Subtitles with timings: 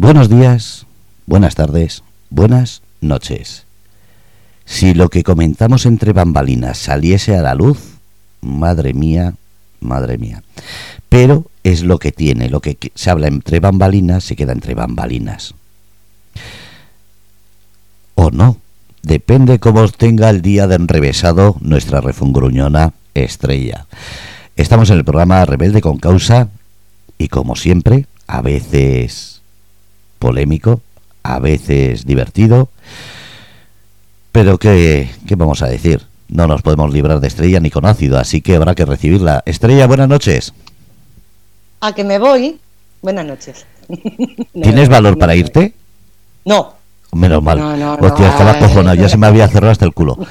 [0.00, 0.86] Buenos días,
[1.26, 3.66] buenas tardes, buenas noches.
[4.64, 7.80] Si lo que comentamos entre bambalinas saliese a la luz,
[8.40, 9.34] madre mía,
[9.80, 10.44] madre mía.
[11.08, 15.56] Pero es lo que tiene, lo que se habla entre bambalinas se queda entre bambalinas.
[18.14, 18.58] O no,
[19.02, 23.86] depende cómo tenga el día de enrevesado nuestra refungruñona estrella.
[24.54, 26.50] Estamos en el programa Rebelde con Causa
[27.18, 29.37] y como siempre, a veces
[30.18, 30.80] polémico,
[31.22, 32.68] a veces divertido,
[34.32, 36.06] pero ¿qué, ¿qué vamos a decir?
[36.28, 39.42] No nos podemos librar de Estrella ni con ácido, así que habrá que recibirla.
[39.46, 40.52] Estrella, buenas noches.
[41.80, 42.60] A que me voy.
[43.00, 43.64] Buenas noches.
[44.52, 45.72] ¿Tienes valor para irte?
[46.44, 46.74] No.
[47.12, 47.58] Menos mal.
[47.58, 50.18] No, no, Hostia, estaba cojonado, ya se me había cerrado hasta el culo.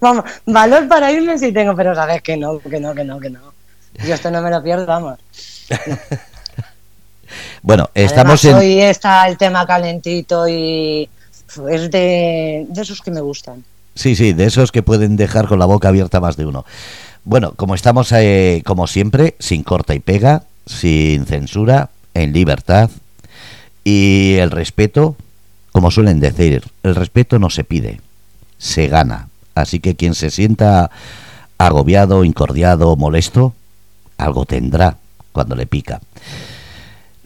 [0.00, 3.30] Vamos, valor para irme sí tengo, pero sabes que no, que no, que no, que
[3.30, 3.40] no.
[4.04, 5.18] Yo esto no me lo pierdo, vamos.
[7.62, 8.56] Bueno, estamos en...
[8.56, 11.08] Hoy está el tema calentito y
[11.70, 13.64] es de, de esos que me gustan.
[13.94, 16.64] Sí, sí, de esos que pueden dejar con la boca abierta más de uno.
[17.24, 22.90] Bueno, como estamos, eh, como siempre, sin corta y pega, sin censura, en libertad
[23.82, 25.16] y el respeto,
[25.72, 28.00] como suelen decir, el respeto no se pide,
[28.58, 29.28] se gana.
[29.54, 30.90] Así que quien se sienta
[31.58, 33.54] agobiado, incordiado, molesto,
[34.18, 34.96] algo tendrá
[35.32, 36.00] cuando le pica.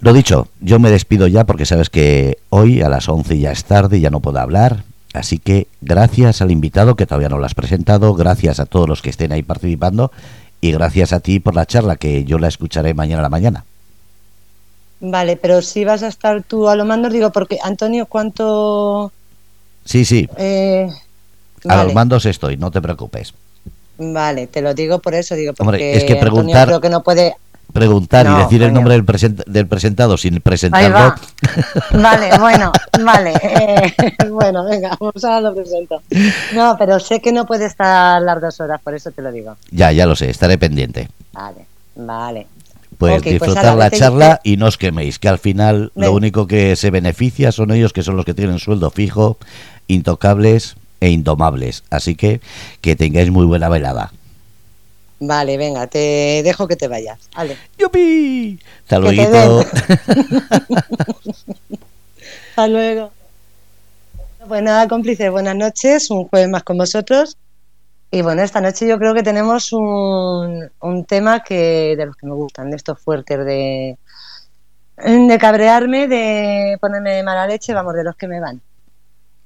[0.01, 3.65] Lo dicho, yo me despido ya porque sabes que hoy a las 11 ya es
[3.65, 4.85] tarde y ya no puedo hablar.
[5.13, 9.03] Así que gracias al invitado que todavía no lo has presentado, gracias a todos los
[9.03, 10.13] que estén ahí participando
[10.61, 13.65] y gracias a ti por la charla que yo la escucharé mañana a la mañana.
[15.01, 19.13] Vale, pero si vas a estar tú a lo mando, digo, porque Antonio, ¿cuánto...?
[19.85, 20.89] Sí, sí, Eh,
[21.65, 23.33] a vale, los mandos estoy, no te preocupes.
[23.97, 26.91] vale, te lo digo por eso, digo, porque Hombre, es que Antonio preguntar- creo que
[26.91, 27.35] no puede...
[27.79, 30.95] Preguntar y decir el nombre del, present- del presentado sin presentarlo.
[30.97, 31.15] va.
[31.93, 32.73] Vale, bueno,
[33.05, 33.33] vale.
[33.43, 33.95] eh,
[34.31, 36.03] bueno, venga, vamos a lo presento.
[36.55, 39.57] No, pero sé que no puede estar las dos horas, por eso te lo digo.
[39.71, 41.09] Ya, ya lo sé, estaré pendiente.
[41.33, 41.67] Vale,
[41.97, 42.47] vale.
[42.99, 46.49] Pues pues disfrutar ahora la charla y no os queméis, que al final lo único
[46.49, 49.39] que se beneficia son ellos que son los que tienen sueldo fijo,
[49.87, 51.85] intocables e indomables.
[51.91, 52.41] Así que
[52.81, 54.13] que tengáis muy buena velada.
[55.21, 57.19] Vale, venga, te dejo que te vayas.
[57.35, 57.57] Vale.
[57.77, 58.59] ¡Yupi!
[58.83, 59.61] Hasta luego.
[62.51, 63.11] Hasta luego.
[64.47, 66.11] Pues nada, cómplices, buenas noches.
[66.11, 67.37] Un jueves más con vosotros.
[68.11, 72.27] Y bueno, esta noche yo creo que tenemos un, un tema que de los que
[72.27, 73.99] me gustan, de estos fuertes de,
[74.97, 78.63] de cabrearme, de ponerme de mala leche, vamos, de los que me van.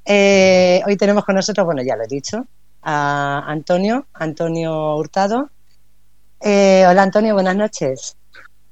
[0.04, 2.46] Eh, hoy tenemos con nosotros, bueno, ya lo he dicho,
[2.82, 5.50] a Antonio, Antonio Hurtado.
[6.44, 8.16] Eh, hola Antonio, buenas noches.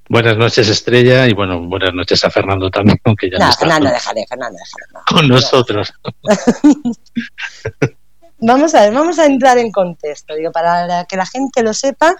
[0.09, 3.61] Buenas noches, Estrella, y bueno, buenas noches a Fernando también, aunque ya no, No, está
[3.61, 4.93] Fernando, con, déjale, Fernando, déjale.
[4.93, 5.01] no.
[5.17, 5.93] con nosotros.
[8.43, 10.35] Vamos a ver, vamos a entrar en contexto.
[10.35, 12.17] Digo, para que la gente lo sepa,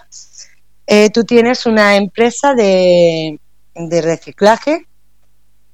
[0.85, 3.39] eh, tú tienes una empresa de,
[3.73, 4.85] de reciclaje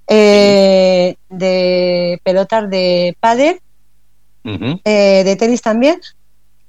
[0.08, 3.60] eh, de pelotas de pádel,
[4.46, 6.00] eh, de tenis también.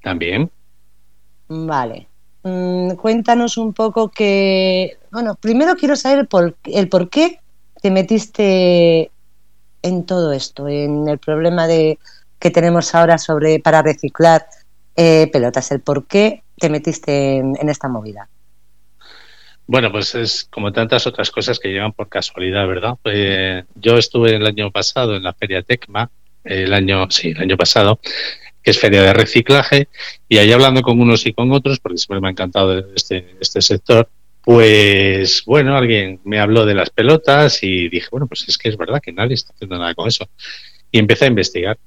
[0.03, 0.51] También.
[1.47, 2.08] Vale.
[2.43, 7.41] Mm, cuéntanos un poco que, bueno, primero quiero saber por, el por qué
[7.81, 9.11] te metiste
[9.83, 11.99] en todo esto, en el problema de
[12.39, 14.47] que tenemos ahora sobre para reciclar
[14.97, 18.29] eh, pelotas, el por qué te metiste en, en esta movida.
[19.67, 22.95] Bueno, pues es como tantas otras cosas que llegan por casualidad, ¿verdad?
[23.05, 26.11] Eh, yo estuve el año pasado en la Feria Tecma,
[26.43, 28.01] el año, sí, el año pasado,
[28.63, 29.89] que es feria de reciclaje,
[30.29, 33.63] y ahí hablando con unos y con otros, porque siempre me ha encantado este, este
[33.63, 34.09] sector,
[34.43, 38.77] pues bueno, alguien me habló de las pelotas y dije, bueno, pues es que es
[38.77, 40.29] verdad que nadie está haciendo nada con eso.
[40.91, 41.79] Y empecé a investigar.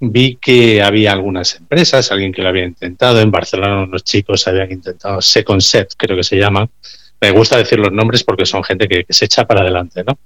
[0.00, 4.72] Vi que había algunas empresas, alguien que lo había intentado, en Barcelona unos chicos habían
[4.72, 6.68] intentado Second Set, creo que se llaman,
[7.20, 10.18] me gusta decir los nombres porque son gente que, que se echa para adelante, ¿no?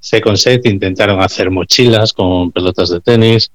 [0.00, 3.50] Second Set intentaron hacer mochilas con pelotas de tenis.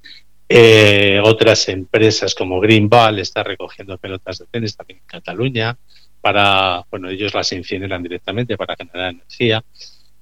[0.55, 5.75] Eh, otras empresas como Green Ball está recogiendo pelotas de tenis también en Cataluña
[6.21, 9.63] para, bueno, ellos las incineran directamente para generar energía.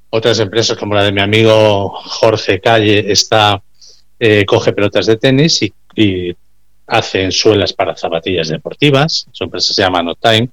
[0.10, 3.62] Otras empresas como la de mi amigo Jorge Calle está
[4.18, 6.34] eh, coge pelotas de tenis y, y
[6.88, 9.28] hacen suelas para zapatillas deportivas.
[9.34, 10.48] Su empresa se llama No Time.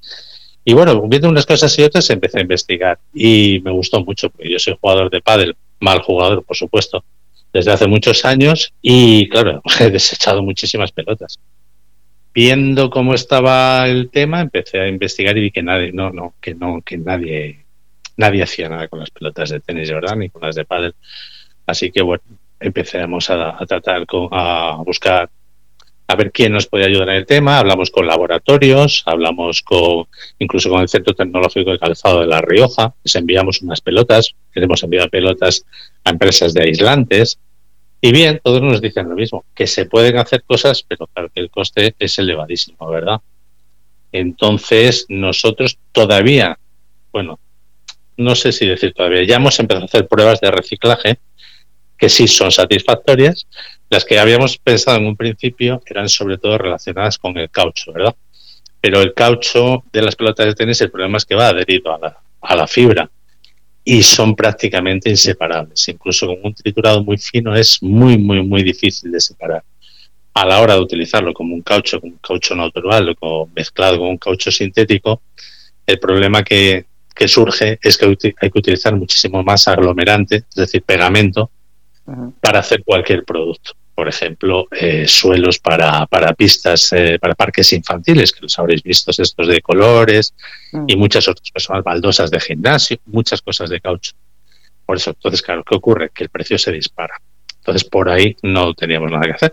[0.64, 4.50] Y bueno, viendo unas cosas y otras, empecé a investigar y me gustó mucho, porque
[4.50, 7.04] yo soy jugador de pádel, mal jugador, por supuesto,
[7.52, 11.38] desde hace muchos años y claro, he desechado muchísimas pelotas.
[12.34, 16.54] Viendo cómo estaba el tema, empecé a investigar y vi que nadie, no, no, que
[16.54, 17.64] no, que nadie
[18.18, 20.16] nadie hacía nada con las pelotas de tenis, ¿verdad?
[20.16, 20.94] Ni con las de pádel.
[21.66, 22.22] Así que bueno,
[22.60, 25.30] empecemos a, tratar con, a buscar
[26.10, 27.58] a ver quién nos puede ayudar en el tema.
[27.58, 30.06] Hablamos con laboratorios, hablamos con
[30.38, 34.82] incluso con el Centro Tecnológico de Calzado de La Rioja, les enviamos unas pelotas, hemos
[34.82, 35.66] enviado pelotas
[36.04, 37.38] a empresas de aislantes.
[38.00, 41.40] Y bien, todos nos dicen lo mismo, que se pueden hacer cosas, pero claro que
[41.40, 43.20] el coste es elevadísimo, ¿verdad?
[44.10, 46.58] Entonces, nosotros todavía,
[47.12, 47.38] bueno,
[48.16, 51.18] no sé si decir todavía, ya hemos empezado a hacer pruebas de reciclaje
[51.98, 53.46] que sí son satisfactorias.
[53.90, 58.14] Las que habíamos pensado en un principio eran sobre todo relacionadas con el caucho, ¿verdad?
[58.80, 61.98] Pero el caucho de las pelotas de tenis, el problema es que va adherido a
[61.98, 63.10] la, a la fibra
[63.84, 65.88] y son prácticamente inseparables.
[65.88, 69.64] Incluso con un triturado muy fino es muy, muy, muy difícil de separar.
[70.34, 74.08] A la hora de utilizarlo como un caucho, como un caucho natural o mezclado con
[74.08, 75.22] un caucho sintético,
[75.86, 76.84] el problema que,
[77.14, 78.04] que surge es que
[78.40, 81.50] hay que utilizar muchísimo más aglomerante, es decir, pegamento,
[82.40, 83.72] para hacer cualquier producto.
[83.94, 89.10] Por ejemplo, eh, suelos para, para pistas, eh, para parques infantiles, que los habréis visto,
[89.10, 90.34] estos de colores
[90.86, 94.12] y muchas otras cosas, baldosas de gimnasio, muchas cosas de caucho.
[94.86, 96.10] Por eso, entonces, claro, ¿qué ocurre?
[96.14, 97.20] Que el precio se dispara.
[97.58, 99.52] Entonces, por ahí no teníamos nada que hacer.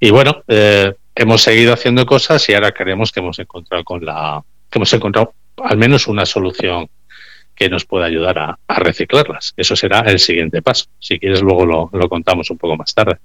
[0.00, 4.42] Y bueno, eh, hemos seguido haciendo cosas y ahora creemos que hemos encontrado con la,
[4.68, 6.88] que hemos encontrado al menos una solución
[7.58, 9.52] que nos pueda ayudar a, reciclarlas.
[9.56, 10.86] Eso será el siguiente paso.
[11.00, 13.18] Si quieres, luego lo, contamos un poco más tarde.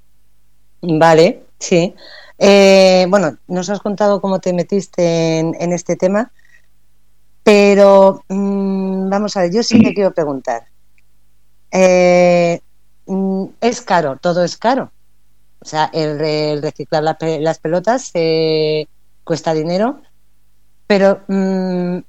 [0.82, 1.94] Vale, sí.
[2.40, 6.32] Eh, bueno, nos has contado cómo te metiste en, este tema,
[7.44, 10.64] pero mm, vamos a ver, yo sí te quiero preguntar.
[11.72, 12.60] Eh,
[13.06, 14.92] mm, es caro, todo es caro.
[15.60, 18.88] O sea, el, reciclar las pelotas eh,
[19.24, 20.02] cuesta dinero,
[20.88, 22.00] pero mm,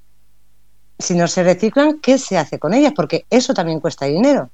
[1.04, 2.92] si no se reciclan, ¿qué se hace con ellas?
[2.94, 4.50] Porque eso también cuesta dinero.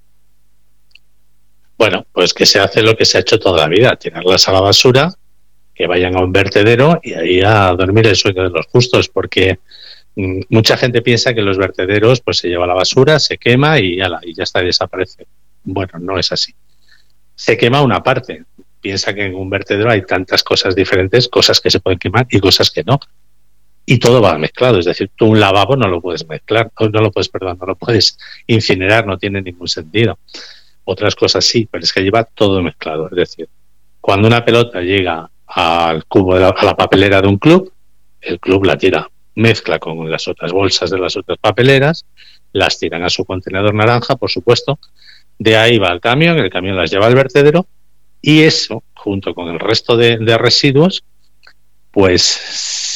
[1.78, 4.52] Bueno, pues que se hace lo que se ha hecho toda la vida, tirarlas a
[4.52, 5.14] la basura,
[5.74, 9.60] que vayan a un vertedero y ahí a dormir el sueño de los justos, porque
[10.16, 13.96] mm, mucha gente piensa que los vertederos pues se lleva la basura, se quema y
[13.96, 15.26] ya, y ya está, desaparece.
[15.64, 16.54] Bueno, no es así.
[17.34, 18.44] Se quema una parte.
[18.80, 22.40] Piensa que en un vertedero hay tantas cosas diferentes, cosas que se pueden quemar y
[22.40, 23.00] cosas que no
[23.86, 24.78] y todo va mezclado.
[24.78, 27.76] Es decir, tú un lavabo no lo puedes mezclar, no lo puedes, perdón, no lo
[27.76, 30.18] puedes incinerar, no tiene ningún sentido.
[30.84, 33.08] Otras cosas sí, pero es que lleva todo mezclado.
[33.10, 33.48] Es decir,
[34.00, 37.72] cuando una pelota llega al cubo, de la, a la papelera de un club,
[38.20, 42.04] el club la tira, mezcla con las otras bolsas de las otras papeleras,
[42.52, 44.78] las tiran a su contenedor naranja, por supuesto,
[45.38, 47.66] de ahí va al camión, el camión las lleva al vertedero
[48.20, 51.04] y eso, junto con el resto de, de residuos,
[51.90, 52.89] pues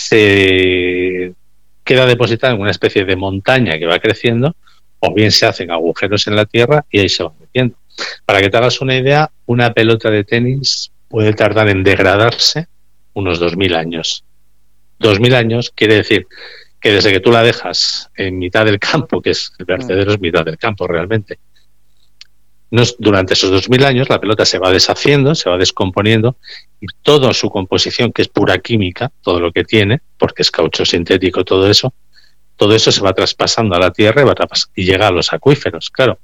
[1.84, 4.56] queda depositada en una especie de montaña que va creciendo,
[5.00, 7.76] o bien se hacen agujeros en la tierra y ahí se va metiendo.
[8.24, 12.66] Para que te hagas una idea, una pelota de tenis puede tardar en degradarse
[13.12, 14.24] unos 2.000 años.
[15.00, 16.26] 2.000 años quiere decir
[16.80, 20.20] que desde que tú la dejas en mitad del campo, que es el vertedero es
[20.20, 21.38] mitad del campo realmente,
[22.98, 26.36] durante esos 2.000 años la pelota se va deshaciendo, se va descomponiendo
[26.80, 30.84] y toda su composición, que es pura química, todo lo que tiene, porque es caucho
[30.84, 31.94] sintético, todo eso,
[32.56, 34.34] todo eso se va traspasando a la tierra y, va
[34.74, 35.90] y llega a los acuíferos.
[35.90, 36.18] Claro,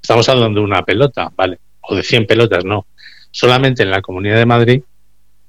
[0.00, 1.58] estamos hablando de una pelota, ¿vale?
[1.80, 2.86] O de 100 pelotas, no.
[3.30, 4.82] Solamente en la Comunidad de Madrid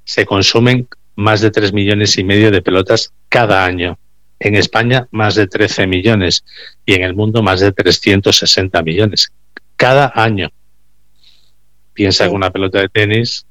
[0.04, 3.98] se consumen más de 3 millones y medio de pelotas cada año.
[4.40, 6.44] En España más de 13 millones
[6.86, 9.32] y en el mundo más de 360 millones
[9.78, 10.50] cada año.
[11.94, 13.46] Piensa que una pelota de tenis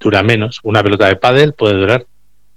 [0.00, 0.60] dura menos.
[0.64, 2.06] Una pelota de pádel puede durar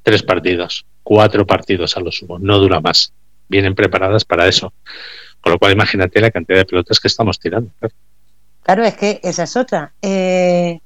[0.04, 3.14] tres partidos, cuatro partidos a lo sumo, no dura más.
[3.48, 4.74] Vienen preparadas para eso.
[5.42, 7.70] Con lo cual, imagínate la cantidad de pelotas que estamos tirando.
[8.64, 9.94] Claro, es que esa es otra.
[10.02, 10.80] Eh,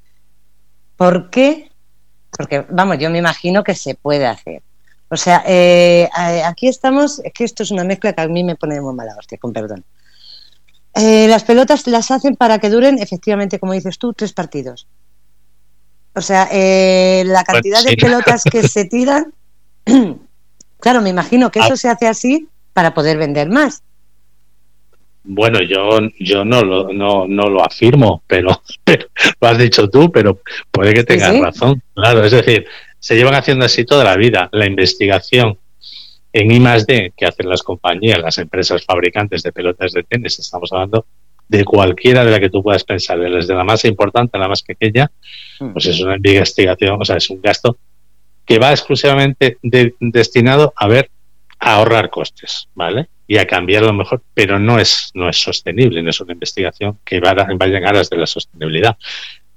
[0.98, 1.72] ¿Por qué?
[2.38, 4.62] Porque, vamos, yo me imagino que se puede hacer.
[5.10, 6.08] O sea, eh,
[6.46, 9.16] aquí estamos, es que esto es una mezcla que a mí me pone muy mala
[9.18, 9.84] hostia, con perdón.
[10.94, 14.88] Eh, las pelotas las hacen para que duren, efectivamente, como dices tú, tres partidos.
[16.14, 19.34] O sea, eh, la cantidad de pelotas que se tiran,
[20.80, 21.78] claro, me imagino que eso ah.
[21.78, 23.84] se hace así para poder vender más.
[25.24, 28.62] Bueno, yo, yo no, lo, no, no lo afirmo, pero,
[29.42, 30.40] lo has dicho tú, pero
[30.72, 31.82] puede que tengas razón.
[31.94, 32.66] Claro, es decir,
[33.00, 34.50] se llevan haciendo así toda la vida.
[34.52, 35.58] La investigación
[36.34, 40.72] en I D que hacen las compañías, las empresas fabricantes de pelotas de tenis, estamos
[40.72, 41.06] hablando
[41.48, 44.64] de cualquiera de la que tú puedas pensar, desde la más importante a la más
[44.64, 45.12] pequeña,
[45.60, 45.74] hmm.
[45.74, 47.78] pues es una investigación, o sea, es un gasto
[48.46, 51.10] que va exclusivamente destinado a ver
[51.60, 53.08] a ahorrar costes, ¿vale?
[53.32, 56.34] y a cambiar a lo mejor, pero no es, no es sostenible, no es una
[56.34, 58.98] investigación que vaya, vaya en aras de la sostenibilidad.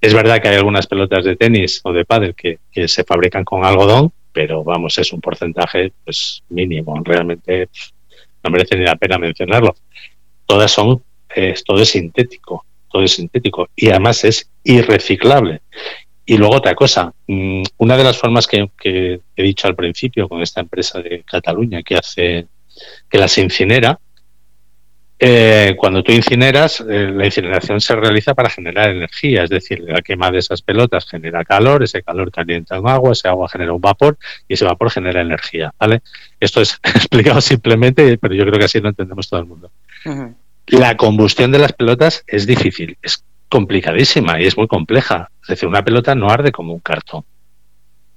[0.01, 3.43] Es verdad que hay algunas pelotas de tenis o de pádel que, que se fabrican
[3.43, 7.69] con algodón, pero vamos, es un porcentaje pues mínimo, realmente
[8.43, 9.75] no merece ni la pena mencionarlo.
[10.45, 11.03] Todas son,
[11.65, 15.63] todo es sintético, todo es sintético y además es irreciclable.
[16.27, 20.43] Y luego otra cosa, mm, una de las formas que, he dicho al principio con
[20.43, 22.47] esta empresa de Cataluña que hace,
[23.09, 24.01] que las incinera,
[25.19, 30.03] eh, cuando tú incineras, eh, la incineración se realiza para generar energía, es decir, la
[30.03, 33.81] quema de esas pelotas genera calor, ese calor calienta un agua, ese agua genera un
[33.81, 34.19] vapor
[34.49, 36.03] y ese vapor genera energía, ¿vale?
[36.41, 39.71] Esto es explicado simplemente, pero yo creo que así lo entendemos todo el mundo.
[40.67, 45.31] La combustión de las pelotas es difícil, es complicadísima y es muy compleja.
[45.43, 47.25] Es decir, una pelota no arde como un cartón.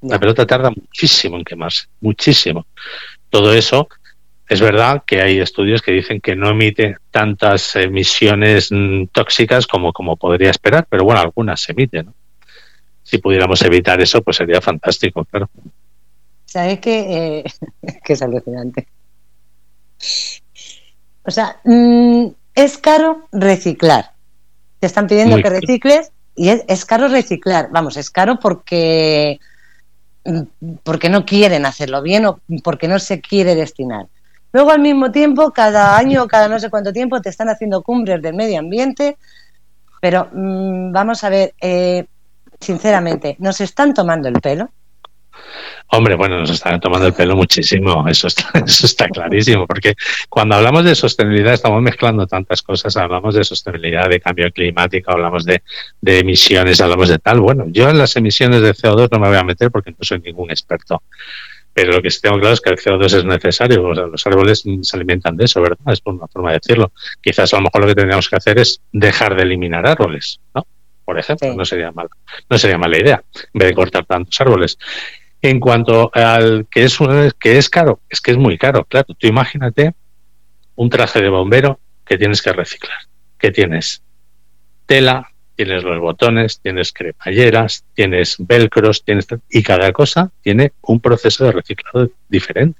[0.01, 2.65] La pelota tarda muchísimo en quemarse, muchísimo.
[3.29, 3.87] Todo eso
[4.47, 9.91] es verdad que hay estudios que dicen que no emite tantas emisiones mm, tóxicas como,
[9.91, 12.13] como podría esperar, pero bueno, algunas se emiten.
[13.03, 15.49] Si pudiéramos evitar eso, pues sería fantástico, claro.
[16.45, 17.43] ¿Sabes qué?
[17.43, 17.43] Eh,
[18.03, 18.87] que es alucinante.
[21.23, 24.11] O sea, mm, es caro reciclar.
[24.79, 27.69] Te están pidiendo que recicles y es, caro reciclar.
[27.71, 29.39] Vamos, es caro porque,
[30.23, 30.41] mm,
[30.83, 34.07] porque no quieren hacerlo bien o porque no se quiere destinar.
[34.57, 38.19] Luego, al mismo tiempo, cada año, cada no sé cuánto tiempo, te están haciendo cumbres
[38.23, 39.15] del medio ambiente.
[40.01, 42.05] Pero mm, vamos a ver, eh,
[42.59, 44.71] sinceramente, ¿nos están tomando el pelo?
[45.91, 49.93] Hombre, bueno, nos están tomando el pelo muchísimo, eso está, eso está clarísimo, porque
[50.27, 55.45] cuando hablamos de sostenibilidad estamos mezclando tantas cosas, hablamos de sostenibilidad, de cambio climático, hablamos
[55.45, 55.61] de,
[56.01, 57.41] emisiones, hablamos de tal.
[57.41, 60.19] Bueno, yo en las emisiones de CO2 no me voy a meter porque no soy
[60.19, 61.03] ningún experto,
[61.77, 64.97] pero lo que sí tengo claro es que el CO2 es necesario, los árboles se
[64.97, 65.93] alimentan de eso, ¿verdad?
[65.93, 66.91] Es por una forma de decirlo.
[67.21, 70.65] Quizás a lo mejor lo que tendríamos que hacer es dejar de eliminar árboles, ¿no?
[71.05, 72.07] Por ejemplo, no sería mal,
[72.49, 74.79] no sería mala idea, en vez de cortar tantos árboles.
[75.39, 76.97] En cuanto al que es,
[77.39, 79.13] que es caro, es que es muy caro, claro.
[79.15, 79.93] Tú imagínate
[80.77, 82.97] un traje de bombero que tienes que reciclar.
[83.37, 84.01] que tienes?
[84.87, 91.45] Tela, tienes los botones, tienes cremalleras, tienes velcros, tienes y cada cosa tiene un proceso
[91.45, 92.79] de reciclado diferente.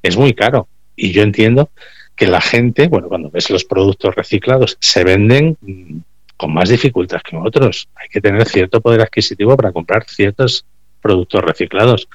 [0.00, 1.70] Es muy caro y yo entiendo
[2.14, 5.98] que la gente, bueno, cuando ves los productos reciclados se venden mm,
[6.36, 7.88] con más dificultad que otros.
[7.96, 10.64] Hay que tener cierto poder adquisitivo para comprar ciertos
[11.00, 12.08] productos reciclados.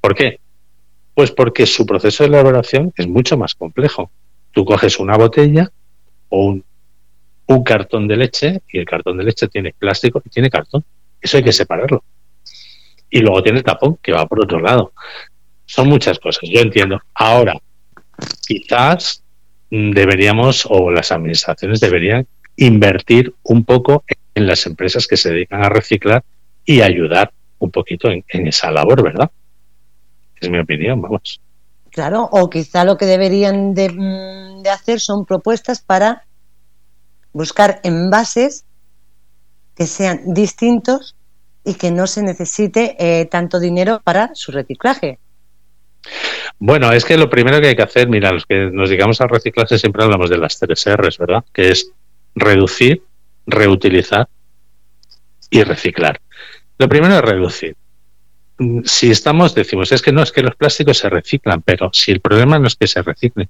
[0.00, 0.38] ¿Por qué?
[1.14, 4.12] Pues porque su proceso de elaboración es mucho más complejo.
[4.52, 5.72] Tú coges una botella
[6.28, 6.64] o un,
[7.64, 10.84] cartón de leche y el cartón de leche tiene plástico y tiene cartón.
[11.20, 12.04] Eso hay que separarlo.
[13.10, 14.92] Y luego tiene tapón que va por otro lado.
[15.64, 17.00] Son muchas cosas, yo entiendo.
[17.14, 17.54] Ahora,
[18.46, 19.22] quizás
[19.70, 22.26] deberíamos o las administraciones deberían
[22.56, 26.24] invertir un poco en las empresas que se dedican a reciclar
[26.64, 29.30] y ayudar un poquito en, esa labor, ¿verdad?
[30.40, 31.40] Es mi opinión, vamos.
[31.90, 36.24] Claro, o quizá lo que deberían de, mm, hacer son propuestas para
[37.32, 38.64] buscar envases
[39.74, 41.14] que sean distintos
[41.64, 45.18] y que no se necesite eh, tanto dinero para su reciclaje.
[46.58, 49.28] Bueno, es que lo primero que hay que hacer, mira, los que nos digamos al
[49.28, 51.44] reciclaje siempre hablamos de las tres R's, ¿verdad?
[51.52, 51.92] Que es
[52.34, 53.02] reducir,
[53.46, 54.28] reutilizar
[55.50, 56.20] y reciclar.
[56.78, 57.76] Lo primero es reducir.
[58.58, 62.12] Mm, si estamos, decimos, es que no, es que los plásticos se reciclan, pero si
[62.12, 63.48] el problema no es que se reciclen,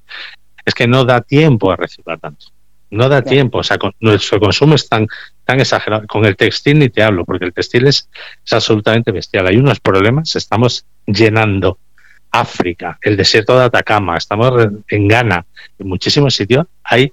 [0.65, 2.47] es que no da tiempo a reciclar tanto.
[2.91, 5.07] No da tiempo, o sea, nuestro consumo es tan,
[5.45, 6.07] tan exagerado.
[6.07, 8.09] Con el textil ni te hablo, porque el textil es,
[8.45, 9.47] es absolutamente bestial.
[9.47, 11.79] Hay unos problemas, estamos llenando
[12.31, 14.53] África, el desierto de Atacama, estamos
[14.89, 15.47] en Ghana,
[15.79, 17.13] en muchísimos sitios hay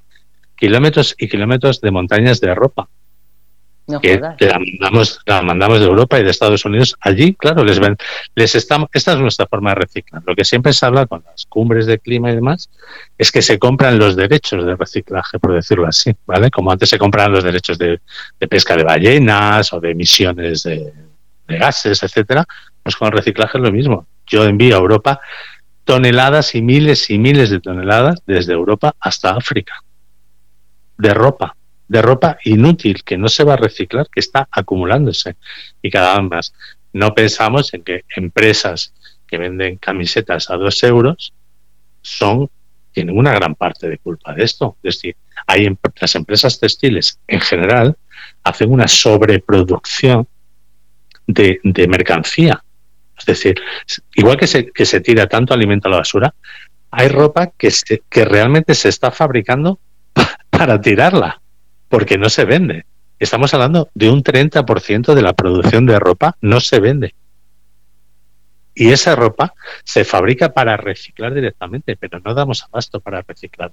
[0.56, 2.88] kilómetros y kilómetros de montañas de ropa
[4.02, 7.96] que la mandamos, la mandamos de Europa y de Estados Unidos allí, claro, les ven,
[8.34, 10.24] les estamos, esta es nuestra forma de reciclar.
[10.26, 12.70] Lo que siempre se habla con las cumbres de clima y demás
[13.18, 16.50] es que se compran los derechos de reciclaje, por decirlo así, ¿vale?
[16.50, 18.00] Como antes se compraban los derechos de,
[18.50, 20.92] pesca de ballenas o de emisiones de,
[21.48, 22.46] de gases, etcétera,
[22.82, 24.08] pues con el reciclaje es lo mismo.
[24.26, 25.20] Yo envío a Europa
[25.84, 29.76] toneladas y miles y miles de toneladas desde Europa hasta África
[30.98, 31.56] de ropa
[31.88, 35.36] de ropa inútil que no se va a reciclar, que está acumulándose
[35.82, 36.54] y cada vez más.
[36.94, 38.94] No pensamos en que empresas
[39.28, 41.34] que venden camisetas a dos euros
[42.02, 42.50] son
[42.92, 44.78] tienen una gran parte de culpa de esto.
[44.82, 47.98] Es decir, hay em, las empresas textiles en general
[48.44, 50.28] hacen una sobreproducción
[51.28, 52.64] de, de mercancía.
[53.18, 53.56] Es decir,
[54.16, 56.34] igual que se, que se tira tanto alimento a la basura,
[56.92, 57.70] hay ropa que,
[58.10, 59.80] que realmente se está fabricando
[60.50, 61.42] para tirarla,
[61.96, 62.86] porque no se vende.
[63.20, 67.16] Estamos hablando de un 30% de la producción de ropa no se vende.
[68.74, 69.54] Y esa ropa
[69.86, 73.72] se fabrica para reciclar directamente, pero no damos abasto para reciclar.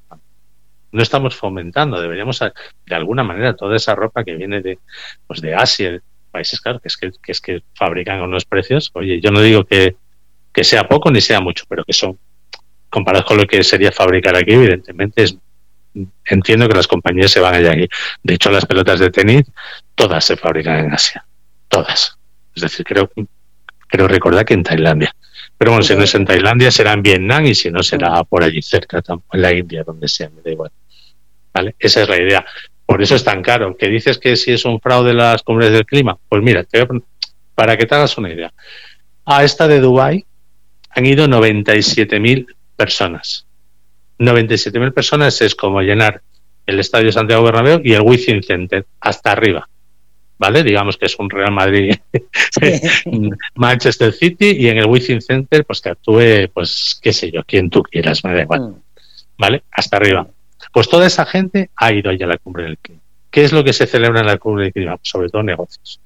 [0.93, 4.79] No estamos fomentando, deberíamos de alguna manera toda esa ropa que viene de,
[5.27, 6.01] pues de Asia,
[6.31, 8.93] países claro, que es que, es que fabrican a unos precios.
[8.95, 9.97] Oye, yo no digo que,
[10.53, 12.17] que sea poco ni sea mucho, pero que son,
[12.89, 15.37] comparados con lo que sería fabricar aquí, evidentemente es
[16.25, 17.89] entiendo que las compañías se van allá aquí.
[18.23, 19.45] De hecho, las pelotas de tenis,
[19.95, 21.25] todas se fabrican en Asia.
[21.69, 22.17] Todas.
[22.55, 23.11] Es decir, creo,
[23.89, 25.15] creo recordar que en Tailandia.
[25.57, 28.43] Pero bueno, si no es en Tailandia, será en Vietnam y si no, será por
[28.43, 30.71] allí cerca, en la India, donde sea, me da igual.
[31.55, 31.77] ¿Vale?
[31.79, 32.45] Esa es la idea.
[32.85, 33.77] Por eso es tan caro.
[33.77, 36.19] ¿Que dices que si es un fraude las cumbres del clima?
[36.29, 36.65] Pues mira,
[37.55, 38.53] para que te hagas una idea.
[39.25, 40.25] A esta de Dubái
[40.91, 42.47] han ido 97.000
[42.77, 43.47] personas.
[44.23, 46.23] 97.000 personas es como llenar
[46.67, 49.69] el Estadio Santiago Bernabéu y el Wizzing Center hasta arriba.
[50.39, 50.65] ¿Vale?
[50.65, 51.95] Digamos que es un Real Madrid
[53.55, 57.71] Manchester City y en el Wizzing Center pues que actúe pues qué sé yo, quien
[57.71, 58.61] tú quieras, me da igual.
[58.61, 58.75] Mm.
[59.39, 59.63] ¿Vale?
[59.71, 60.27] Hasta arriba.
[60.73, 63.01] Pues toda esa gente ha ido ya a la cumbre del clima.
[63.31, 64.97] ¿Qué es lo que se celebra en la cumbre del clima?
[64.97, 66.01] Pues sobre todo negocios.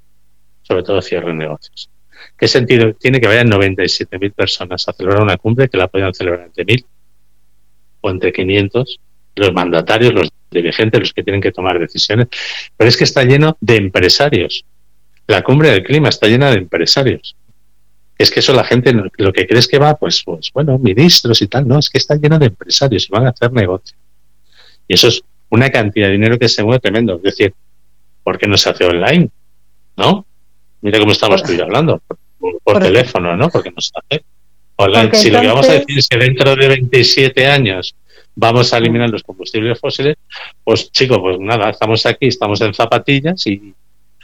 [0.62, 1.90] Sobre todo cierre de negocios.
[2.36, 6.46] ¿Qué sentido tiene que vayan 97.000 personas a celebrar una cumbre que la podían celebrar
[6.46, 6.84] entre 1.000
[8.10, 9.00] entre 500,
[9.36, 12.28] los mandatarios, los dirigentes, los que tienen que tomar decisiones,
[12.76, 14.64] pero es que está lleno de empresarios.
[15.26, 17.36] La cumbre del clima está llena de empresarios.
[18.18, 21.48] Es que eso la gente lo que crees que va, pues, pues bueno, ministros y
[21.48, 23.96] tal, no, es que está lleno de empresarios y van a hacer negocio.
[24.88, 27.16] Y eso es una cantidad de dinero que se mueve tremendo.
[27.16, 27.54] Es decir,
[28.22, 29.28] ¿por qué no se hace online?
[29.96, 30.24] ¿No?
[30.80, 32.00] Mira cómo estamos tú y hablando,
[32.64, 33.48] por, teléfono, ¿no?
[33.50, 34.24] Porque no se hace
[35.12, 37.94] si lo que vamos a decir es que dentro de 27 años
[38.34, 40.16] vamos a eliminar los combustibles fósiles,
[40.62, 43.74] pues chicos, pues nada, estamos aquí, estamos en zapatillas y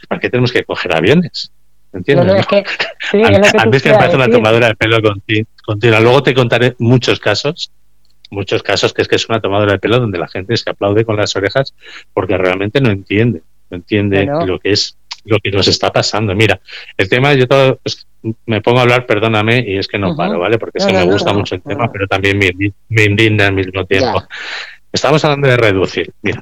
[0.07, 1.51] ¿para qué tenemos que coger aviones?
[1.91, 2.25] ¿Entiendes?
[2.27, 4.97] No, es que, a, mí me parece una tomadura de pelo
[5.63, 5.99] continua.
[5.99, 7.71] Luego te contaré muchos casos,
[8.31, 11.05] muchos casos que es que es una tomadura de pelo donde la gente se aplaude
[11.05, 11.73] con las orejas
[12.13, 16.35] porque realmente no entiende, no entiende lo que es lo que nos está pasando.
[16.35, 16.59] Mira,
[16.97, 18.05] el tema, yo todo, pues,
[18.45, 20.57] me pongo a hablar, perdóname, y es que no paro, ¿vale?
[20.57, 22.51] Porque se me gusta mucho el tema, pero también me,
[22.89, 24.23] me, indigna al mismo tiempo.
[24.91, 26.11] Estamos hablando de reducir.
[26.21, 26.41] Mira,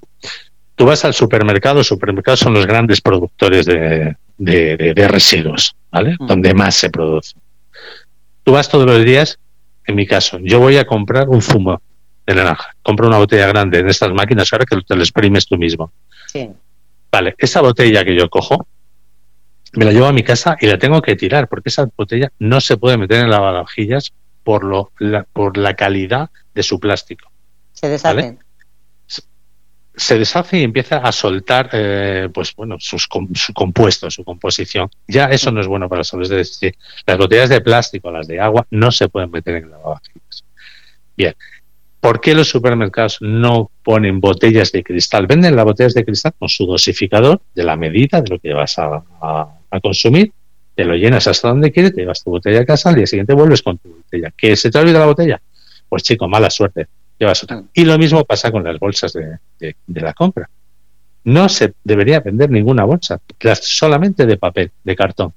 [0.76, 6.16] tú vas al supermercado, los supermercados son los grandes productores de, de, residuos, ¿vale?
[6.20, 7.36] Donde más se produce.
[8.44, 9.40] Tú vas todos los días,
[9.86, 11.82] en mi caso, yo voy a comprar un zumo
[12.26, 12.76] de naranja.
[12.84, 15.92] Compro una botella grande en estas máquinas ahora que te lo exprimes tú mismo.
[16.28, 16.50] Sí.
[17.12, 18.68] Vale, esa botella que yo cojo,
[19.74, 22.62] me la llevo a mi casa y la tengo que tirar, porque esa botella no
[22.62, 27.32] se puede meter en lavavajillas por, lo, la, por la calidad de su plástico.
[27.74, 28.38] Se deshace.
[29.94, 34.90] Se deshace y empieza a soltar, eh, pues bueno, sus, su compuesto, su composición.
[35.08, 36.24] Ya eso no es bueno para la salud.
[36.24, 40.46] Es decir, las botellas de plástico, las de agua, no se pueden meter en lavavajillas.
[41.16, 41.36] Bien,
[42.02, 45.28] ¿Por qué los supermercados no ponen botellas de cristal?
[45.28, 48.76] Venden las botellas de cristal con su dosificador de la medida de lo que vas
[48.80, 49.04] a,
[49.82, 50.32] consumir,
[50.76, 53.34] te lo llenas hasta donde quieres, te llevas tu botella a casa, al día siguiente
[53.34, 54.34] vuelves con tu botella.
[54.36, 55.40] ¿Que se te olvida la botella?
[55.88, 56.88] Pues chico, mala suerte,
[57.20, 57.64] llevas otra.
[57.72, 60.50] Y lo mismo pasa con las bolsas de, la compra.
[61.26, 63.22] No se debería vender ninguna bolsa,
[63.62, 65.34] solamente de papel, de cartón.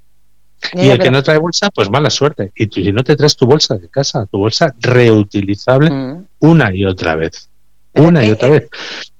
[0.72, 2.52] Y el que no trae bolsa, pues mala suerte.
[2.54, 6.26] Y si no te traes tu bolsa de casa, tu bolsa reutilizable mm.
[6.40, 7.48] una y otra vez.
[7.94, 8.68] Una y otra vez.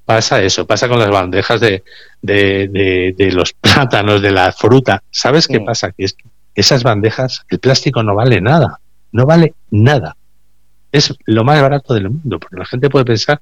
[0.04, 1.83] Pasa eso, pasa con las bandejas de,
[2.20, 5.02] de, de, los plátanos, de la fruta.
[5.11, 5.92] ¿Sabes qué pasa?
[5.92, 8.80] Que es que esas bandejas, el plástico no vale nada.
[9.12, 10.16] No vale nada.
[10.92, 13.40] Es lo más barato del mundo, porque la gente puede pensar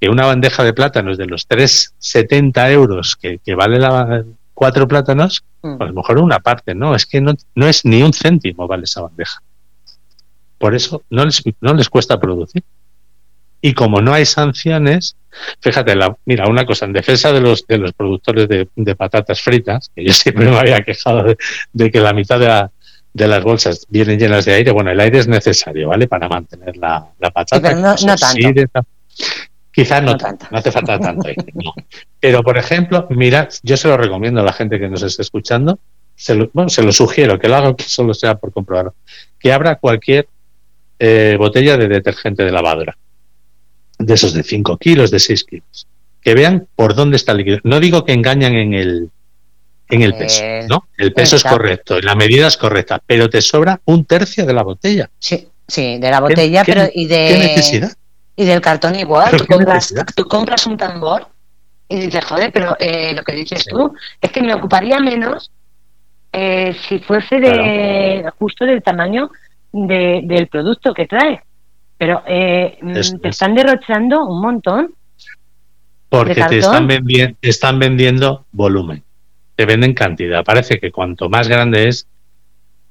[0.00, 4.24] que una bandeja de plátanos de los 3,70 euros que, que vale la,
[4.60, 5.78] cuatro plátanos, mm.
[5.78, 8.68] pues a lo mejor una parte, no, es que no, no es ni un céntimo
[8.68, 9.40] vale esa bandeja.
[10.58, 12.62] Por eso no les, no les cuesta producir.
[13.62, 15.16] Y como no hay sanciones,
[15.60, 19.90] fíjate, la, mira, una cosa, en defensa de los, de los productores de, patatas fritas,
[19.94, 21.34] que yo siempre me había quejado
[21.72, 22.68] de, que la mitad de,
[23.14, 26.06] de, las bolsas vienen llenas de aire, bueno, el aire es necesario, ¿vale?
[26.06, 27.62] Para mantener la, patata.
[27.62, 28.86] pero no, tanto.
[29.82, 31.28] Quizás no, tanto, no hace falta tanto.
[32.20, 35.78] Pero, por ejemplo, mira, yo se lo recomiendo a la gente que nos esté escuchando,
[36.14, 38.94] se lo, bueno, se lo sugiero, que lo haga que solo sea por comprobarlo,
[39.38, 40.28] que abra cualquier
[40.98, 42.96] eh, botella de detergente de lavadora,
[43.98, 45.86] de esos de 5 kilos, de 6 kilos,
[46.20, 47.58] que vean por dónde está el líquido.
[47.64, 49.10] No digo que engañan en el,
[49.88, 50.84] en el peso, ¿no?
[50.98, 54.62] El peso es correcto, la medida es correcta, pero te sobra un tercio de la
[54.62, 55.08] botella.
[55.18, 57.28] Sí Sí, de la botella, pero y de...
[57.28, 57.92] ¿Qué necesidad?
[58.40, 59.28] Y del cartón igual.
[59.30, 60.06] ¿Pero Tú compras, necesidad?
[60.16, 61.26] tú compras un tambor
[61.88, 65.50] y dices, joder, pero eh, lo que dices tú es que me ocuparía menos
[66.32, 69.30] eh, si fuese de justo del tamaño
[69.72, 71.42] de- del producto que trae.
[71.98, 73.14] Pero eh, mm, te es.
[73.24, 74.94] están derrochando un montón.
[76.08, 79.04] Porque ¿De te están, vendi- te están vendiendo volumen.
[79.54, 80.42] Te venden cantidad.
[80.44, 82.06] Parece que cuanto más grande es,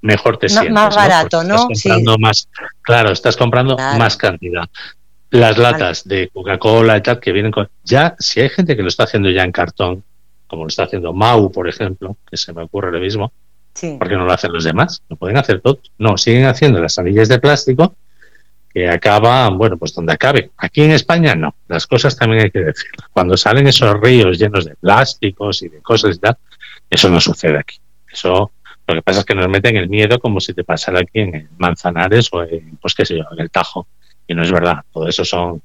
[0.01, 0.71] mejor te No, sientes.
[0.73, 1.55] más barato, ¿no?
[1.55, 2.47] Estás comprando más,
[2.83, 3.97] claro, estás comprando Claro.
[3.97, 4.65] más cantidad.
[5.31, 7.69] Las latas de Coca-Cola y tal que vienen con.
[7.83, 10.03] Ya, si hay gente que lo está haciendo ya en cartón,
[10.47, 13.31] como lo está haciendo Mau, por ejemplo, que se me ocurre lo mismo,
[13.75, 13.95] Sí.
[13.99, 15.03] ¿por qué no lo hacen los demás?
[15.07, 15.91] Lo pueden hacer todos.
[15.99, 17.95] No, siguen haciendo las anillas de plástico
[18.73, 20.51] que acaban, bueno, pues donde acabe.
[20.57, 21.55] Aquí en España no.
[21.67, 22.89] Las cosas también hay que decir.
[23.11, 26.37] Cuando salen esos ríos llenos de plásticos y de cosas y tal,
[26.89, 27.77] eso no sucede aquí.
[28.11, 28.51] Eso,
[28.87, 31.49] lo que pasa es que nos meten el miedo como si te pasara aquí en
[31.57, 33.87] Manzanares o en, pues qué sé yo, en el Tajo.
[34.29, 34.77] Y no es verdad.
[34.93, 35.61] Todo eso son,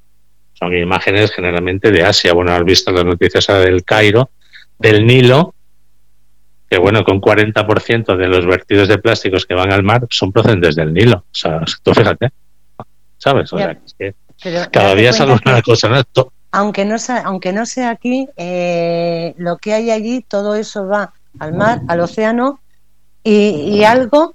[0.53, 2.33] son imágenes generalmente de Asia.
[2.33, 4.31] Bueno, has visto las noticias ahora del Cairo,
[4.79, 5.53] del Nilo,
[6.67, 10.75] que bueno, con 40% de los vertidos de plásticos que van al mar son procedentes
[10.75, 11.17] del Nilo.
[11.17, 12.31] O sea, tú fíjate,
[13.19, 13.53] ¿sabes?
[13.53, 16.01] O sea, que Pero cada día sale una cosa, ¿no?
[16.51, 21.13] Aunque no sea, aunque no sea aquí, eh, lo que hay allí, todo eso va
[21.37, 22.61] al mar, al océano
[23.23, 24.33] y, y algo,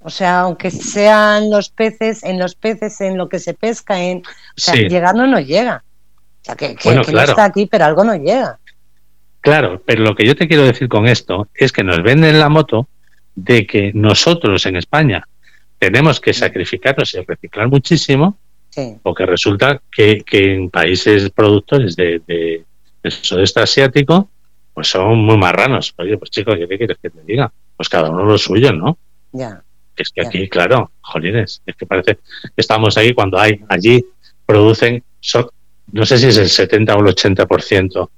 [0.00, 4.18] o sea, aunque sean los peces, en los peces, en lo que se pesca, en,
[4.18, 4.22] o
[4.56, 4.88] sea, Sí.
[4.88, 5.84] llegar no nos llega.
[6.42, 7.26] O sea, que, que- Bueno, que claro.
[7.28, 8.58] no está aquí, pero algo nos llega.
[9.42, 12.48] Claro, pero lo que yo te quiero decir con esto es que nos venden la
[12.48, 12.88] moto
[13.34, 15.24] de que nosotros en España
[15.78, 18.36] tenemos que sacrificarnos y reciclar muchísimo,
[18.70, 22.64] Sí, porque resulta que, que en países productores de, de,
[23.02, 24.28] del sudeste asiático,
[24.74, 25.92] pues son muy marranos.
[25.98, 27.50] Oye, pues chicos, ¿qué quieres que te diga?
[27.76, 28.96] Pues cada uno lo suyo, ¿no?
[29.32, 29.62] ya.
[30.00, 32.20] Es que aquí, claro, jolines, es que parece que
[32.56, 34.04] estamos ahí cuando hay, allí
[34.46, 35.48] producen, son-
[35.92, 38.10] no sé si es el 70 o el 80%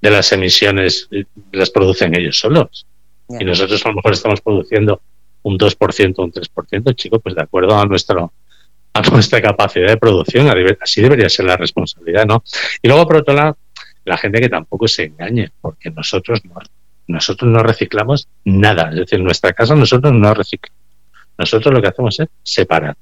[0.00, 2.86] de las emisiones eh, las producen ellos solos.
[3.28, 5.00] Y nosotros a lo mejor estamos produciendo
[5.42, 8.32] un 2%, un 3%, chicos, pues de acuerdo a nuestro
[8.92, 10.48] a nuestra capacidad de producción,
[10.80, 12.42] así debería ser la responsabilidad, ¿no?
[12.82, 13.56] Y luego, por otro lado,
[14.04, 16.56] la gente que tampoco se engañe, porque nosotros no,
[17.06, 20.79] nosotros no reciclamos nada, es decir, en nuestra casa nosotros no reciclamos.
[21.40, 22.94] Nosotros lo que hacemos es separar.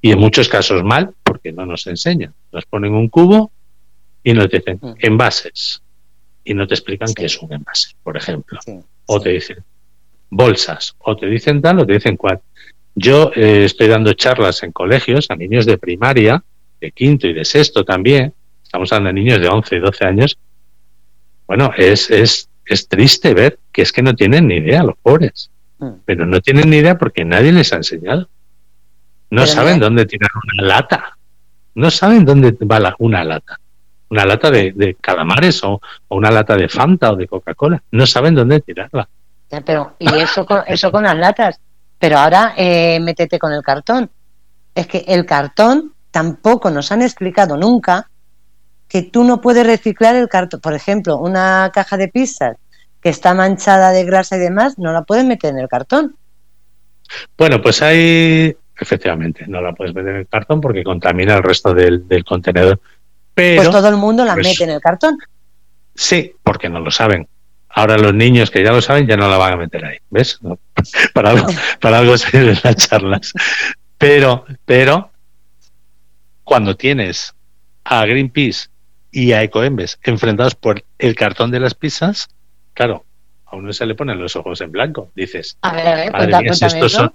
[0.00, 2.32] Y en muchos casos mal, porque no nos enseñan.
[2.52, 3.50] Nos ponen un cubo
[4.22, 4.94] y nos dicen Mm.
[4.98, 5.82] envases.
[6.42, 7.14] Y no te explican Sí.
[7.14, 8.58] qué es un envase, por ejemplo.
[8.64, 9.58] Sí, O te dicen
[10.30, 12.40] bolsas, o te dicen tal, o te dicen cual.
[12.94, 16.42] Yo eh, estoy dando charlas en colegios a niños de primaria,
[16.80, 18.32] de quinto y de sexto también.
[18.62, 20.38] Estamos hablando de niños de 11 y 12 años.
[21.46, 25.50] Bueno, es, es, es triste ver que es que no tienen ni idea los pobres.
[25.84, 26.00] Mm.
[26.04, 28.28] Pero no tienen ni idea porque nadie les ha enseñado.
[29.30, 31.16] No Pero saben mira- dónde tirar una lata.
[31.74, 33.58] No saben dónde va la- una lata.
[34.10, 37.82] Una lata de, de calamares o, o una lata de Fanta o de Coca-Cola.
[37.90, 39.08] No saben dónde tirarla.
[39.50, 41.58] Ya, pero, y eso con, eso con las latas.
[41.98, 44.10] Pero ahora eh, métete con el cartón.
[44.74, 48.08] Es que el cartón tampoco nos han explicado nunca
[48.88, 50.60] que tú no puedes reciclar el cartón.
[50.60, 52.56] Por ejemplo, una caja de pizzas
[53.04, 56.16] que está manchada de grasa y demás, no la puedes meter en el cartón.
[57.36, 61.74] Bueno, pues hay, efectivamente, no la puedes meter en el cartón porque contamina el resto
[61.74, 62.80] del, del contenedor.
[63.34, 65.18] Pero Pues todo el mundo la pues- mete en el cartón.
[65.94, 67.28] sí, porque no lo saben.
[67.68, 70.38] Ahora los niños que ya lo saben ya no la van a meter ahí, ¿ves?
[70.42, 70.58] No.
[71.12, 71.46] Para algo,
[71.80, 73.32] para algo sirven las charlas.
[73.98, 75.10] Pero, pero,
[76.42, 77.34] cuando tienes
[77.84, 78.68] a Greenpeace
[79.10, 82.28] y a Ecoembes enfrentados por el cartón de las pizzas,
[82.74, 83.04] claro,
[83.46, 85.10] a uno se le ponen los ojos en blanco.
[85.14, 87.12] Dices, A ver, a ver, Madre cuenta- mía, si cuéntame estos son-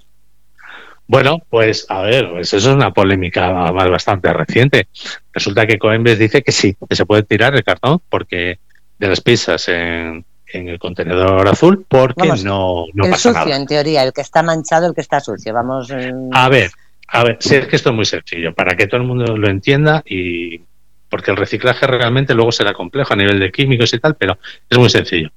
[1.06, 4.86] Bueno, pues a ver, pues eso es una polémica más bastante reciente.
[5.32, 8.58] Resulta que Coembes dice que sí, que se puede tirar el cartón porque
[8.98, 13.44] de las pizzas en, en el contenedor azul porque Vamos, no, no el pasa sucio,
[13.46, 13.56] nada.
[13.56, 15.52] en teoría, el que está manchado, el que está sucio.
[15.52, 15.90] Vamos.
[15.90, 16.70] mm, A ver,
[17.08, 19.48] a ver, si es que esto es muy sencillo, para que todo el mundo lo
[19.48, 20.60] entienda y
[21.10, 24.78] porque el reciclaje realmente luego será complejo a nivel de químicos y tal, pero es
[24.78, 25.30] muy sencillo.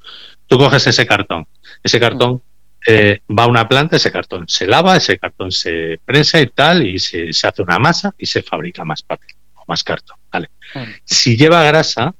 [0.47, 1.47] Tú coges ese cartón,
[1.83, 2.41] ese cartón
[2.85, 6.85] eh, va a una planta, ese cartón se lava, ese cartón se prensa y tal,
[6.85, 10.17] y se, se hace una masa y se fabrica más papel o más cartón.
[10.31, 10.49] Vale.
[10.75, 10.79] Mm.
[11.03, 12.13] Si lleva grasa,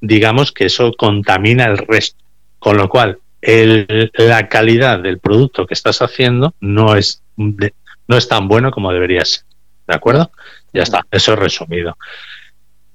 [0.00, 2.22] digamos que eso contamina el resto,
[2.58, 7.74] con lo cual el- la calidad del producto que estás haciendo no es, de-
[8.06, 9.42] no es tan bueno como debería ser.
[9.86, 10.30] ¿De acuerdo?
[10.72, 11.96] Ya está, eso es resumido.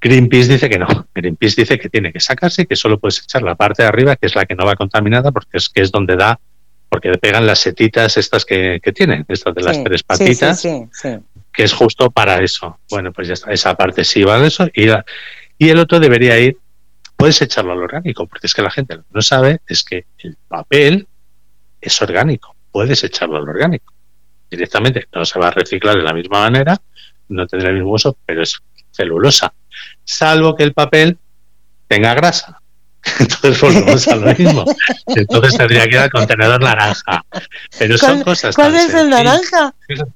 [0.03, 1.07] Greenpeace dice que no.
[1.15, 4.15] Greenpeace dice que tiene que sacarse y que solo puedes echar la parte de arriba,
[4.17, 6.39] que es la que no va contaminada, porque es que es donde da
[6.89, 10.61] porque le pegan las setitas estas que, que tienen, estas de las Sí, tres patitas,
[10.61, 11.17] Sí, sí, sí.
[11.51, 12.77] que es justo para eso.
[12.91, 14.67] Bueno, pues ya está, esa parte sí va de eso.
[14.75, 15.03] Y, la-
[15.57, 16.57] y el otro debería ir,
[17.17, 20.05] puedes echarlo al orgánico, porque es que la gente lo que no sabe es que
[20.19, 21.07] el papel
[21.81, 23.91] es orgánico, puedes echarlo al orgánico.
[24.51, 26.79] Directamente no se va a reciclar de la misma manera,
[27.29, 28.61] no tendrá el mismo uso, pero es
[28.91, 29.51] celulosa.
[30.05, 31.17] Salvo que el papel
[31.87, 32.59] tenga grasa.
[33.19, 34.65] Entonces volvemos a lo mismo.
[35.07, 37.23] Entonces tendría que ir al contenedor naranja.
[37.77, 39.73] Pero son ¿Cuál, cosas cuál tan es el naranja?
[39.87, 40.13] ¿El Claro,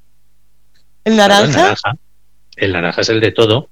[1.03, 1.95] El naranja?
[2.55, 3.69] El naranja es el de todo.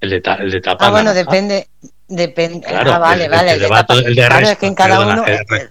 [0.00, 0.86] El de, ta- el de tapa.
[0.86, 1.30] Ah, bueno, naranja.
[1.32, 1.68] depende.
[2.06, 2.66] depende.
[2.66, 3.52] Claro, ah, vale, el- vale.
[3.52, 3.94] el de tapa.
[3.94, 5.68] el de Claro, es que en cada perdona, uno.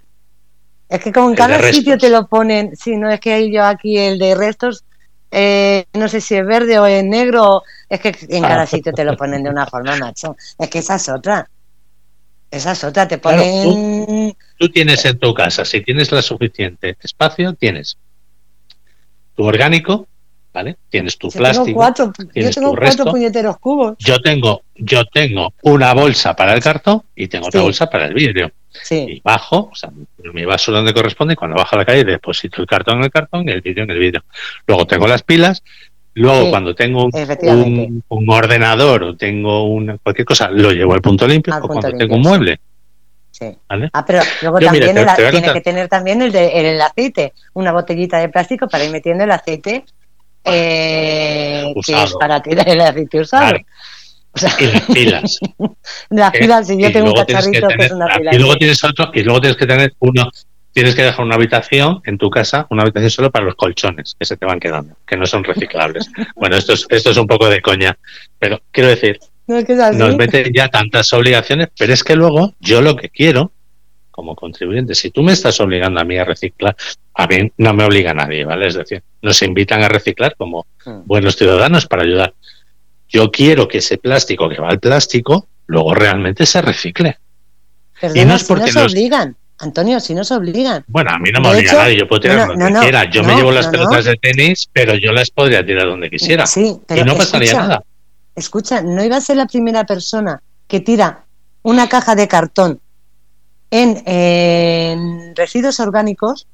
[0.90, 2.76] Es que como en cada sitio te lo ponen.
[2.76, 4.84] Sí, no es que hay yo aquí el de restos.
[5.32, 7.64] Eh, no sé si es verde o es negro.
[7.90, 8.68] Es que en cada Ah.
[8.68, 10.36] sitio te lo ponen de una forma, macho.
[10.58, 11.50] Es que esa es otra.
[12.52, 13.08] Esa es otra.
[13.08, 14.36] Te Claro, ponen.
[14.58, 17.98] Tú tienes en tu casa, si tienes la suficiente espacio, tienes
[19.36, 20.08] tu orgánico,
[20.58, 20.76] ¿vale?
[20.90, 21.76] Tienes tu Yo tengo plástico.
[21.78, 23.06] cuatro, yo tienes tengo tu cuatro resto.
[23.12, 23.96] puñeteros cubos.
[24.00, 28.16] Yo tengo, yo tengo una bolsa para el cartón y tengo otra bolsa para el
[28.16, 28.52] vidrio.
[28.72, 29.06] Sí.
[29.08, 29.92] Y bajo, o sea,
[30.34, 33.12] mi vaso donde corresponde, y cuando bajo a la calle deposito el cartón en el
[33.12, 34.24] cartón y el vidrio en el vidrio.
[34.66, 35.62] Luego tengo las pilas,
[36.16, 41.28] luego Sí, cuando tengo un, ordenador o tengo una, cualquier cosa, lo llevo al punto
[41.28, 42.60] limpio, Al o punto cuando limpio, tengo un mueble,
[43.32, 43.46] Sí.
[43.70, 43.90] ¿vale?
[43.94, 46.48] Ah, pero luego Yo, mira, también te- el- te tiene que tener también el, de,
[46.60, 49.86] el, el aceite, una botellita de plástico para ir metiendo el aceite
[50.48, 53.58] eh, que es para tirar el aceite usado.
[54.34, 55.40] O sea, Y las pilas.
[56.10, 56.40] las ¿eh?
[56.40, 58.36] pilas, si yo Y tengo un cacharrito que, tener- es una pila.
[58.36, 60.30] Y luego tienes otro, y luego tienes que tener uno,
[60.74, 64.26] tienes que dejar una habitación en tu casa, una habitación solo para los colchones que
[64.26, 66.10] se te van quedando, que no son reciclables.
[66.36, 67.98] bueno, esto es, esto es un poco de coña,
[68.38, 69.98] pero quiero decir, No, es que es así.
[69.98, 73.52] nos meten ya tantas obligaciones, pero es que luego yo lo que quiero,
[74.18, 76.76] como contribuyente, si tú me estás obligando a mí a reciclar,
[77.14, 78.66] a mí no me obliga a nadie, ¿vale?
[78.66, 81.02] Es decir, nos invitan a reciclar como Mm.
[81.06, 82.34] buenos ciudadanos para ayudar.
[83.08, 87.20] Yo quiero que ese plástico que va al plástico luego realmente se recicle.
[88.02, 90.84] Perdona, y no es si porque nos nos- obligan, Antonio, si nos obligan.
[90.88, 92.82] Bueno, a mí no me obliga hecho, nadie, yo puedo tirar no, donde no, no,
[92.82, 93.08] quiera.
[93.12, 96.48] Yo me llevo las pelotas de tenis, pero yo las podría tirar donde quisiera.
[96.48, 97.84] Sí, pero y no pasaría nada.
[98.36, 101.24] Escucha, no iba a ser la primera persona que tira
[101.62, 102.80] una caja de cartón
[103.72, 106.48] en, en residuos orgánicos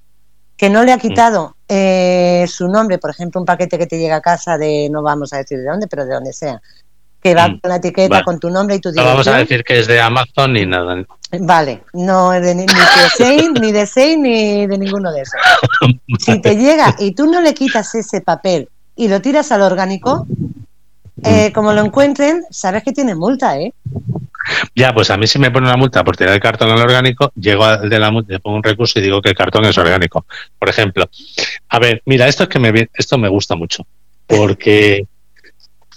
[0.58, 0.95] que no le Mm.
[0.95, 4.88] ha quitado eh, su nombre, por ejemplo, un paquete que te llega a casa de,
[4.91, 6.62] no vamos a decir de dónde, pero de donde sea,
[7.21, 7.60] que va Mm.
[7.60, 8.23] con la etiqueta, Vale.
[8.23, 9.13] con tu nombre y tu No dirección.
[9.13, 11.04] vamos a decir que es de Amazon ni nada.
[11.39, 12.73] Vale, no es de, ni de
[13.17, 15.39] Sein, ni de Sein, ni de ninguno de esos.
[16.19, 20.28] Si te llega y tú no le quitas ese papel y lo tiras al orgánico,
[21.23, 23.73] eh, como lo encuentren, sabes que tiene multa, ¿eh?
[24.75, 27.32] Ya, pues a mí si me pone una multa por tirar el cartón al orgánico,
[27.36, 29.77] llego al de la multa, le pongo un recurso y digo que el cartón es
[29.77, 30.25] orgánico.
[30.60, 31.10] Por ejemplo,
[31.69, 33.86] a ver, mira, esto es que me esto me gusta mucho,
[34.27, 35.06] porque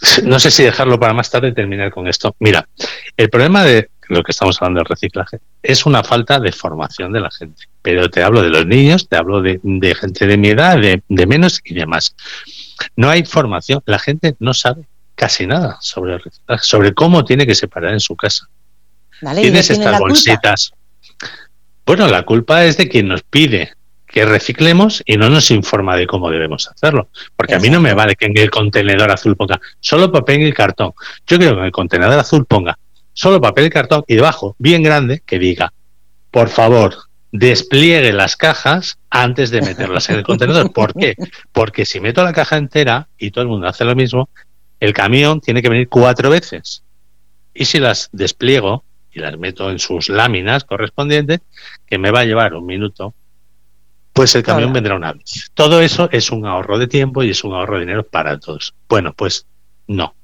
[0.24, 2.36] no sé si dejarlo para más tarde y terminar con esto.
[2.38, 2.68] Mira,
[3.16, 7.20] el problema de lo que estamos hablando del reciclaje es una falta de formación de
[7.20, 7.64] la gente.
[7.82, 11.02] Pero te hablo de los niños, te hablo de, de gente de mi edad, de,
[11.08, 12.14] de menos y demás.
[12.94, 17.46] No hay formación, la gente no sabe casi nada sobre el reciclaje, sobre cómo tiene
[17.46, 18.48] que separar en su casa.
[19.20, 19.98] Tienes tiene estas culpa.
[19.98, 20.72] bolsitas.
[21.84, 23.72] Bueno, la culpa es de quien nos pide
[24.06, 27.08] que reciclemos y no nos informa de cómo debemos hacerlo.
[27.34, 30.52] Porque a mí no me vale que en el contenedor azul ponga solo papel y
[30.52, 30.92] cartón.
[31.26, 32.78] Yo quiero que en el contenedor azul ponga
[33.12, 35.72] solo papel y cartón y debajo, bien grande, que diga,
[36.30, 36.94] por favor,
[37.32, 40.72] despliegue las cajas antes de meterlas en el contenedor.
[40.72, 41.14] ¿Por qué?
[41.52, 44.28] Porque si meto la caja entera y todo el mundo hace lo mismo,
[44.80, 46.82] el camión tiene que venir cuatro veces.
[47.54, 51.40] Y si las despliego y las meto en sus láminas correspondientes,
[51.86, 53.14] que me va a llevar un minuto,
[54.12, 54.74] pues el camión Hola.
[54.74, 55.50] vendrá una vez.
[55.54, 58.74] Todo eso es un ahorro de tiempo y es un ahorro de dinero para todos.
[58.88, 59.46] Bueno, pues
[59.86, 60.14] no.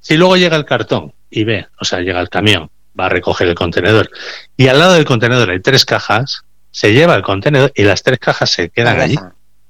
[0.00, 3.48] Si luego llega el cartón y ve, o sea, llega el camión, va a recoger
[3.48, 4.10] el contenedor
[4.56, 8.18] y al lado del contenedor hay tres cajas, se lleva el contenedor y las tres
[8.18, 9.16] cajas se quedan allí.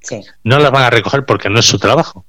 [0.01, 0.21] Sí.
[0.43, 2.27] no las van a recoger porque no es su trabajo.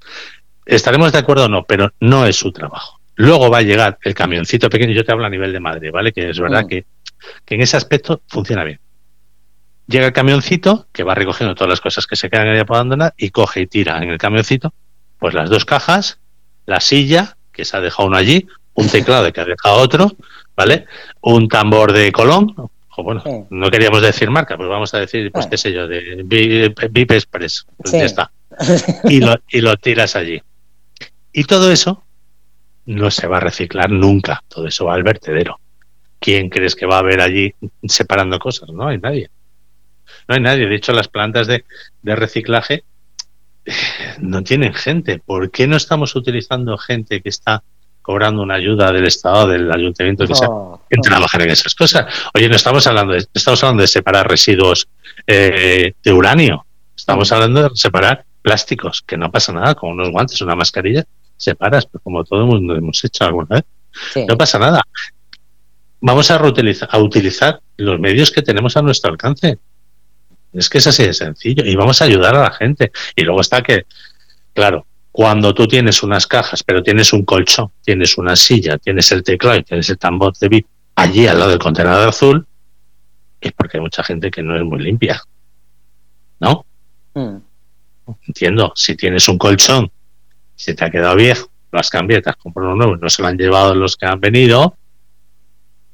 [0.66, 3.00] Estaremos de acuerdo o no, pero no es su trabajo.
[3.16, 6.12] Luego va a llegar el camioncito pequeño, yo te hablo a nivel de Madrid, ¿vale?
[6.12, 6.68] Que es verdad Mm.
[6.68, 6.86] que,
[7.46, 8.80] que en ese aspecto funciona bien.
[9.88, 13.14] Llega el camioncito que va recogiendo todas las cosas que se quedan ahí por abandonar
[13.18, 14.74] y coge y tira en el camioncito
[15.20, 16.20] pues las dos cajas,
[16.66, 20.12] la silla que se ha dejado uno allí, un teclado de que ha dejado otro,
[20.58, 20.86] ¿vale?
[21.22, 23.32] Un tambor de Colón, o bueno, Sí.
[23.50, 25.52] no queríamos decir marca, pues vamos a decir, pues Bueno.
[25.52, 27.98] qué sé yo, de Vi- VIP Express, pues Sí.
[28.00, 28.32] ya está
[29.06, 30.42] y lo, y lo tiras allí.
[31.38, 32.02] Y todo eso
[32.86, 35.60] no se va a reciclar nunca, todo eso va al vertedero.
[36.18, 38.70] ¿Quién crees que va a haber allí separando cosas?
[38.70, 39.30] No hay nadie.
[40.30, 40.66] no hay nadie.
[40.66, 41.66] De hecho, las plantas de,
[42.02, 42.86] de reciclaje
[43.66, 43.74] eh,
[44.20, 45.20] no tienen gente.
[45.20, 47.62] ¿Por qué no estamos utilizando gente que está
[48.02, 50.48] cobrando una ayuda del Estado, del ayuntamiento, que sea,
[50.90, 52.06] en trabajar en esas cosas?
[52.34, 54.88] Oye, no estamos hablando de, estamos hablando de separar residuos
[55.28, 56.66] eh, de uranio.
[56.96, 61.04] Estamos hablando de separar plásticos, que no pasa nada, con unos guantes, una mascarilla,
[61.38, 64.26] separas, pero como todo el mundo hemos hecho alguna vez.
[64.28, 64.82] No pasa nada.
[66.02, 69.58] Vamos a, reutilizar, a utilizar los medios que tenemos a nuestro alcance.
[70.54, 71.66] Es que es así de sencillo.
[71.66, 72.92] Y vamos a ayudar a la gente.
[73.16, 73.86] Y luego está que,
[74.54, 79.24] claro, cuando tú tienes unas cajas, pero tienes un colchón, tienes una silla, tienes el
[79.24, 82.46] teclado y tienes el tambor de VIP allí al lado del contenedor azul,
[83.42, 85.22] es porque hay mucha gente que no es muy limpia.
[86.40, 86.66] ¿No?
[87.14, 87.38] Mm.
[88.28, 89.90] Entiendo, si tienes un colchón,
[90.56, 93.76] si te ha quedado viejo, las cambietas, compro uno nuevo, no se lo han llevado
[93.76, 94.76] los que han venido,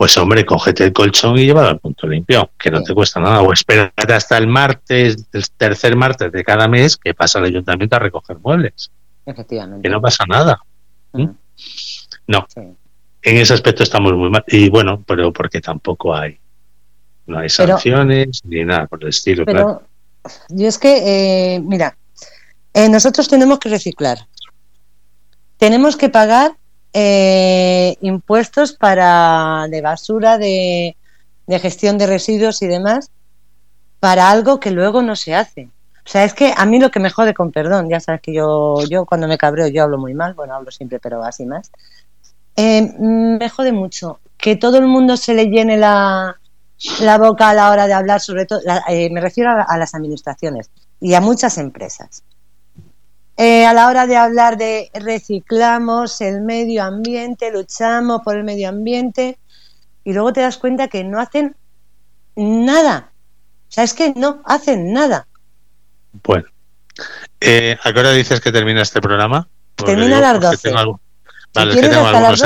[0.01, 3.43] pues hombre, cógete el colchón y llévalo al punto limpio, que no te cuesta nada.
[3.43, 7.97] O espérate hasta el martes, el tercer martes de cada mes, que pasa el ayuntamiento
[7.97, 8.89] a recoger muebles.
[9.27, 9.87] Efectivamente.
[9.87, 10.59] Que no pasa nada.
[11.13, 11.27] ¿Mm?
[12.25, 12.47] No.
[12.55, 14.43] En ese aspecto estamos muy mal.
[14.47, 16.39] Y bueno, pero porque tampoco hay.
[17.27, 19.45] No hay sanciones ni nada por el estilo.
[19.45, 19.83] Pero
[20.49, 21.95] yo es que, eh, mira,
[22.73, 24.17] eh, nosotros tenemos que reciclar
[25.61, 26.57] tenemos que pagar
[26.91, 30.95] eh, impuestos para de basura, de,
[31.47, 33.11] gestión de residuos y demás,
[33.99, 35.69] para algo que luego no se hace.
[36.03, 38.33] O sea, es que a mí lo que me jode con perdón, ya sabes que
[38.33, 41.69] yo, yo cuando me cabreo yo hablo muy mal, bueno, hablo siempre, pero así más.
[42.55, 46.39] Eh, me jode mucho que todo el mundo se le llene la,
[47.19, 51.13] boca a la hora de hablar, sobre todo, eh, me refiero a, las administraciones y
[51.13, 52.23] a muchas empresas.
[53.37, 58.69] Eh, a la hora de hablar de reciclamos el medio ambiente, luchamos por el medio
[58.69, 59.39] ambiente,
[60.03, 61.55] y luego te das cuenta que no hacen
[62.35, 63.11] nada.
[63.69, 65.27] O sea, es que no hacen nada.
[66.23, 66.45] Bueno,
[67.39, 69.47] eh, ¿a qué hora dices que termina este programa?
[69.75, 70.71] termina a las 12.
[71.53, 72.41] Vale, que tengo algunos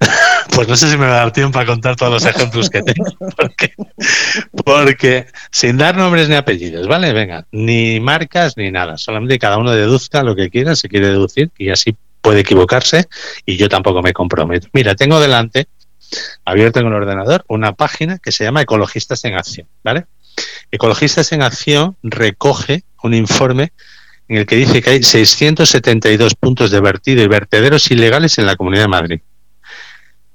[0.54, 2.82] pues no sé si me va a dar tiempo para contar todos los ejemplos que
[2.82, 3.06] tengo.
[4.64, 7.12] Porque, sin dar nombres ni apellidos, ¿vale?
[7.12, 8.98] Venga, ni marcas ni nada.
[8.98, 13.08] Solamente cada uno deduzca lo que quiera, se quiere deducir, y así puede equivocarse,
[13.44, 14.68] y yo tampoco me comprometo.
[14.72, 15.66] Mira, tengo delante,
[16.44, 20.06] abierto en el ordenador, una página que se llama Ecologistas en Acción, ¿vale?
[20.70, 23.72] Ecologistas en Acción recoge un informe
[24.28, 28.56] en el que dice que hay 672 puntos de vertido y vertederos ilegales en la
[28.56, 29.20] Comunidad de Madrid.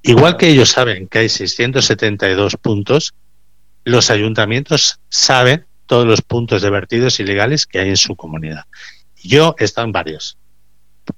[0.04, 3.14] Igual que ellos saben que hay 672 puntos,
[3.84, 8.66] los ayuntamientos saben todos los puntos de vertidos ilegales que hay en su comunidad.
[9.24, 10.38] Yo he estado en varios,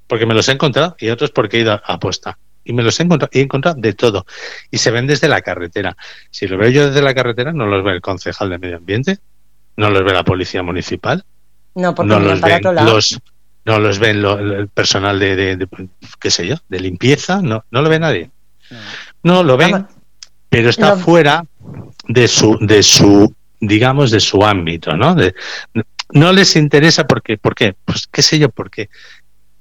[0.08, 2.38] porque me los he encontrado y otros porque he ido a apuesta.
[2.64, 4.26] Y me los he encontrado, y he encontrado de todo.
[4.70, 5.98] Y se ven desde la carretera.
[6.30, 9.18] Si lo veo yo desde la carretera, no los ve el concejal de medio ambiente,
[9.76, 11.26] no los ve la policía municipal,
[11.76, 13.20] no, porque no los ven los
[13.66, 15.68] no los ven el personal de, de,
[16.20, 18.32] qué sé yo, de limpieza, no, no lo ve nadie.
[19.24, 19.88] No, lo ven,
[20.50, 21.46] pero está fuera
[22.08, 25.16] de su, de su, digamos, de su ámbito, ¿no?
[26.12, 27.76] no les interesa porque, ¿por qué?
[27.86, 28.90] Pues qué sé yo, porque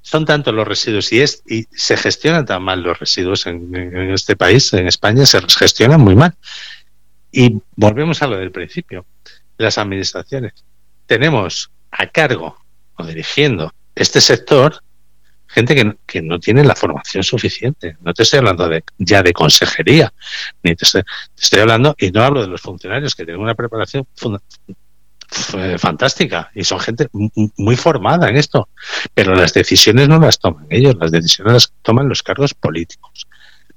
[0.01, 4.11] son tantos los residuos y, es, y se gestionan tan mal los residuos en, en,
[4.11, 6.35] este país, en España, se gestionan muy mal.
[7.31, 9.05] Y volvemos a lo del principio.
[9.59, 10.55] Las administraciones
[11.09, 12.57] tenemos a cargo
[12.97, 14.83] o dirigiendo este sector
[15.59, 17.97] gente que, que, no tiene la formación suficiente.
[18.01, 20.13] No te estoy hablando de, ya de consejería,
[20.63, 23.55] ni te estoy, te estoy hablando, y no hablo de los funcionarios que tienen una
[23.55, 24.07] preparación
[25.79, 28.69] fantástica y son gente muy formada en esto,
[29.13, 33.27] pero las decisiones no las toman ellos, las decisiones las toman los cargos políticos.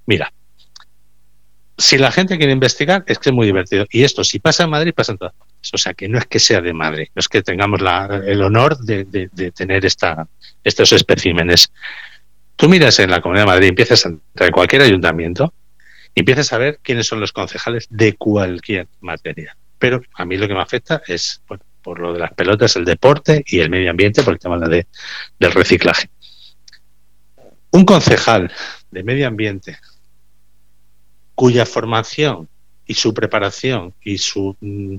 [0.06, 0.32] Mira,
[1.78, 3.86] si la gente quiere investigar, es que es muy divertido.
[3.90, 5.51] Y esto, si pasa en Madrid, pasa en todas partes.
[5.74, 7.82] O sea, que no es que sea de Madrid, no es que tengamos
[8.26, 9.06] el honor de,
[9.56, 11.72] tener estos especímenes.
[12.56, 15.54] Tú miras en la Comunidad de Madrid, empiezas a entrar en cualquier ayuntamiento
[16.14, 19.56] y empiezas a ver quiénes son los concejales de cualquier materia.
[19.78, 21.42] Pero a mí lo que me afecta es,
[21.82, 24.88] por lo de las pelotas, el deporte y el medio ambiente, por el tema de,
[25.40, 26.10] del reciclaje.
[27.72, 28.52] Un concejal
[28.92, 29.78] de medio ambiente
[31.36, 32.48] cuya formación
[32.86, 34.98] y su preparación y su, mm,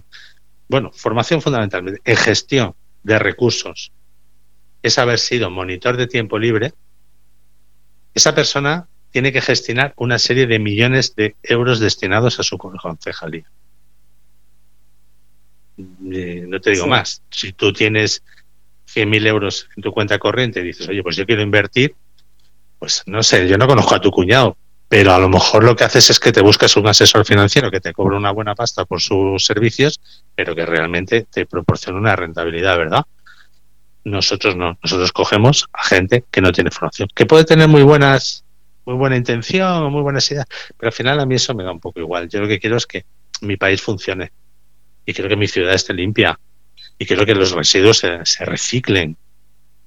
[0.69, 3.93] bueno, formación fundamentalmente en gestión de recursos
[4.83, 6.73] es haber sido monitor de tiempo libre,
[8.15, 13.45] esa persona tiene que gestionar una serie de millones de euros destinados a su concejalía.
[15.79, 17.23] Eh, no te digo más.
[17.31, 18.23] Si tú tienes
[18.93, 21.95] 100.000 euros en tu cuenta corriente y dices, oye, pues yo quiero invertir,
[22.79, 24.57] pues no sé, yo no conozco a tu cuñado,
[24.93, 27.81] pero a lo mejor lo que haces es que te buscas un asesor financiero que
[27.81, 29.99] te cobra una buena pasta por sus servicios,
[30.35, 33.03] pero que realmente te proporciona una rentabilidad, ¿verdad?
[34.05, 38.45] Nosotros no, nosotros cogemos a gente que no tiene formación, que puede tener muy buenas,
[38.85, 40.45] muy buena intención, muy buenas ideas,
[40.77, 42.29] pero al final a mí eso me da un poco igual.
[42.29, 43.07] Yo lo que quiero es que
[43.41, 44.31] mi país funcione
[45.07, 46.39] y quiero que mi ciudad esté limpia
[46.99, 49.17] y quiero que los residuos se, se reciclen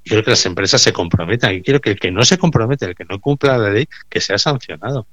[0.05, 2.95] quiero que las empresas se comprometan y quiero que el que no se compromete, el
[2.95, 5.07] que no cumpla la ley, que sea sancionado.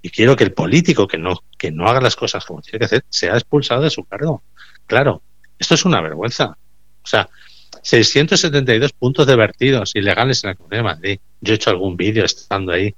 [0.00, 2.84] Y quiero que el político que no, que no haga las cosas como tiene que
[2.86, 4.42] hacer, sea expulsado de su cargo.
[4.86, 5.22] Claro,
[5.58, 6.56] esto es una vergüenza.
[7.04, 7.28] O sea,
[7.82, 11.20] 672 puntos de vertidos ilegales en la Comunidad de Madrid.
[11.40, 12.94] Yo he hecho algún vídeo estando ahí.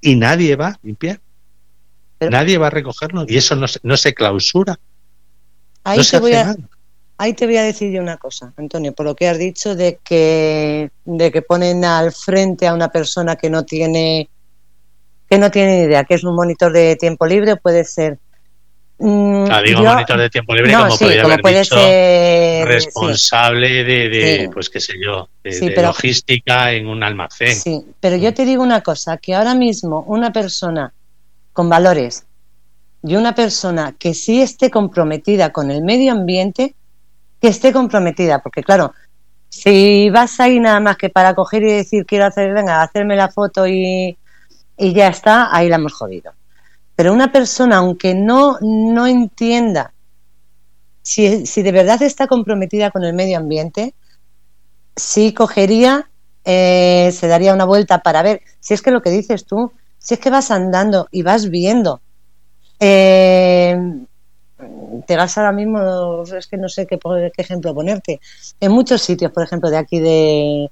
[0.00, 1.20] Y nadie va a limpiar.
[2.20, 3.26] nadie va a recogerlo.
[3.28, 4.78] Y eso no se, no se clausura.
[5.84, 6.56] Ahí se voy a,
[7.18, 9.98] Ahí te voy a decir yo una cosa, Antonio, por lo que has dicho de
[10.04, 14.28] que, de que ponen al frente a una persona que no tiene
[15.28, 18.18] que no tiene idea, que es un monitor de tiempo libre, puede ser.
[18.98, 24.80] Mm, ah, digo monitor de tiempo libre como, haber puede ser, responsable de, pues qué
[24.80, 27.54] sé yo, de, logística en un almacén.
[27.54, 30.92] Sí, pero yo te digo una cosa, que ahora mismo una persona
[31.52, 32.24] con valores
[33.02, 36.74] y una persona que sí esté comprometida con el medio ambiente
[37.46, 38.92] que esté comprometida, porque claro,
[39.48, 43.28] si vas ahí nada más que para coger y decir quiero hacer, venga, hacerme la
[43.28, 44.18] foto y,
[44.76, 46.32] y ya está, ahí la hemos jodido.
[46.96, 49.92] Pero una persona, aunque no, no entienda
[51.02, 53.94] si, si de verdad está comprometida con el medio ambiente,
[54.96, 56.10] sí cogería,
[56.44, 60.14] eh, se daría una vuelta para ver, si es que lo que dices tú, si
[60.14, 62.00] es que vas andando y vas viendo
[62.80, 63.78] eh,
[65.06, 66.98] te vas ahora mismo, es que no sé qué,
[67.36, 68.20] ejemplo ponerte.
[68.60, 70.70] En muchos sitios, por ejemplo, de aquí de,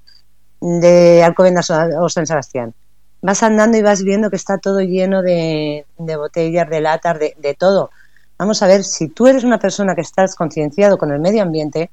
[0.61, 2.73] de Alcobendas o San Sebastián,
[3.21, 7.53] vas andando y vas viendo que está todo lleno de, botellas, de latas, de, de,
[7.53, 7.91] todo.
[8.37, 11.91] Vamos a ver, si tú eres una persona que estás concienciado con el medio ambiente,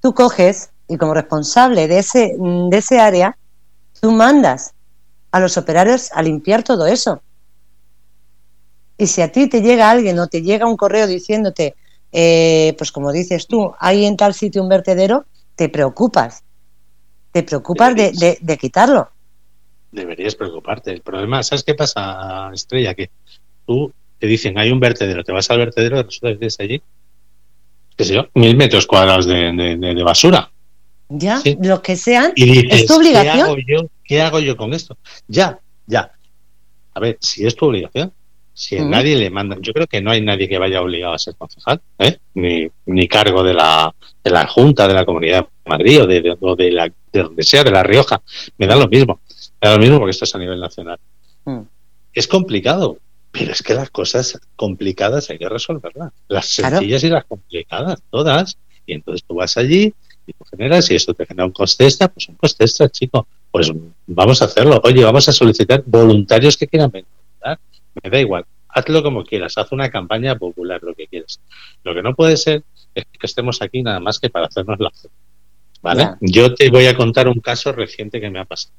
[0.00, 3.36] tú coges y como responsable de ese, de ese área,
[4.00, 4.72] tú mandas
[5.30, 7.22] a los operarios a limpiar todo eso.
[9.00, 11.74] Y si a ti te llega alguien o te llega un correo diciéndote,
[12.12, 15.24] eh, pues como dices tú, hay en tal sitio un vertedero,
[15.56, 16.44] te preocupas.
[17.32, 19.08] Te preocupas de, quitarlo.
[19.90, 20.90] Deberías preocuparte.
[20.90, 22.92] El problema, ¿sabes qué pasa, Estrella?
[22.92, 23.08] Que
[23.66, 26.82] tú te dicen, hay un vertedero, te vas al vertedero y resulta que tienes allí,
[27.96, 30.50] qué sé yo, mil metros cuadrados de, basura.
[31.08, 33.34] Ya, lo que sean, es tu obligación.
[33.34, 34.98] ¿qué hago, yo, ¿Qué hago yo con esto?
[35.26, 36.12] Ya, ya.
[36.92, 38.12] A ver, si es tu obligación,
[38.52, 41.34] si nadie le manda, yo creo que no hay nadie que vaya obligado a ser
[41.36, 42.18] concejal, ¿eh?
[42.34, 46.20] ni, ni cargo de la, de la Junta de la Comunidad de Madrid o de,
[46.20, 48.20] de, la, de donde sea, de La Rioja.
[48.58, 49.20] Me da lo mismo.
[49.62, 50.98] Me da lo mismo porque esto es a nivel nacional.
[51.44, 51.60] Mm.
[52.12, 52.98] Es complicado,
[53.30, 56.12] pero es que las cosas complicadas hay que resolverlas.
[56.28, 58.58] Las sencillas y las complicadas, todas.
[58.86, 59.94] Y entonces tú vas allí
[60.26, 63.26] y tú generas, y esto te genera un coste extra, pues un coste extra, chico.
[63.50, 63.72] Pues
[64.06, 64.80] vamos a hacerlo.
[64.84, 67.19] Oye, vamos a solicitar voluntarios que quieran venir
[68.02, 71.40] me da igual, hazlo como quieras, haz una campaña popular, lo que quieras.
[71.84, 72.62] Lo que no puede ser
[72.94, 74.90] es que estemos aquí nada más que para hacernos la
[75.82, 76.10] ¿Vale?
[76.20, 78.74] Yo te voy a contar un caso reciente que me ha pasado.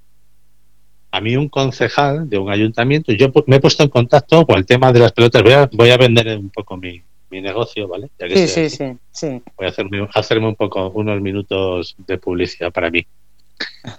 [1.09, 4.65] A mí un concejal de un ayuntamiento, yo me he puesto en contacto con el
[4.65, 7.01] tema de las pelotas, voy a, voy a vender un poco mi,
[7.31, 8.09] negocio, ¿vale?
[8.29, 12.91] sí, sí, sí, sí, Voy a hacerme, hacerme un poco, unos minutos de publicidad para
[12.91, 13.05] mí.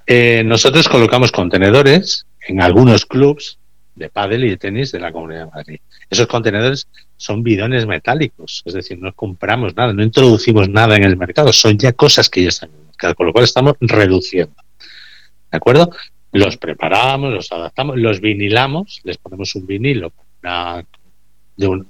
[0.06, 3.58] Eh, nosotros colocamos contenedores en algunos clubs
[3.94, 5.80] de pádel y de tenis de la Comunidad de Madrid.
[6.08, 11.16] Esos contenedores son bidones metálicos, es decir, no compramos nada, no introducimos nada en el
[11.16, 14.54] mercado, son ya cosas que ya están en el mercado, con lo cual estamos reduciendo.
[15.50, 15.90] ¿De acuerdo?
[16.32, 20.12] Los preparamos, los adaptamos, los vinilamos, les ponemos un vinilo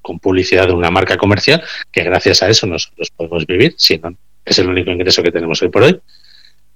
[0.03, 4.15] con publicidad de una marca comercial, que gracias a eso nosotros podemos vivir, si no,
[4.45, 6.01] es el único ingreso que tenemos hoy por hoy.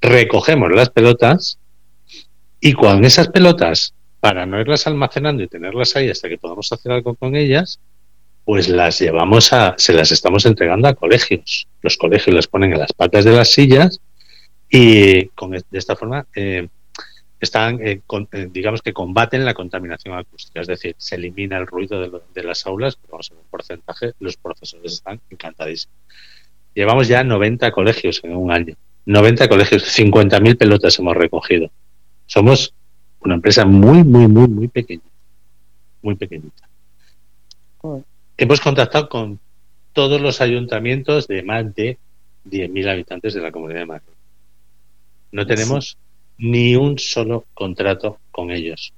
[0.01, 1.59] Recogemos las pelotas
[2.61, 6.93] y con esas pelotas para no irlas almacenando y tenerlas ahí hasta que podamos hacer
[6.93, 7.79] algo con ellas,
[8.45, 11.67] pues las llevamos a, se las estamos entregando a colegios.
[11.83, 14.01] Los colegios las ponen en las patas de las sillas
[14.71, 16.69] y con, de esta forma eh,
[17.41, 18.01] están, eh,
[18.33, 22.67] eh, digamos que combaten la contaminación acústica, es decir, se elimina el ruido de, las
[22.67, 25.97] aulas, vamos a un porcentaje, los profesores están encantadísimos.
[26.75, 28.75] Llevamos ya 90 colegios en un año,
[29.07, 31.71] 90 colegios, 50.000 pelotas hemos recogido.
[32.27, 32.75] Somos
[33.27, 35.03] una empresa muy, muy, muy, muy pequeña.
[36.03, 36.69] Muy pequeñita.
[38.37, 39.39] Hemos contactado con
[39.93, 41.99] todos los ayuntamientos de más de
[42.49, 44.13] 10.000 habitantes de la Comunidad de Madrid.
[45.33, 45.97] No tenemos
[46.39, 48.93] ni un solo contrato con ellos.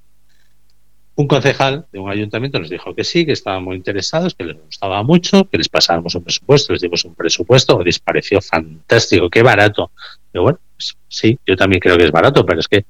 [1.15, 4.57] un concejal de un ayuntamiento nos dijo que sí, que estaban muy interesados, que les
[4.57, 9.41] gustaba mucho, que les pasáramos un presupuesto, les dimos un presupuesto, les pareció fantástico, qué
[9.41, 9.91] barato.
[10.31, 12.85] Pero bueno, pues sí, yo también creo que es barato, pero es que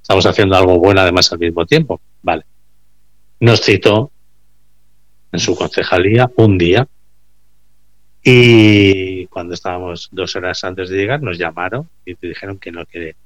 [0.00, 2.00] estamos haciendo algo bueno además al mismo tiempo.
[2.22, 2.44] Vale.
[3.40, 4.10] Nos citó
[5.32, 6.86] en su concejalía un día
[8.22, 12.84] y cuando estábamos dos horas antes de llegar nos llamaron y te dijeron que no,
[12.84, 13.16] que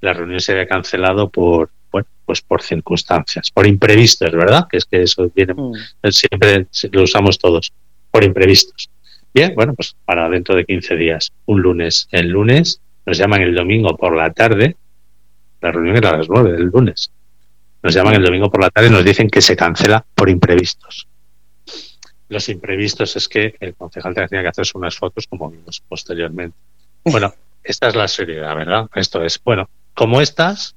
[0.00, 4.66] la reunión se había cancelado por, bueno, pues por circunstancias, por imprevistos, ¿verdad?
[4.68, 5.72] Que es que eso viene, mm.
[6.10, 7.72] siempre lo usamos todos,
[8.10, 8.90] por imprevistos.
[9.32, 12.08] Bien, bueno, pues para dentro de 15 días, un lunes.
[12.10, 14.76] El lunes nos llaman el domingo por la tarde,
[15.60, 17.10] la reunión era a las 9 del lunes.
[17.82, 21.06] Nos llaman el domingo por la tarde y nos dicen que se cancela por imprevistos.
[22.28, 26.56] Los imprevistos es que el concejal tenía que hacerse unas fotos como vimos posteriormente.
[27.04, 28.88] Bueno, esta es la seriedad, ¿verdad?
[28.94, 30.76] Esto es, bueno, como estas,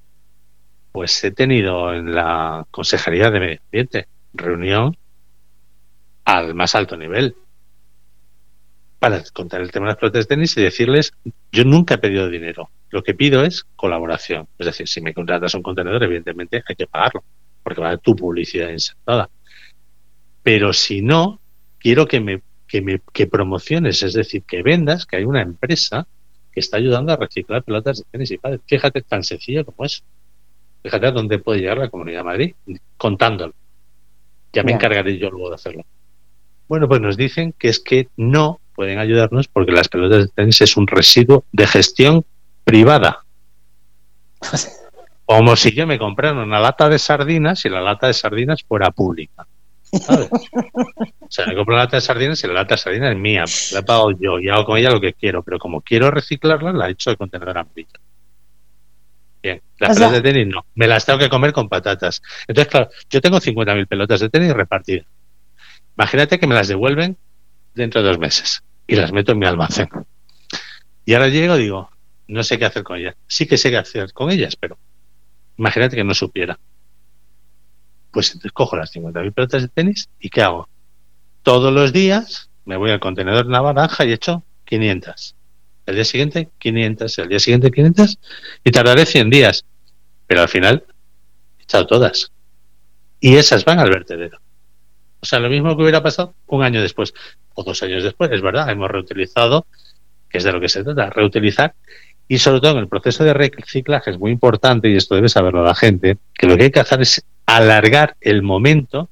[0.91, 4.97] pues he tenido en la Consejería de Medio Ambiente reunión
[6.25, 7.35] al más alto nivel
[9.03, 11.11] para contar el tema de las pelotas de tenis y decirles,
[11.51, 14.47] yo nunca he pedido dinero, lo que pido es colaboración.
[14.57, 17.21] Es decir, si me contratas un contenedor, evidentemente hay que pagarlo,
[17.63, 19.29] porque va a tu publicidad insertada.
[20.41, 21.41] Pero si no,
[21.79, 26.07] quiero que me, que me que promociones, es decir, que vendas que hay una empresa
[26.53, 28.61] que está ayudando a reciclar pelotas de tenis y padres.
[28.65, 30.01] Fíjate tan sencillo como es.
[30.81, 32.55] Fíjate a dónde puede llegar la Comunidad de Madrid
[32.95, 33.53] contándolo.
[34.53, 35.83] Ya me encargaré yo luego de hacerlo.
[36.69, 40.61] Bueno, pues nos dicen que es que no pueden ayudarnos porque las pelotas de tenis
[40.61, 42.25] es un residuo de gestión
[42.63, 43.23] privada.
[45.25, 48.91] Como si yo me comprara una lata de sardinas y la lata de sardinas fuera
[48.91, 49.47] pública.
[49.93, 53.45] O sea, me compro una lata de sardinas y la lata de sardinas es mía,
[53.71, 56.73] la he pagado yo y hago con ella lo que quiero, pero como quiero reciclarla,
[56.73, 57.89] la he hecho de contenedor amarillo.
[59.41, 62.21] Bien, las pelotas de tenis no, me las tengo que comer con patatas.
[62.47, 65.05] Entonces, claro, yo tengo 50.000 pelotas de tenis repartidas.
[65.97, 67.17] Imagínate que me las devuelven
[67.73, 69.89] dentro de dos meses y las meto en mi almacén.
[71.05, 71.89] Y ahora llego y digo,
[72.27, 73.15] no sé qué hacer con ellas.
[73.27, 74.77] Sí que sé qué hacer con ellas, pero
[75.57, 76.59] imagínate que no supiera.
[78.11, 80.69] Pues entonces cojo las 50.000 pelotas de tenis y ¿qué hago?
[81.41, 85.35] Todos los días me voy al contenedor naranja y echo 500.
[85.85, 88.19] El día siguiente 500, el día siguiente 500
[88.63, 89.65] y tardaré 100 días.
[90.27, 90.85] Pero al final
[91.59, 92.31] he echado todas.
[93.19, 94.39] Y esas van al vertedero.
[95.23, 97.13] O sea, lo mismo que hubiera pasado un año después
[97.53, 99.65] o dos años después, es verdad, hemos reutilizado,
[100.29, 101.75] que es de lo que se trata, reutilizar
[102.27, 105.63] y sobre todo en el proceso de reciclaje es muy importante, y esto debe saberlo
[105.63, 109.07] la gente, que lo que hay que hacer es alargar el momento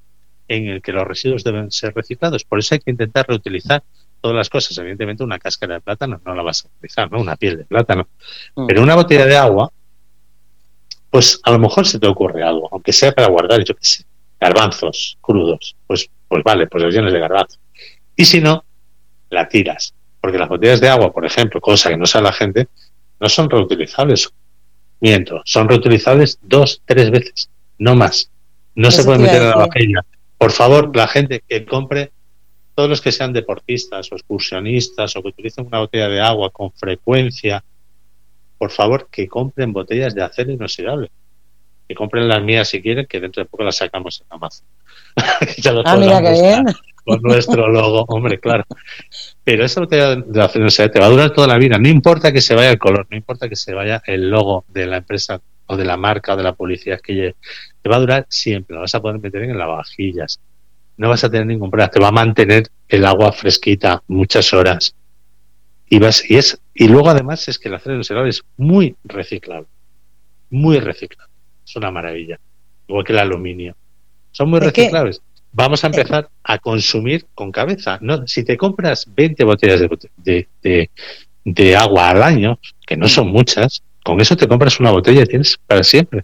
[0.49, 2.43] en el que los residuos deben ser reciclados.
[2.43, 3.81] Por eso hay que intentar reutilizar
[4.19, 4.77] todas las cosas.
[4.79, 7.21] Evidentemente, una cáscara de plátano no la vas a utilizar, ¿no?
[7.21, 8.09] Una piel de plátano.
[8.55, 8.67] Mm.
[8.67, 9.71] Pero una botella de agua,
[11.09, 14.03] pues a lo mejor se te ocurre algo, aunque sea para guardar, yo qué sé,
[14.41, 15.75] garbanzos crudos.
[15.87, 17.59] Pues, pues vale, pues llenes de garbanzos.
[18.15, 18.65] Y si no,
[19.29, 19.93] la tiras.
[20.19, 22.67] Porque las botellas de agua, por ejemplo, cosa que no sabe la gente,
[23.19, 24.29] no son reutilizables.
[24.99, 28.29] Miento, son reutilizables dos, tres veces no más.
[28.75, 30.05] No se puede meter en la vajilla.
[30.37, 32.11] Por favor, la gente que compre,
[32.75, 36.71] todos los que sean deportistas o excursionistas o que utilicen una botella de agua con
[36.71, 37.63] frecuencia,
[38.57, 41.09] por favor, que compren botellas de acero inoxidable.
[41.91, 44.65] Que compren las mías si quieren, que dentro de poco las sacamos en Amazon.
[45.85, 46.65] ah, mira qué bien.
[47.03, 48.63] Con nuestro logo, hombre, claro.
[49.43, 51.77] Pero esa botella de acero inoxidable te va a durar toda la vida.
[51.77, 54.85] No importa que se vaya el color, no importa que se vaya el logo de
[54.85, 57.35] la empresa o de la marca o de la policía que
[57.81, 60.39] te va a durar siempre, lo vas a poder meter en lavavajillas,
[60.95, 64.95] no vas a tener ningún problema, te va a mantener el agua fresquita muchas horas.
[65.89, 69.67] Y, vas, y, es, y luego además es que el acero inoxidable es muy reciclable,
[70.49, 71.30] muy reciclable,
[71.71, 72.39] es una maravilla,
[72.87, 73.75] igual que el aluminio.
[74.31, 75.21] Son muy reciclables.
[75.53, 77.97] Vamos a empezar a consumir con cabeza.
[78.01, 79.81] No, si te compras 20 botellas
[80.17, 80.89] de, de,
[81.43, 85.25] de agua al año, que no son muchas, con eso te compras una botella y
[85.25, 86.23] tienes para siempre.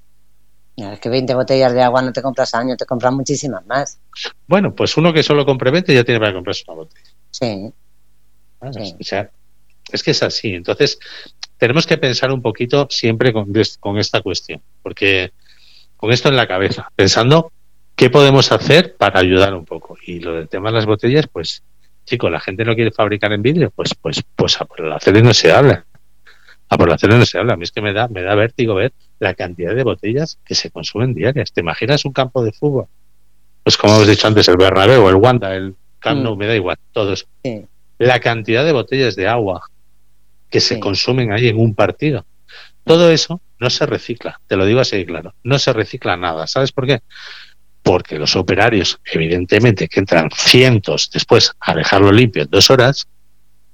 [0.75, 3.99] Es que 20 botellas de agua no te compras año, te compras muchísimas más.
[4.47, 7.09] Bueno, pues uno que solo compre 20 ya tiene para comprarse una botella.
[7.31, 7.73] Sí.
[8.59, 9.29] O sea,
[9.91, 10.53] es que es así.
[10.53, 10.99] Entonces,
[11.57, 15.31] tenemos que pensar un poquito siempre con, con esta cuestión, porque
[15.95, 17.51] con esto en la cabeza, pensando
[17.95, 19.97] qué podemos hacer para ayudar un poco.
[20.05, 21.63] Y lo del tema de las botellas, pues,
[22.05, 25.33] chicos, la gente no quiere fabricar en vidrio, pues, pues, pues por el acero no
[25.33, 25.85] se habla.
[26.69, 27.53] A por el acero no se habla.
[27.53, 30.53] A mí es que me da, me da vértigo ver la cantidad de botellas que
[30.53, 31.51] se consumen diarias.
[31.51, 32.87] ¿Te imaginas un campo de fútbol?
[33.63, 36.37] Pues como hemos dicho antes, el Bernabéu, el Wanda, el Camp Nou, mm.
[36.37, 37.27] me da igual, todos.
[37.97, 39.63] La cantidad de botellas de agua
[40.49, 42.25] que se consumen ahí en un partido.
[42.83, 46.47] Todo eso no se recicla, te lo digo así claro, no se recicla nada.
[46.47, 47.01] ¿Sabes por qué?
[47.87, 53.07] porque los operarios, evidentemente, que entran cientos después a dejarlo limpio en dos horas,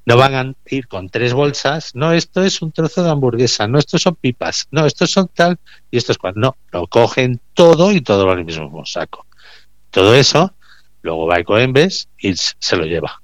[0.05, 3.79] no van a ir con tres bolsas, no, esto es un trozo de hamburguesa, no,
[3.79, 5.57] estos son pipas, no, estos son tal
[5.89, 6.35] y esto es cual.
[6.35, 9.25] No, lo cogen todo y todo lo mismo saco.
[9.89, 10.53] Todo eso,
[11.01, 13.19] luego va a Ecoembes y se lo lleva.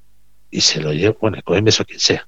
[0.49, 2.27] Y se lo lleva, bueno, Ecoembes o quien sea.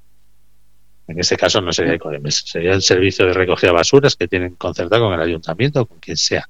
[1.12, 4.56] En este caso no sería Ecoembes, sería el servicio de recogida de basuras que tienen
[4.56, 6.48] concertado con el ayuntamiento o con quien sea.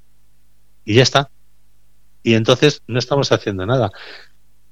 [0.86, 1.30] Y ya está.
[2.24, 3.92] Y entonces no estamos haciendo nada.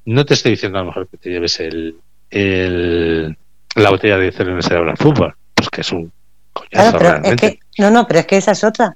[0.06, 1.96] No te estoy diciendo a lo mejor que te lleves el,
[2.30, 3.36] el,
[3.76, 6.12] la botella de en de fútbol, pues que es un
[6.54, 7.60] coñazo realmente.
[7.78, 8.96] no, no, pero es que esa es otra.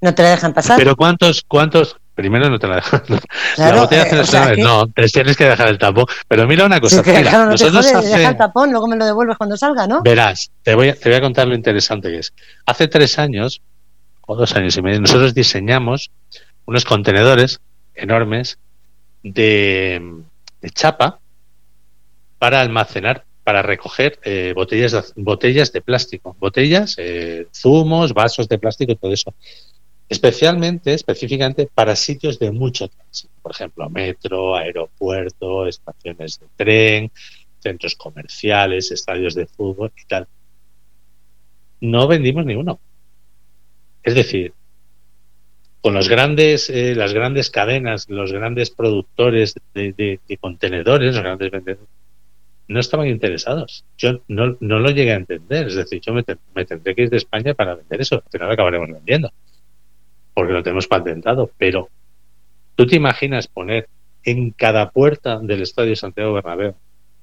[0.00, 0.78] No te la dejan pasar.
[0.78, 3.02] Pero ¿cuántos, cuántos Primero no te la dejan.
[3.58, 6.06] la botella eh, no, te tienes que dejar el tapón.
[6.26, 7.02] Pero mira una cosa.
[7.22, 10.00] no nosotros te el tapón, luego me lo devuelves cuando salga, ¿no?
[10.02, 12.32] Verás, te voy, a, te voy a contar lo interesante que es.
[12.64, 13.60] Hace tres años,
[14.22, 16.10] o dos años y medio, nosotros diseñamos
[16.64, 17.60] unos contenedores
[17.94, 18.58] enormes
[19.22, 20.00] de,
[20.62, 21.18] de chapa
[22.38, 28.58] para almacenar, para recoger eh, botellas, de, botellas de plástico, botellas, eh, zumos, vasos de
[28.58, 29.34] plástico y todo eso.
[30.08, 37.12] Especialmente, específicamente para sitios de mucho tránsito, por ejemplo, metro, aeropuerto, estaciones de tren,
[37.58, 40.28] centros comerciales, estadios de fútbol y tal.
[41.80, 42.78] No vendimos ni uno.
[44.02, 44.52] Es decir,
[45.80, 51.50] con los grandes, eh, las grandes cadenas, los grandes productores de, de, contenedores, los grandes
[51.50, 51.88] vendedores,
[52.68, 53.84] no estaban interesados.
[53.96, 55.68] Yo no, no lo llegué a entender.
[55.68, 58.16] Es decir, yo me, tendré que ir de España para vender eso.
[58.16, 59.32] Al final acabaremos vendiendo.
[60.36, 61.50] Porque lo tenemos patentado.
[61.56, 61.88] Pero,
[62.74, 63.88] ¿tú te imaginas poner
[64.22, 66.74] en cada puerta del Estadio Santiago Bernabéu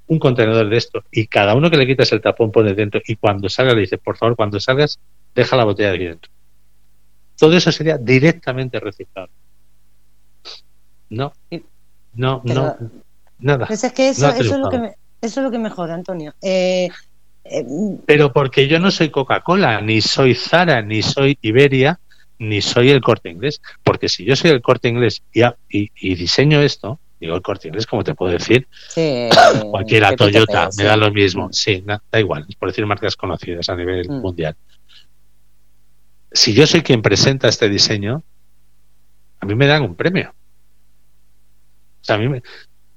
[0.08, 3.16] un contenedor de esto y cada uno que le quitas el tapón pone dentro y
[3.18, 4.98] cuando salga le dice, por favor, cuando salgas,
[5.36, 6.32] deja la botella de aquí dentro?
[7.38, 9.30] Todo eso sería directamente reciclado.
[11.12, 11.34] No,
[12.16, 12.78] no, no,
[13.38, 13.68] nada.
[13.68, 15.94] Pues es que eso, eso es lo que me, eso es lo que me jode,
[15.94, 16.34] Antonio.
[16.42, 16.90] Eh,
[17.44, 17.66] eh,
[18.08, 22.00] Pero porque yo no soy Coca-Cola, ni soy Zara, ni soy Iberia,
[22.40, 23.62] ni soy el corte inglés.
[23.84, 27.86] Porque si yo soy el corte inglés y, y, diseño esto, digo el corte inglés,
[27.86, 28.68] como te puedo decir,
[29.72, 31.52] cualquiera Toyota, me da lo mismo.
[31.52, 34.22] Sí, da igual, por decir marcas conocidas a nivel mm.
[34.22, 34.56] mundial.
[36.32, 38.24] Si yo soy quien presenta este diseño,
[39.40, 40.34] a mí me dan un premio.
[42.02, 42.42] O sea, a mí me,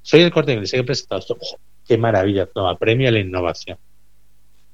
[0.02, 1.36] soy el corte inglés, he presentado esto
[1.86, 3.78] qué maravilla, toma premio a la innovación.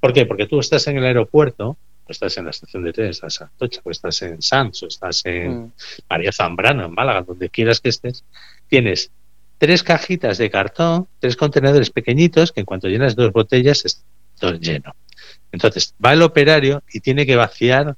[0.00, 0.26] ¿Por qué?
[0.26, 3.46] Porque tú estás en el aeropuerto, o estás en la estación de tren, estás en
[3.46, 5.72] Atocha, o estás en Sanz, o estás en mm.
[6.08, 8.24] María Zambrano, en Málaga, donde quieras que estés,
[8.68, 9.10] tienes
[9.58, 14.02] tres cajitas de cartón, tres contenedores pequeñitos que en cuanto llenas dos botellas está
[14.38, 14.94] todo lleno.
[15.52, 17.96] Entonces va el operario y tiene que vaciar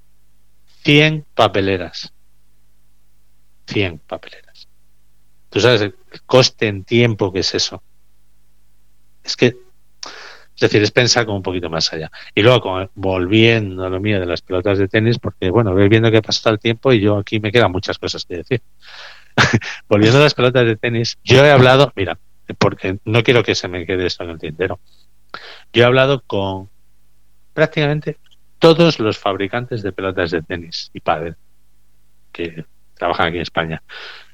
[0.82, 2.12] 100 papeleras.
[3.66, 4.68] 100 papeleras.
[5.48, 5.94] Tú sabes el
[6.26, 7.82] coste en tiempo que es eso.
[9.22, 9.56] Es que,
[10.54, 12.10] es decir, es pensar como un poquito más allá.
[12.34, 16.10] Y luego, volviendo a lo mío de las pelotas de tenis, porque, bueno, voy viendo
[16.12, 18.62] que pasa el tiempo y yo aquí me quedan muchas cosas que decir.
[19.88, 22.18] volviendo a las pelotas de tenis, yo he hablado, mira,
[22.58, 24.78] porque no quiero que se me quede esto en el tintero.
[25.72, 26.70] Yo he hablado con
[27.52, 28.18] prácticamente
[28.60, 31.36] todos los fabricantes de pelotas de tenis y pádel
[32.30, 33.82] que trabajan aquí en España.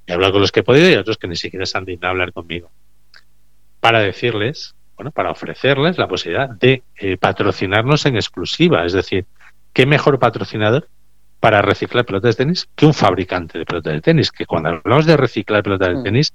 [0.07, 2.13] He hablado con los que he podido y otros que ni siquiera se han dignado
[2.13, 2.71] hablar conmigo.
[3.81, 8.85] Para decirles bueno, para ofrecerles la posibilidad de eh, patrocinarnos en exclusiva.
[8.85, 9.25] Es decir,
[9.73, 10.89] ¿qué mejor patrocinador
[11.41, 14.31] para reciclar pelotas de tenis que un fabricante de pelotas de tenis?
[14.31, 16.03] Que cuando hablamos de reciclar pelotas de mm.
[16.03, 16.35] tenis,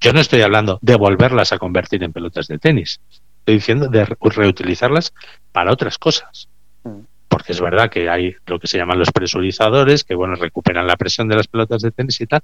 [0.00, 3.00] yo no estoy hablando de volverlas a convertir en pelotas de tenis.
[3.40, 5.12] Estoy diciendo de reutilizarlas
[5.50, 6.48] para otras cosas.
[6.84, 7.00] Mm.
[7.26, 10.94] Porque es verdad que hay lo que se llaman los presurizadores, que bueno, recuperan la
[10.94, 12.42] presión de las pelotas de tenis y tal.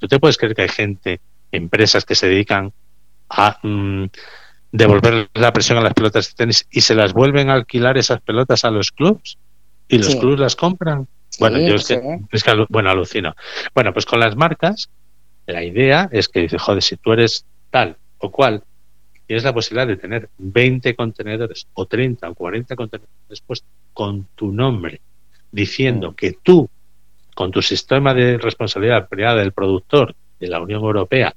[0.00, 1.20] Tú te puedes creer que hay gente,
[1.52, 2.72] empresas que se dedican
[3.30, 4.06] a mm,
[4.72, 8.20] devolver la presión a las pelotas de tenis y se las vuelven a alquilar esas
[8.22, 9.38] pelotas a los clubs
[9.86, 11.06] y los clubs las compran.
[11.38, 12.00] bueno, yo es que,
[12.32, 13.34] es que, bueno, alucino.
[13.74, 14.88] Bueno, pues con las marcas,
[15.46, 18.62] la idea es que dice, joder, si tú eres tal o cual,
[19.26, 24.52] tienes la posibilidad de tener 20 contenedores o 30 o 40 contenedores puestos con tu
[24.52, 25.02] nombre,
[25.50, 26.68] diciendo que tú,
[27.34, 31.34] con tu sistema de responsabilidad privada del productor de la Unión Europea,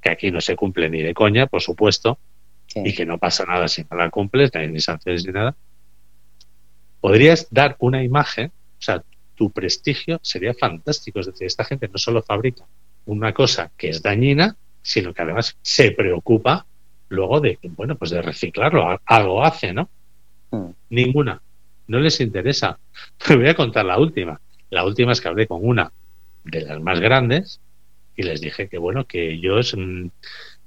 [0.00, 2.18] que aquí no se cumple ni de coña, por supuesto,
[2.84, 5.56] y que no pasa nada si no la cumples, ni sanciones ni nada,
[7.00, 9.02] podrías dar una imagen, o sea,
[9.34, 11.20] tu prestigio sería fantástico.
[11.20, 12.64] Es decir, esta gente no solo fabrica
[13.04, 16.66] una cosa que es dañina, sino que además se preocupa
[17.08, 19.88] luego de, bueno, pues de reciclarlo, algo hace, ¿no?
[20.50, 20.70] Mm.
[20.90, 21.40] Ninguna.
[21.86, 22.78] No les interesa.
[23.24, 24.40] Te voy a contar la última.
[24.70, 25.92] La última es que hablé con una
[26.44, 27.60] de las más grandes
[28.16, 30.08] y les dije que bueno, que ellos, mm,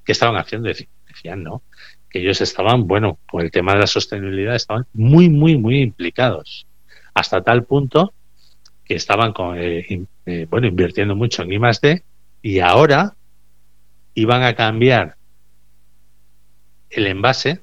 [0.06, 0.70] que estaban haciendo?
[0.70, 1.64] Decían, no,
[2.12, 6.66] ellos estaban, bueno, con el tema de la sostenibilidad estaban muy, muy, muy implicados,
[7.14, 8.14] hasta tal punto
[8.84, 9.86] que estaban con, eh,
[10.26, 12.04] eh, bueno, invirtiendo mucho en I más D
[12.42, 13.14] y ahora
[14.16, 15.16] iban a cambiar
[16.90, 17.62] el envase,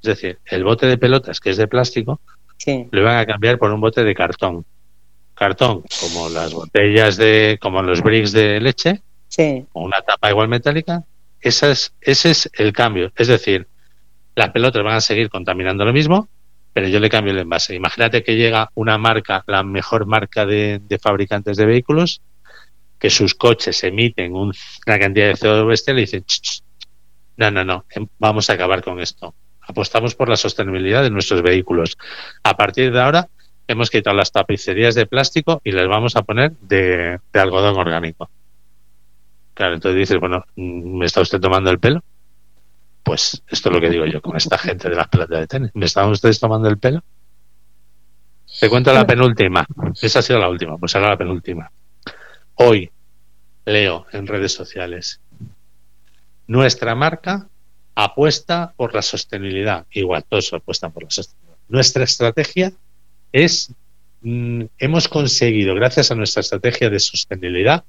[0.00, 2.20] es decir, el bote de pelotas que es de plástico,
[2.66, 4.64] lo iban a cambiar por un bote de cartón.
[5.34, 9.02] Cartón, como las botellas de, como los bricks de leche,
[9.72, 11.04] o una tapa igual metálica,
[11.40, 13.12] esa es, ese es el cambio.
[13.16, 13.66] Es decir,
[14.34, 16.28] las pelotas van a seguir contaminando lo mismo,
[16.72, 17.74] pero yo le cambio el envase.
[17.74, 22.20] Imagínate que llega una marca, la mejor marca de, fabricantes de vehículos,
[22.98, 24.52] que sus coches emiten una
[24.84, 26.24] cantidad de CO2 bestial y dicen,
[27.36, 29.34] no, no, no, em, vamos a acabar con esto.
[29.60, 31.96] Apostamos por la sostenibilidad de nuestros vehículos.
[32.42, 33.28] A partir de ahora
[33.66, 38.30] hemos quitado las tapicerías de plástico y les vamos a poner de algodón orgánico.
[39.58, 42.04] Claro, entonces dices, bueno, ¿me está usted tomando el pelo?
[43.02, 45.70] Pues esto es lo que digo yo con esta gente de las pelotas de tenis.
[45.74, 47.02] ¿Me estaban ustedes tomando el pelo?
[48.60, 49.66] Te cuento la penúltima.
[50.00, 51.72] Esa ha sido la última, pues ahora la penúltima.
[52.54, 52.88] Hoy
[53.64, 55.20] leo en redes sociales.
[56.46, 57.48] Nuestra marca
[57.96, 59.86] apuesta por la sostenibilidad.
[59.90, 61.58] Igual, todos apuestan por la sostenibilidad.
[61.68, 62.72] Nuestra estrategia
[63.32, 63.74] es,
[64.20, 67.84] mm, hemos conseguido, gracias a nuestra estrategia de sostenibilidad,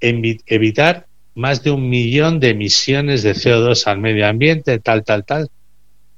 [0.00, 5.48] evitar más de un millón de emisiones de CO2 al medio ambiente, tal, tal, tal,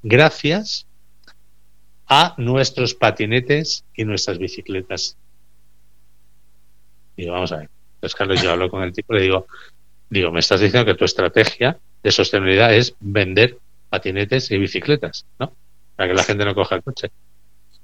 [0.02, 0.86] gracias
[2.06, 5.16] a nuestros patinetes y nuestras bicicletas.
[7.16, 7.70] Y vamos a ver.
[7.94, 9.46] Entonces, Carlos, yo hablo con el tipo y le digo,
[10.10, 13.58] digo, me estás diciendo que tu estrategia de sostenibilidad es vender
[13.88, 15.54] patinetes y bicicletas, ¿no?
[15.94, 17.10] Para que la gente no coja el coche.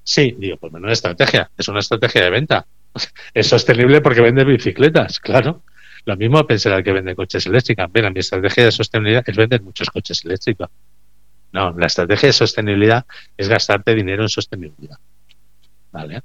[0.03, 2.65] Sí, digo, pues no es estrategia, es una estrategia de venta.
[3.33, 5.61] Es sostenible porque vende bicicletas, claro.
[6.05, 7.87] Lo mismo pensar al que vende coches eléctricos.
[7.93, 10.69] Mira, mi estrategia de sostenibilidad es vender muchos coches eléctricos.
[11.51, 14.97] No, la estrategia de sostenibilidad es gastarte dinero en sostenibilidad.
[15.91, 16.21] ¿Vale?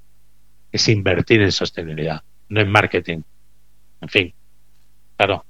[0.71, 3.21] Es invertir en sostenibilidad, no en marketing.
[4.01, 4.35] En fin,
[5.17, 5.45] claro.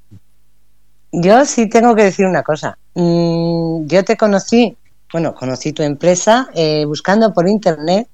[1.10, 2.78] Yo sí tengo que decir una cosa.
[2.94, 4.76] Mm, yo te conocí,
[5.12, 8.08] bueno, conocí tu empresa eh, buscando por internet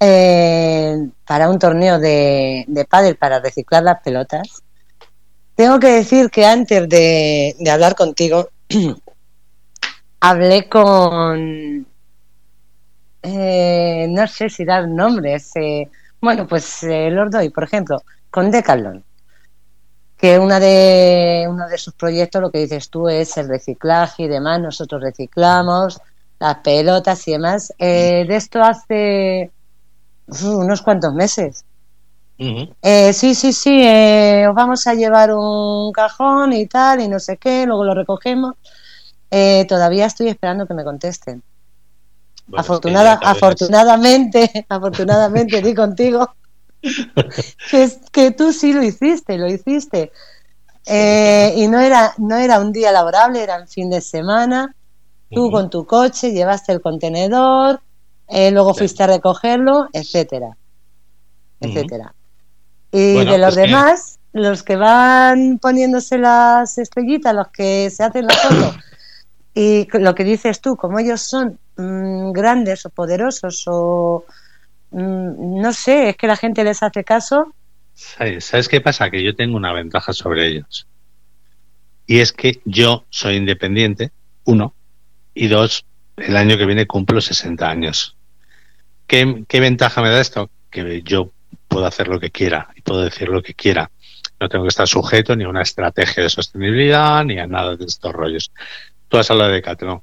[0.00, 0.96] eh,
[1.26, 4.63] para un torneo de, de pádel para reciclar las pelotas
[5.54, 8.48] tengo que decir que antes de, hablar contigo,
[10.20, 11.86] hablé con,
[13.22, 15.88] eh, no sé si dar nombres, eh,
[16.20, 19.04] bueno, pues eh, los doy, por ejemplo, con Decathlon,
[20.16, 24.28] que una de, uno de sus proyectos, lo que dices tú, es el reciclaje y
[24.28, 26.00] demás, nosotros reciclamos
[26.40, 27.72] las pelotas y demás.
[27.78, 29.50] de esto hace
[30.26, 31.64] unos cuantos meses.
[32.36, 37.20] Eh, sí, sí, sí, eh, os vamos a llevar un cajón y tal, y no
[37.20, 38.54] sé qué, luego lo recogemos.
[39.30, 41.42] Eh, todavía estoy esperando que me contesten.
[42.54, 46.34] Afortunada, afortunadamente, afortunadamente di contigo
[47.70, 50.12] que, que, tú sí lo hiciste, lo hiciste.
[50.86, 54.74] y no era, no era un día laborable, era un fin de semana.
[55.30, 57.80] Tú con tu coche llevaste el contenedor,
[58.28, 60.56] luego fuiste a recogerlo, etcétera,
[61.58, 62.13] etcétera.
[62.96, 68.34] Y de los demás, los que van poniéndose las estrellitas, los que se hacen la
[68.34, 68.76] foto,
[69.54, 74.24] y lo que dices tú, como ellos son mm, grandes o poderosos o
[74.92, 77.52] mm, no sé, es que la gente les hace caso.
[77.94, 79.10] ¿Sabes qué pasa?
[79.10, 80.86] Que yo tengo una ventaja sobre ellos.
[82.06, 84.12] Y es que yo soy independiente,
[84.44, 84.72] uno,
[85.34, 85.84] y dos,
[86.16, 88.16] el año que viene cumplo 60 años.
[89.08, 90.48] ¿Qué, qué ventaja me da esto?
[90.70, 91.32] Que yo
[91.74, 93.90] puedo hacer lo que quiera y puedo decir lo que quiera.
[94.38, 97.84] No tengo que estar sujeto ni a una estrategia de sostenibilidad ni a nada de
[97.84, 98.52] estos rollos.
[99.08, 100.00] Tú has hablado de Decathlon.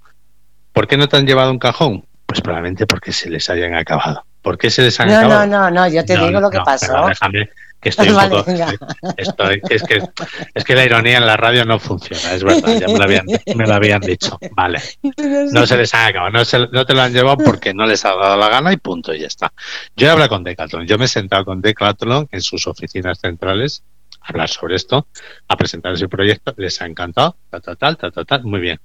[0.74, 2.06] ¿Por qué no te han llevado un cajón?
[2.26, 4.26] Pues probablemente porque se les hayan acabado.
[4.42, 5.48] ¿Por qué se les han acabado?
[5.48, 7.08] No, no, no, yo te digo lo que pasó.
[7.08, 7.50] Déjame,
[7.82, 8.46] que estoy un poco,
[9.18, 10.04] estoy, es, que,
[10.54, 13.26] es que la ironía en la radio no funciona, es verdad, ya me lo habían,
[13.56, 14.38] me lo habían dicho.
[14.56, 14.80] Vale.
[15.52, 18.06] No se les ha acabado, no, se, no te lo han llevado porque no les
[18.06, 19.52] ha dado la gana y punto, y ya está.
[19.96, 23.84] Yo he hablado con Decathlon, yo me he sentado con Decathlon en sus oficinas centrales
[24.22, 25.08] a hablar sobre esto,
[25.48, 28.80] a presentar ese proyecto, les ha encantado, tal, tal, tal, tal, tal, muy bien.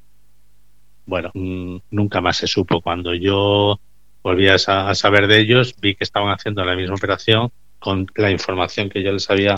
[1.05, 2.80] Bueno, mm, nunca más se supo.
[2.80, 3.78] Cuando yo
[4.22, 8.89] volví a saber de ellos, vi que estaban haciendo la misma operación con la información
[8.89, 9.57] que yo les había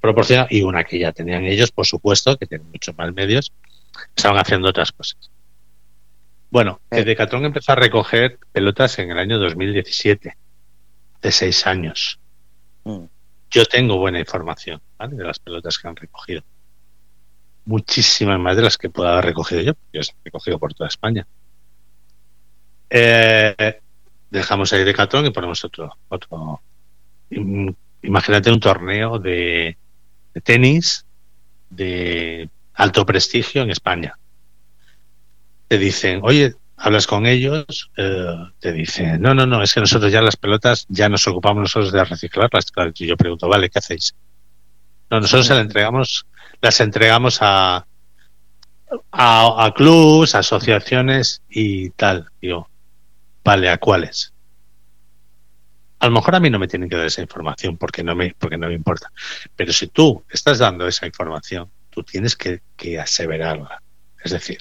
[0.00, 3.52] proporcionado y una que ya tenían ellos, por supuesto, que tienen muchos más medios,
[4.16, 5.30] estaban haciendo otras cosas.
[6.50, 10.36] Bueno, el Decathlon empezó a recoger pelotas en el año 2017,
[11.22, 12.18] de seis años.
[12.84, 13.04] Mm.
[13.48, 16.42] yo tengo buena información de las pelotas que han recogido.
[17.64, 20.88] Muchísimas más de las que pueda haber recogido yo, porque yo he recogido por toda
[20.88, 21.26] España.
[22.90, 23.80] Eh,
[24.30, 25.96] dejamos ahí Decathlon y ponemos otro.
[26.08, 26.60] otro
[28.02, 29.76] imagínate un torneo de,
[30.42, 31.06] tenis
[31.70, 34.18] de alto prestigio en España.
[35.68, 40.12] Te dicen, oye, hablas con ellos, eh, te dicen, no, no, no, es que nosotros
[40.12, 42.66] ya las pelotas ya nos ocupamos nosotros de reciclarlas.
[42.94, 44.14] Y yo pregunto, vale, ¿qué hacéis?
[45.10, 46.26] No, nosotros se las entregamos,
[46.60, 47.86] las entregamos a,
[49.10, 52.28] a, a clubs, asociaciones y tal.
[52.40, 52.68] Digo,
[53.44, 54.32] vale, ¿a cuáles?
[56.02, 58.34] A lo mejor a mí no me tienen que dar esa información porque no me,
[58.36, 59.12] porque no me importa.
[59.54, 62.60] Pero si tú estás dando esa información, tú tienes que,
[62.98, 63.80] aseverarla.
[64.24, 64.58] Es decir,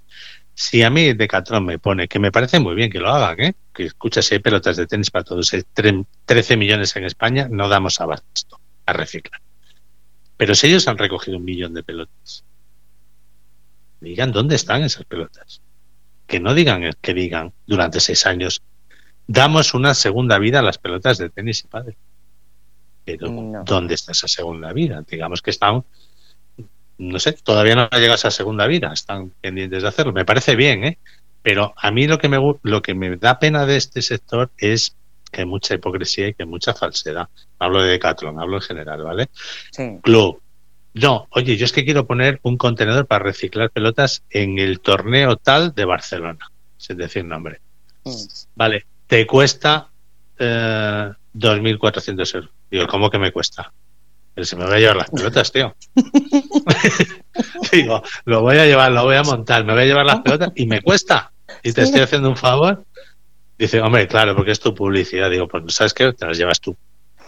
[0.54, 3.56] si a mí Decathlon me pone, que me parece muy bien que lo hagan, ¿eh?
[3.74, 7.68] que escucha si hay pelotas de tenis para todos, hay 13 millones en España, no
[7.68, 9.42] damos abasto a reciclar.
[10.38, 12.44] Pero si ellos han recogido un millón de pelotas,
[14.00, 15.64] digan dónde están esas pelotas.
[16.28, 18.62] Que no digan que digan durante seis años
[19.32, 21.95] damos una segunda vida a las pelotas de tenis y padre.
[23.05, 23.29] Pero
[23.65, 25.03] ¿dónde está esa segunda vida?
[25.09, 25.84] Digamos que están,
[26.97, 30.13] no sé, todavía no ha llegado a esa segunda vida, están pendientes de hacerlo.
[30.13, 30.97] Me parece bien, ¿eh?
[31.41, 34.95] Pero a mí lo que me lo que me da pena de este sector es
[35.32, 37.29] que hay mucha hipocresía y que hay mucha falsedad.
[37.57, 39.29] Hablo de Decathlon, hablo en general, ¿vale?
[39.71, 39.97] Sí.
[40.03, 40.41] Club.
[40.93, 45.38] No, oye, yo es que quiero poner un contenedor para reciclar pelotas en el torneo
[45.38, 47.61] tal de Barcelona, sin decir nombre.
[48.03, 48.11] Mm.
[48.55, 49.89] Vale, te cuesta
[50.39, 52.49] eh, 2.400 euros.
[52.70, 53.70] Digo, ¿cómo que me cuesta?
[54.34, 55.76] Pero se me voy a llevar las pelotas, tío.
[57.74, 60.53] Digo, lo voy a llevar, lo voy a montar, me voy a llevar las pelotas
[60.55, 61.34] y me cuesta.
[61.62, 62.86] Y te estoy haciendo un favor.
[63.57, 65.30] Dice, hombre, claro, porque es tu publicidad.
[65.30, 66.14] Digo, pues ¿sabes qué?
[66.14, 66.78] Te las llevas tú.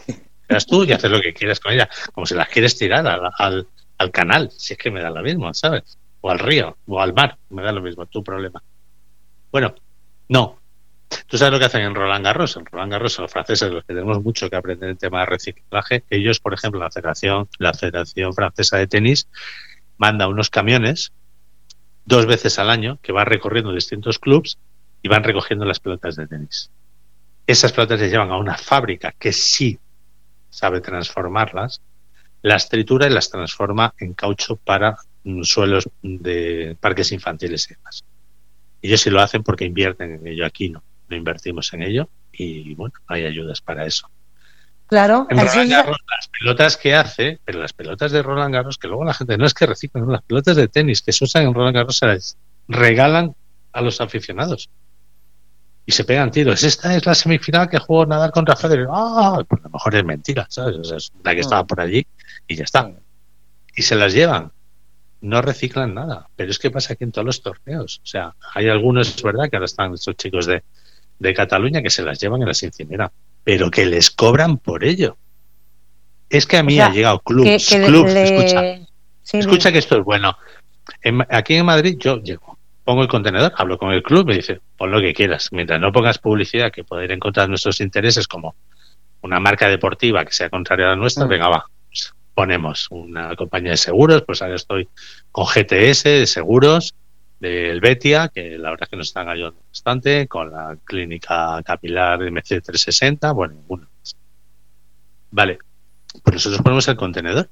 [0.06, 1.90] Te las tú y haces lo que quieras con ella.
[2.14, 3.06] Como si las quieres tirar
[3.38, 3.68] al,
[3.98, 4.50] al canal.
[4.52, 5.98] Si es que me da lo mismo, ¿sabes?
[6.22, 7.38] O al río, o al mar.
[7.50, 8.64] Me da lo mismo, tu problema.
[9.52, 9.76] Bueno,
[10.30, 10.63] no,
[11.28, 12.56] Tú sabes lo que hacen en Roland Garros.
[12.58, 16.04] En Roland Garros, los franceses, los que tenemos mucho que aprender en tema de reciclaje,
[16.10, 19.28] ellos, por ejemplo, la Federación, la Federación Francesa de Tenis,
[19.98, 21.12] manda unos camiones
[22.06, 24.58] dos veces al año que van recorriendo distintos clubs
[25.02, 26.70] y van recogiendo las pelotas de tenis.
[27.48, 29.80] Esas pelotas se llevan a una fábrica que sí
[30.50, 31.82] sabe transformarlas,
[32.42, 34.98] las tritura y las transforma en caucho para
[35.44, 38.04] suelos de parques infantiles y demás.
[38.82, 42.94] Ellos sí lo hacen porque invierten en ello, aquí no invertimos en ello y bueno,
[43.08, 44.10] hay ayudas para eso.
[44.88, 48.88] Claro, en Roland Garros, las pelotas que hace, pero las pelotas de Roland Garros, que
[48.88, 51.54] luego la gente no es que reciclan, las pelotas de tenis que se usan en
[51.54, 52.38] Roland Garros se las
[52.68, 53.36] regalan
[53.72, 54.70] a los aficionados
[55.86, 56.64] y se pegan tiros.
[56.64, 58.88] Esta es la semifinal que jugó Nadal contra Federer.
[58.90, 60.92] Ah, pues a lo mejor es mentira, ¿sabes?
[60.92, 62.06] es la que estaba por allí
[62.48, 62.92] y ya está.
[63.76, 64.52] Y se las llevan.
[65.22, 66.30] No reciclan nada.
[66.36, 68.00] Pero es que pasa aquí en todos los torneos.
[68.04, 70.64] O sea, hay algunos, es verdad, que ahora están estos chicos de,
[71.24, 73.10] de Cataluña que se las llevan y las incineran,
[73.44, 75.18] pero que les cobran por ello.
[76.30, 78.80] Es que a mí ha llegado clubs, clubs, escucha,
[79.32, 80.38] escucha que esto es bueno.
[81.30, 84.92] aquí en Madrid yo llego, pongo el contenedor, hablo con el club, me dice, pon
[84.92, 88.56] lo que quieras, mientras no pongas publicidad que poder encontrar nuestros intereses como
[89.22, 91.30] una marca deportiva que sea contraria a la nuestra, mm.
[91.30, 94.90] venga, va, pues ponemos una compañía de seguros, pues ahora estoy
[95.32, 96.94] con GTS de seguros,
[97.44, 102.20] del Betia, que la verdad es que nos están ayudando bastante, con la clínica capilar
[102.22, 103.88] MC360, bueno, ninguno
[105.32, 105.58] Vale,
[106.24, 107.50] pues nosotros ponemos el contenedor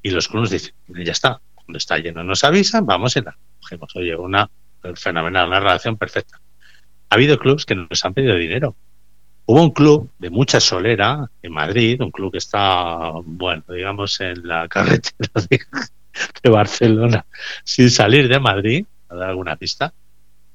[0.00, 3.96] y los clubes dicen, ya está, cuando está lleno nos avisan, vamos y la cogemos.
[3.96, 4.48] Oye, una
[4.94, 6.40] fenomenal, una relación perfecta.
[7.08, 8.76] Ha habido clubes que nos han pedido dinero.
[9.46, 14.46] Hubo un club de mucha solera en Madrid, un club que está, bueno, digamos, en
[14.46, 15.30] la carretera
[16.42, 17.26] de Barcelona,
[17.64, 19.92] sin salir de Madrid, dar alguna pista?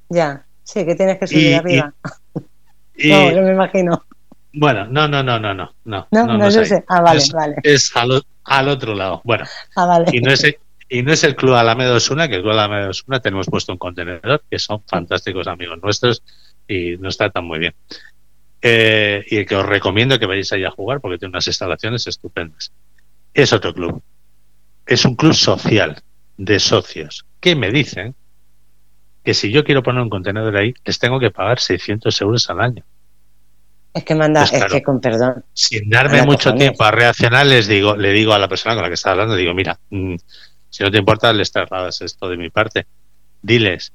[0.09, 1.93] Ya, sí, que tienes que subir arriba.
[2.33, 4.03] no, yo me imagino.
[4.53, 5.73] Bueno, no, no, no, no, no.
[5.85, 6.83] No, no, no, sé.
[6.87, 7.55] Ah, vale, es, vale.
[7.63, 9.21] Es al, otro lado.
[9.23, 9.45] Bueno,
[9.75, 10.05] ah, vale.
[10.11, 10.57] y, no es el,
[10.89, 13.77] y no es el Club Alameda Osuna, que el Club Alameda Osuna tenemos puesto un
[13.77, 16.23] contenedor, que son fantásticos amigos nuestros
[16.67, 17.73] y nos tratan muy bien.
[18.61, 22.71] Eh, y que os recomiendo que vayáis allá a jugar porque tiene unas instalaciones estupendas.
[23.33, 24.01] Es otro club.
[24.85, 26.01] Es un club social
[26.37, 28.15] de socios que me dicen
[29.27, 32.61] que si yo quiero poner un contenedor ahí, les tengo que pagar 600 euros al
[32.61, 32.85] año.
[33.93, 35.43] Es que manda, es que con perdón.
[35.51, 38.87] Sin darme mucho tiempo a reaccionar, les digo, le digo a la persona con la
[38.87, 40.15] que está hablando, digo, mira, mm,
[40.69, 42.87] si no te importa, les trasladas esto de mi parte.
[43.41, 43.91] Diles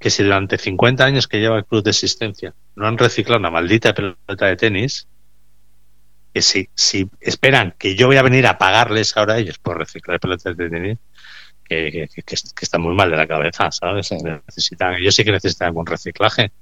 [0.00, 3.50] que si durante 50 años que lleva el club de existencia no han reciclado una
[3.50, 5.06] maldita pelota de tenis,
[6.34, 9.78] que si, si esperan que yo voy a venir a pagarles ahora a ellos por
[9.78, 10.98] reciclar pelotas de tenis,
[11.72, 14.10] que, que, que, están muy mal de la cabeza, ¿sabes?
[14.12, 16.52] Necesitan, ellos sí que necesitan algún reciclaje.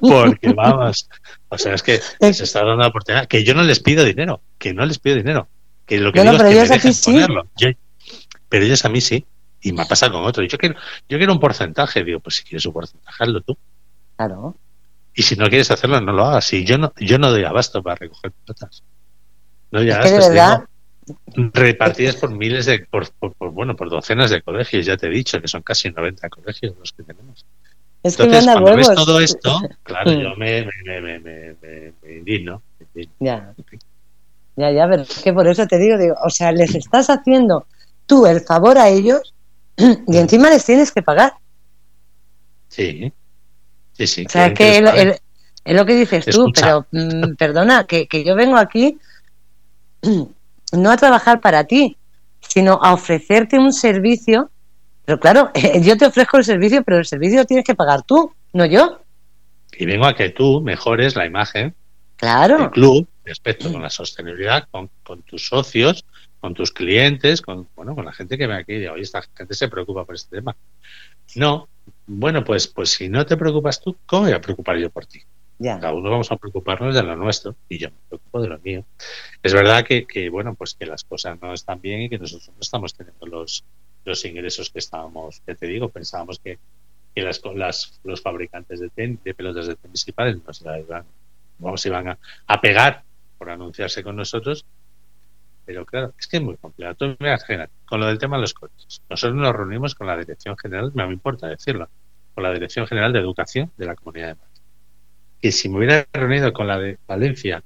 [0.00, 1.08] Porque, vamos,
[1.48, 3.26] o sea, es que se está dando la oportunidad.
[3.26, 5.48] Que yo no les pido dinero, que no les pido dinero.
[5.86, 7.48] Que lo que digo es que me dejen ponerlo.
[8.48, 9.24] pero ellos a mí sí.
[9.60, 10.44] Y me ha pasado con otro.
[10.44, 10.76] Yo quiero,
[11.08, 12.04] yo quiero un porcentaje.
[12.04, 13.56] Digo, pues si quieres un porcentaje, hazlo tú.
[14.16, 14.54] Claro.
[15.14, 16.52] Y si no quieres hacerlo, no lo hagas.
[16.52, 18.82] Y yo no, yo no doy abasto para recoger pelotas.
[19.70, 20.18] No doy abasto.
[20.18, 20.64] Es verdad,
[21.52, 23.08] repartidas por miles de, por,
[23.52, 26.92] bueno, por docenas de colegios, ya te he dicho, que son casi 90 colegios los
[26.92, 27.44] que tenemos.
[28.02, 32.62] Entonces, cuando ves todo esto, claro, yo me, me, me, me, indigno.
[33.20, 33.54] Ya.
[34.56, 37.66] Ya, ya, pero es que por eso te digo, digo, o sea, les estás haciendo
[38.06, 39.34] tú el favor a ellos
[39.76, 41.34] y encima les tienes que pagar.
[42.68, 43.12] Sí,
[43.92, 44.24] sí, sí.
[44.26, 44.78] O sea, que,
[45.64, 48.98] es lo que dices tú, pero mm, perdona, que, que yo vengo aquí
[50.76, 51.96] no a trabajar para ti,
[52.40, 54.50] sino a ofrecerte un servicio.
[55.04, 55.50] Pero claro,
[55.82, 59.00] yo te ofrezco el servicio, pero el servicio lo tienes que pagar tú, no yo.
[59.78, 61.74] Y vengo a que tú mejores la imagen
[62.16, 62.58] claro.
[62.58, 64.88] del club respecto con la sostenibilidad, con,
[65.22, 66.04] tus socios,
[66.40, 69.54] con tus clientes, con bueno, con la gente que ve aquí y oye, esta gente
[69.54, 70.56] se preocupa por este tema.
[71.34, 71.68] No,
[72.06, 75.22] bueno, pues, pues si no te preocupas tú, ¿cómo voy a preocupar yo por ti?
[75.58, 78.84] Cada uno vamos a preocuparnos de lo nuestro y yo me preocupo de lo mío.
[79.42, 82.60] Es verdad que, bueno, pues que las cosas no están bien y que nosotros no
[82.60, 83.64] estamos teniendo los,
[84.04, 86.58] los ingresos que estábamos, que te digo, pensábamos que,
[87.14, 90.06] que las, las, los fabricantes de, de pelotas de tenis
[90.44, 91.04] nos iban,
[91.58, 93.02] vamos, iban a, pegar
[93.38, 94.66] por anunciarse con nosotros.
[95.64, 97.16] Pero claro, es que es muy complicado.
[97.86, 101.04] con lo del tema de los coches, nosotros nos reunimos con la Dirección General, me
[101.06, 101.88] importa decirlo,
[102.34, 104.45] con la Dirección General de Educación de la Comunidad de Madrid
[105.40, 107.62] que si me hubiera reunido con la de Valencia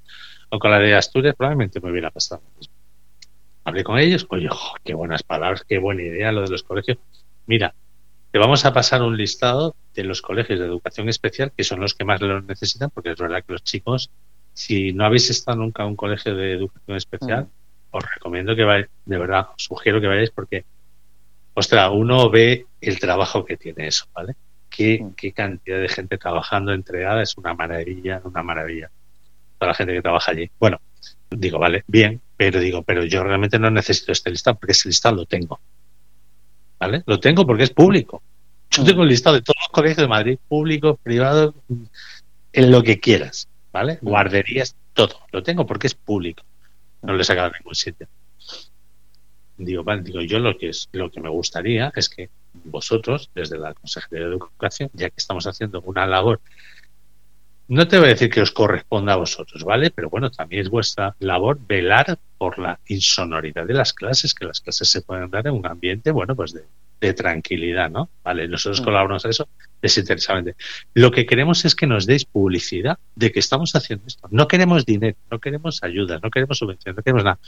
[0.49, 2.41] o con la de Asturias, probablemente me hubiera pasado.
[3.63, 4.49] Hablé con ellos, oye,
[4.83, 6.97] qué buenas palabras, qué buena idea lo de los colegios.
[7.45, 7.73] Mira,
[8.31, 11.93] te vamos a pasar un listado de los colegios de educación especial, que son los
[11.93, 14.09] que más lo necesitan, porque es verdad que los chicos,
[14.53, 17.95] si no habéis estado nunca en un colegio de educación especial, mm.
[17.97, 20.65] os recomiendo que vayáis, de verdad, os sugiero que vayáis porque,
[21.53, 24.35] ostras, uno ve el trabajo que tiene eso, ¿vale?
[25.15, 28.89] Qué, cantidad de gente trabajando entregada, es una maravilla, una maravilla.
[29.57, 30.49] Toda la gente que trabaja allí.
[30.59, 30.79] Bueno,
[31.29, 35.15] digo, vale, bien, pero digo, pero yo realmente no necesito este listado porque ese listado
[35.15, 35.59] lo tengo.
[36.79, 37.03] ¿Vale?
[37.05, 38.21] Lo tengo porque es público.
[38.71, 41.53] Yo tengo el listado de todos los colegios de Madrid, público, privado,
[42.53, 43.99] en lo que quieras, ¿vale?
[44.01, 45.19] Guarderías, todo.
[45.31, 46.43] Lo tengo porque es público.
[47.01, 48.07] No le he sacado a ningún sitio.
[49.57, 53.57] Digo, vale, digo, yo lo que es, lo que me gustaría es que vosotros, desde
[53.57, 56.41] la Consejería de Educación, ya que estamos haciendo una labor,
[57.71, 59.91] no te voy a decir que os corresponda a vosotros, ¿vale?
[59.91, 64.59] Pero bueno, también es vuestra labor velar por la insonoridad de las clases, que las
[64.59, 68.09] clases se pueden dar en un ambiente, bueno, pues de, tranquilidad, ¿no?
[68.25, 68.83] Vale, nosotros mm.
[68.83, 69.47] colaboramos a eso
[69.81, 70.55] desinteresadamente.
[70.93, 74.27] Lo que queremos es que nos deis publicidad de que estamos haciendo esto.
[74.31, 77.39] No queremos dinero, no queremos ayuda, no queremos subvención, no queremos nada.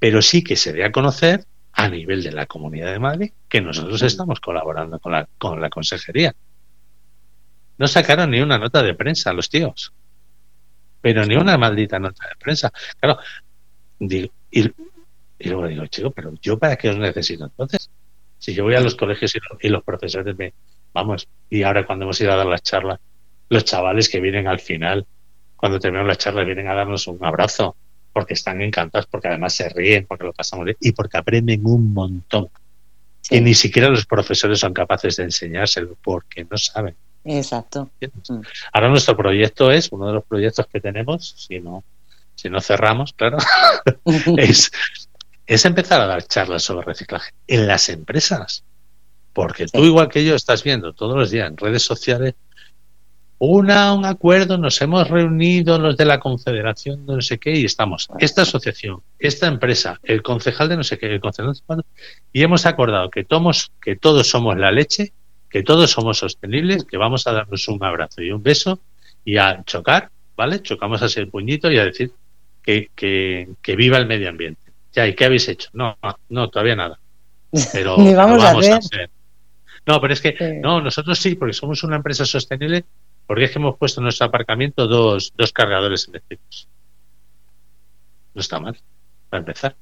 [0.00, 3.60] Pero sí que se dé a conocer a nivel de la Comunidad de Madrid que
[3.60, 6.34] nosotros estamos colaborando con la, con la consejería.
[7.78, 9.92] No sacaron ni una nota de prensa los tíos,
[11.00, 12.72] pero ni una maldita nota de prensa.
[12.98, 13.20] Claro,
[14.00, 14.30] y,
[15.48, 17.90] luego digo, chico, pero yo para qué os necesito entonces?
[18.38, 20.54] Si yo voy a los colegios y, los profesores me,
[20.92, 22.98] vamos, y ahora cuando hemos ido a dar las charlas,
[23.48, 25.06] los chavales que vienen al final,
[25.56, 27.76] cuando terminamos la charla, vienen a darnos un abrazo,
[28.12, 31.92] porque están encantados, porque además se ríen, porque lo pasamos bien y porque aprenden un
[31.92, 32.48] montón.
[33.30, 36.96] Y ni siquiera los profesores son capaces de enseñárselo porque no saben.
[37.24, 37.90] Exacto.
[38.00, 38.40] Mm.
[38.72, 41.84] Ahora nuestro proyecto es, uno de los proyectos que tenemos, si no,
[42.34, 43.38] si no cerramos, claro,
[44.36, 44.70] es,
[45.46, 48.64] es empezar a dar charlas sobre reciclaje en las empresas.
[49.32, 52.34] Porque tú, igual que yo, estás viendo todos los días en redes sociales
[53.40, 57.64] una, un acuerdo, nos hemos reunido los de la Confederación de no sé qué y
[57.64, 61.82] estamos, esta asociación, esta empresa, el concejal de no sé qué, el concejal de no
[61.82, 61.88] sé
[62.34, 65.14] y hemos acordado que, tomos, que todos somos la leche,
[65.48, 68.78] que todos somos sostenibles, que vamos a darnos un abrazo y un beso
[69.24, 70.60] y a chocar, ¿vale?
[70.60, 72.12] Chocamos así el puñito y a decir
[72.62, 74.60] que, que, que viva el medio ambiente.
[74.92, 75.70] Ya, ¿y qué habéis hecho?
[75.72, 75.96] No,
[76.28, 76.98] no, todavía nada.
[77.72, 79.08] Pero vamos, a, hacer.
[79.86, 82.84] No, pero es que, no, nosotros sí, porque somos una empresa sostenible
[83.30, 86.66] porque es que hemos puesto en nuestro aparcamiento dos, dos cargadores eléctricos.
[88.34, 88.76] No está mal,
[89.28, 89.76] para empezar.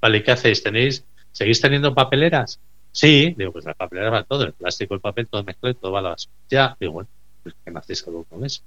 [0.00, 0.62] Vale, ¿qué hacéis?
[0.62, 2.58] ¿Tenéis, ¿Seguís teniendo papeleras?
[2.90, 5.98] Sí, digo, pues las papeleras van todo, el plástico, el papel, todo mezclado, todo va
[5.98, 6.34] a la basura.
[6.48, 7.10] Ya, digo, bueno,
[7.42, 8.62] pues que no hacéis algo con eso.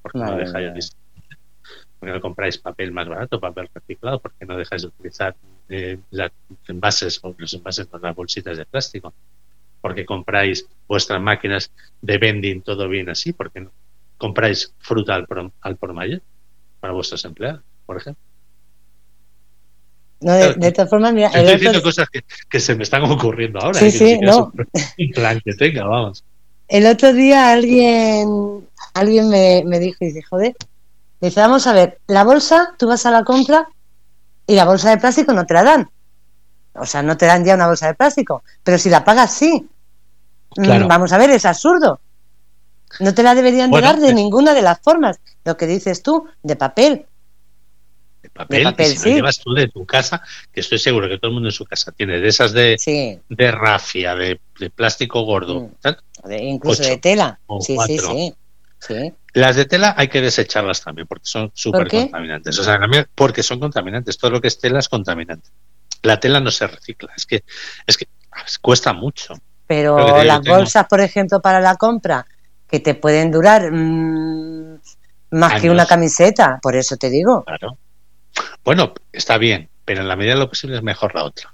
[0.00, 0.96] Porque no dejáis
[1.98, 4.20] ¿Por qué no compráis papel más barato, papel reciclado?
[4.20, 5.34] ¿Por qué no dejáis de utilizar
[5.68, 5.98] eh,
[6.68, 9.12] envases o los envases con las bolsitas de plástico?
[9.80, 11.70] ¿Por qué compráis vuestras máquinas
[12.00, 13.32] de vending todo bien así?
[13.32, 13.70] ¿Por qué no
[14.18, 16.20] compráis fruta al por, al por mayor
[16.80, 18.22] para vuestros empleados, por ejemplo?
[20.20, 21.28] No, de, de todas formas, mira.
[21.28, 23.78] Estoy el diciendo otro, cosas que, que se me están ocurriendo ahora.
[23.78, 23.92] Sí, ¿eh?
[23.92, 24.52] que sí, no.
[24.98, 26.24] un plan que tenga, vamos.
[26.66, 30.56] el otro día alguien, alguien me, me dijo, y dice, joder,
[31.20, 33.68] dice, vamos a ver, la bolsa, tú vas a la compra
[34.46, 35.90] y la bolsa de plástico no te la dan.
[36.80, 39.66] O sea, no te dan ya una bolsa de plástico, pero si la pagas, sí.
[40.56, 40.88] Mm, Claro.
[40.88, 42.00] Vamos a ver, es absurdo.
[43.00, 45.20] No te la deberían de Bueno, dar de es- ninguna de las formas.
[45.44, 47.06] Lo que dices tú, de papel.
[48.22, 49.08] De papel, De papel, y si sí.
[49.10, 50.22] lo llevas tú de tu casa,
[50.52, 53.18] que estoy seguro que todo el mundo en su casa tiene de esas de, Sí,
[53.28, 55.68] de rafia, de, de plástico gordo.
[55.84, 56.28] Mm.
[56.28, 57.38] de- incluso Ocho de tela.
[57.60, 58.34] Sí, sí, sí.
[58.80, 62.56] Sí, Las de tela hay que desecharlas también porque son súper contaminantes.
[62.60, 64.16] O sea, también porque son contaminantes.
[64.18, 65.48] Todo lo que es tela es contaminante.
[66.02, 67.12] La tela no se recicla.
[67.16, 67.44] Es que,
[67.86, 68.06] es que
[68.60, 69.34] cuesta mucho.
[69.66, 72.26] Pero digo, las tengo- bolsas, por ejemplo, para la compra,
[72.68, 74.80] que te pueden durar mm,
[75.32, 77.44] más que una camiseta, por eso te digo.
[77.44, 77.76] Claro.
[78.64, 81.52] Bueno, está bien, pero en la medida de lo posible es mejor la otra.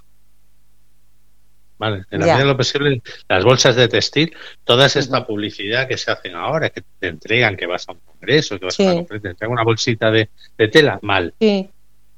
[1.77, 2.33] Vale, en la Ya.
[2.33, 4.33] medida de lo posible, las bolsas de textil,
[4.63, 8.57] toda esta publicidad que se hacen ahora, que te entregan, que vas a un congreso,
[8.57, 8.83] que vas Sí.
[8.83, 11.33] a una conferencia, te entregan una bolsita de, de tela, mal.
[11.39, 11.69] Sí.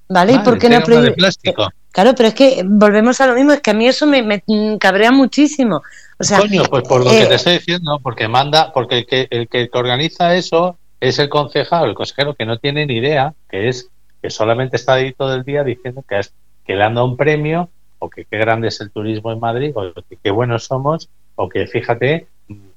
[0.10, 0.34] ¿Vale?
[0.34, 1.70] ¿Y por qué no una de prohíbe- plástico?
[1.92, 4.44] Claro, pero es que volvemos a lo mismo, es que a mí eso me, me,
[4.80, 5.82] cabrea muchísimo.
[6.20, 9.06] O sea, Coño, pues por lo eh, que te estoy diciendo, porque manda, porque el
[9.08, 13.34] que, el que organiza eso es el concejal, el consejero que no tiene ni idea,
[13.50, 13.90] que es
[14.22, 16.34] que solamente está ahí todo el día diciendo que, es,
[16.66, 19.72] que le han dado un premio, o que qué grande es el turismo en Madrid,
[19.76, 22.28] o que qué buenos somos, o que fíjate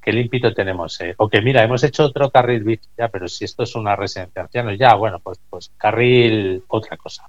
[0.03, 3.45] qué limpito tenemos, eh, o que mira, hemos hecho otro carril bici, ya, pero si
[3.45, 7.25] esto es una residencia de ancianos, ya, bueno, pues, pues carril otra cosa,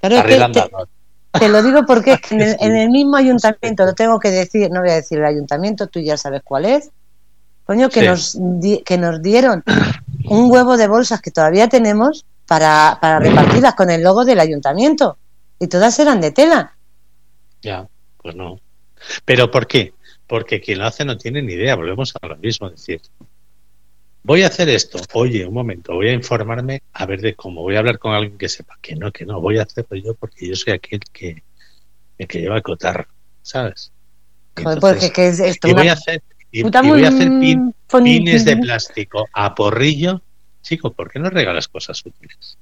[0.00, 0.88] claro, carril que te, andador.
[1.32, 2.64] te lo digo porque es que en el, Sí.
[2.64, 6.00] en el mismo ayuntamiento, lo tengo que decir, no voy a decir el ayuntamiento, tú
[6.00, 6.90] ya sabes cuál es,
[7.64, 8.06] coño, que, Sí.
[8.06, 9.62] nos, di- que nos dieron
[10.28, 15.18] un huevo de bolsas que todavía tenemos para, para repartirlas con el logo del ayuntamiento.
[15.58, 16.74] Y todas eran de tela.
[17.62, 17.86] Ya,
[18.22, 18.60] pues no.
[19.24, 19.92] ¿Pero por qué?
[20.26, 23.00] Porque quien lo hace no tiene ni idea, volvemos a lo mismo, es decir,
[24.22, 27.76] voy a hacer esto, oye, un momento, voy a informarme a ver de cómo, voy
[27.76, 30.48] a hablar con alguien que sepa, que no, que no, voy a hacerlo yo porque
[30.48, 31.42] yo soy aquel que,
[32.18, 33.06] el que lleva el cotarro,
[33.42, 33.92] ¿sabes?
[34.56, 38.44] Joder, entonces- porque es esto y voy a hacer, y, voy a hacer pin- pines
[38.44, 40.22] de plástico a porrillo.
[40.62, 42.56] Chico, ¿por qué no regalas cosas útiles?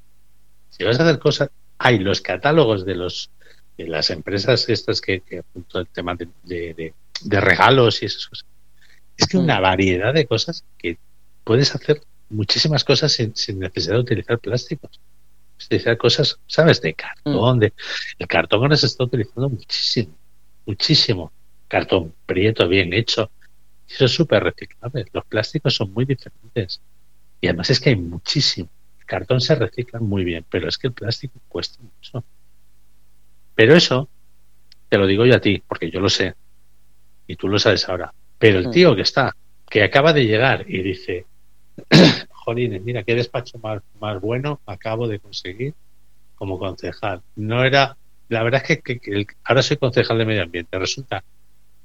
[0.69, 1.49] Si vas a hacer cosas,
[1.79, 3.31] hay los catálogos de los
[3.79, 5.43] de las empresas estas que, que
[5.75, 8.47] el tema de, de- de- de regalos y esas cosas.
[9.17, 9.45] Es que Mm.
[9.45, 10.99] una variedad de cosas que
[11.45, 15.01] puedes hacer muchísimas cosas sin, sin necesidad de utilizar plásticos.
[15.65, 16.81] Utilizar cosas, ¿sabes?
[16.81, 17.61] De cartón.
[17.61, 17.73] De,
[18.19, 20.15] el cartón ahora se está utilizando muchísimo,
[20.67, 21.33] muchísimo.
[21.69, 23.31] Cartón prieto, bien hecho.
[23.89, 25.05] Eso es súper reciclable.
[25.13, 26.81] Los plásticos son muy diferentes.
[27.41, 28.69] Y además es que hay muchísimo.
[28.99, 32.25] El cartón se recicla muy bien, pero es que el plástico cuesta mucho.
[33.55, 34.09] Pero eso,
[34.89, 36.35] te lo digo yo a ti, porque yo lo sé.
[37.27, 38.13] Y tú lo sabes ahora.
[38.39, 38.71] Pero el Mm.
[38.71, 39.35] tío que está,
[39.69, 41.27] que acaba de llegar y dice,
[42.31, 45.75] jolines, mira qué despacho más, más bueno acabo de conseguir
[46.35, 47.23] como concejal.
[47.37, 47.97] No era,
[48.29, 50.79] la verdad es que, que- que el- ahora soy concejal de medio ambiente.
[50.79, 51.25] Resulta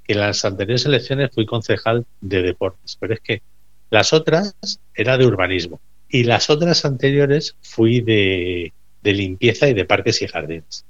[0.04, 3.42] que en las anteriores elecciones fui concejal de deportes, pero es que
[3.90, 4.54] las otras
[4.94, 10.26] era de urbanismo y las otras anteriores fui de, de limpieza y de parques y
[10.28, 10.84] jardines.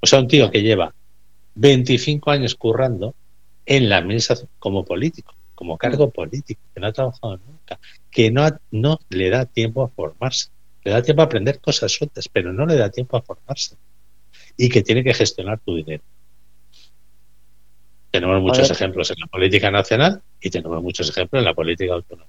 [0.00, 0.92] O sea, un tío que lleva
[1.54, 3.14] 25 años currando
[3.66, 7.78] en la administración como político, como cargo político, que no ha trabajado nunca,
[8.10, 10.48] que no, ha- no le da tiempo a formarse,
[10.84, 13.76] le da tiempo a aprender cosas sueltas, pero no le da tiempo a formarse
[14.56, 16.02] y que tiene que gestionar tu dinero.
[18.10, 22.28] Tenemos muchos ejemplos en la política nacional y tenemos muchos ejemplos en la política autónoma.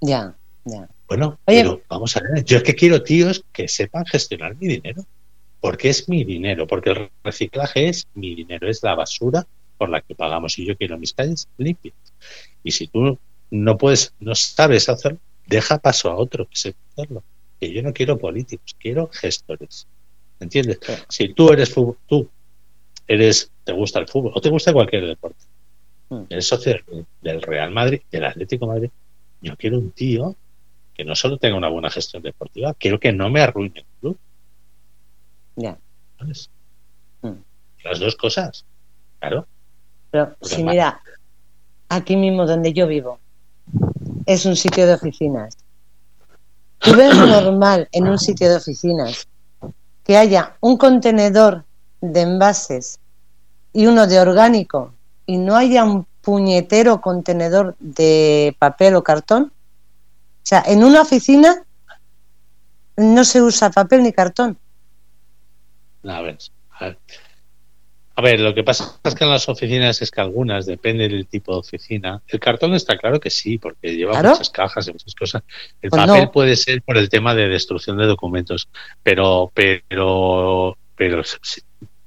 [0.00, 0.88] Ya, ya.
[1.08, 1.62] Bueno, Oye.
[1.62, 5.04] pero vamos a ver, yo es que quiero tíos que sepan gestionar mi dinero,
[5.60, 9.44] porque es mi dinero, porque el reciclaje es mi dinero, es la basura
[9.82, 11.96] por la que pagamos y yo quiero mis calles limpias.
[12.62, 13.18] Y si tú
[13.50, 17.24] no puedes, no sabes hacerlo, deja paso a otro que sepa hacerlo.
[17.58, 19.88] Que yo no quiero políticos, quiero gestores.
[20.38, 20.78] ¿Entiendes?
[21.08, 22.30] Si tú eres fútbol, tú
[23.08, 25.44] eres, te gusta el fútbol o te gusta cualquier deporte,
[26.10, 26.26] Mm.
[26.30, 26.78] eres socio
[27.20, 28.90] del- Real Madrid, del Atlético de Madrid,
[29.40, 30.36] yo quiero un tío
[30.94, 34.16] que no solo tenga una buena gestión deportiva, quiero que no me arruine el club.
[35.56, 35.76] Ya.
[36.20, 36.50] ¿sabes?
[37.22, 37.42] Mm.
[37.82, 38.64] Las dos cosas.
[39.18, 39.48] Claro.
[40.12, 41.02] Pero Porque si mira,
[41.88, 43.18] aquí mismo donde yo vivo,
[44.26, 45.56] es un sitio de oficinas.
[46.78, 49.26] tú ves normal en un sitio de oficinas
[50.04, 51.64] que haya un contenedor
[52.00, 53.00] de envases
[53.72, 54.92] y uno de orgánico
[55.26, 59.44] y no haya un puñetero contenedor de papel o cartón?
[59.44, 61.64] O sea, en una oficina
[62.96, 64.58] no se usa papel ni cartón.
[66.04, 66.38] A ver,
[66.78, 66.98] a ver.
[68.16, 71.58] Lo que pasa es que en las oficinas es que algunas, depende del tipo de
[71.58, 72.20] oficina.
[72.28, 75.42] El cartón está claro que sí, porque lleva muchas cajas y muchas cosas.
[75.80, 78.68] El pues papel puede ser por el tema de destrucción de documentos,
[79.02, 81.22] pero, pero, pero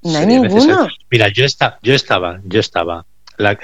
[0.05, 0.87] no hay ninguno.
[1.09, 3.05] Mira, yo estaba, yo estaba, yo estaba.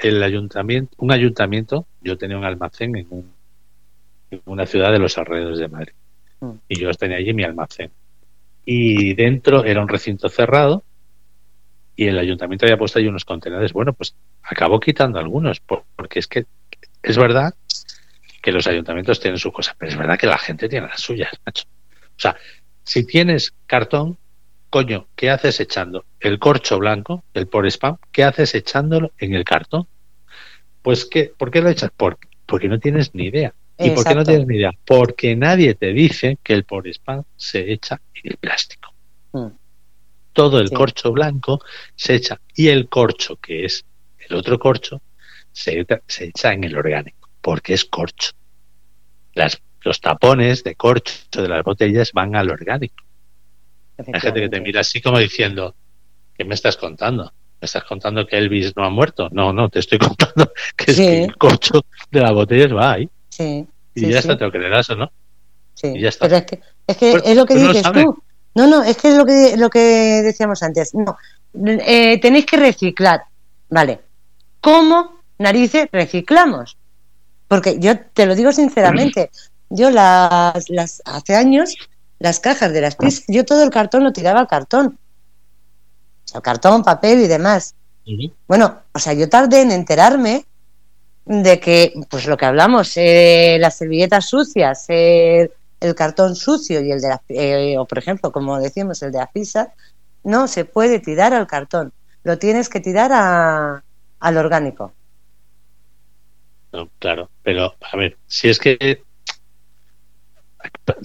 [0.02, 3.32] el ayuntamiento, un ayuntamiento, yo tenía un almacén en,
[4.46, 5.92] una ciudad de los alrededores de Madrid.
[6.40, 6.50] Mm.
[6.68, 7.92] Y yo tenía allí mi almacén.
[8.64, 10.82] Y dentro era un recinto cerrado
[12.02, 13.72] y el ayuntamiento había puesto ahí unos contenedores.
[13.72, 16.46] Bueno, pues acabó quitando algunos, porque es que
[17.02, 17.54] es verdad
[18.42, 21.30] que los ayuntamientos tienen su cosa, pero es verdad que la gente tiene las suyas,
[21.46, 21.64] macho.
[22.16, 22.36] O sea,
[22.82, 24.18] si tienes cartón,
[24.68, 27.98] coño, ¿qué haces echando el corcho blanco, el por spam?
[28.10, 29.86] ¿Qué haces echándolo en el cartón?
[30.82, 31.92] Pues, que, ¿por qué lo echas?
[31.96, 33.54] Porque, porque no tienes ni idea.
[33.78, 34.72] ¿Y por qué no tienes ni idea?
[34.84, 38.92] Porque nadie te dice que el por spam se echa en el plástico.
[39.32, 39.61] Mm.
[40.32, 41.60] Todo el corcho blanco
[41.94, 43.84] se echa y el corcho, que es
[44.18, 45.02] el otro corcho,
[45.52, 48.32] se, se echa en el orgánico, porque es corcho.
[49.34, 53.04] Las, los tapones de corcho de las botellas van al orgánico.
[53.98, 55.74] Hay gente que te mira así como diciendo,
[56.36, 57.32] ¿qué me estás contando?
[57.60, 59.28] ¿Me estás contando que Elvis no ha muerto?
[59.30, 63.08] No, no, te estoy contando que, es que el corcho de las botellas va ahí.
[63.28, 63.66] Sí.
[63.94, 65.12] Y ya está, te lo creerás o no.
[65.74, 65.92] Sí.
[65.94, 66.26] Y ya está.
[66.26, 68.22] Pero es que es, que pues, es lo que pues dices tú.
[68.54, 70.94] No, no, es que es lo que, lo que decíamos antes.
[70.94, 71.16] No,
[71.54, 73.22] eh, tenéis que reciclar.
[73.70, 74.00] Vale.
[74.60, 76.76] ¿Cómo narices reciclamos?
[77.48, 79.30] Porque yo te lo digo sinceramente,
[79.70, 81.74] yo las, las hace años
[82.22, 84.98] las cajas de las piezas, yo todo el cartón lo tiraba al cartón.
[86.24, 87.74] O sea, cartón, papel y demás.
[88.46, 90.46] Bueno, o sea, yo tardé en enterarme
[91.24, 94.86] de que, pues lo que hablamos, eh, las servilletas sucias,
[95.82, 99.18] el cartón sucio y el de la, eh, o por ejemplo, como decíamos, el de
[99.18, 99.72] la pizza,
[100.24, 101.92] no se puede tirar al cartón,
[102.22, 103.82] lo tienes que tirar a,
[104.20, 104.92] al orgánico.
[106.72, 109.02] No, claro, pero a ver, si es que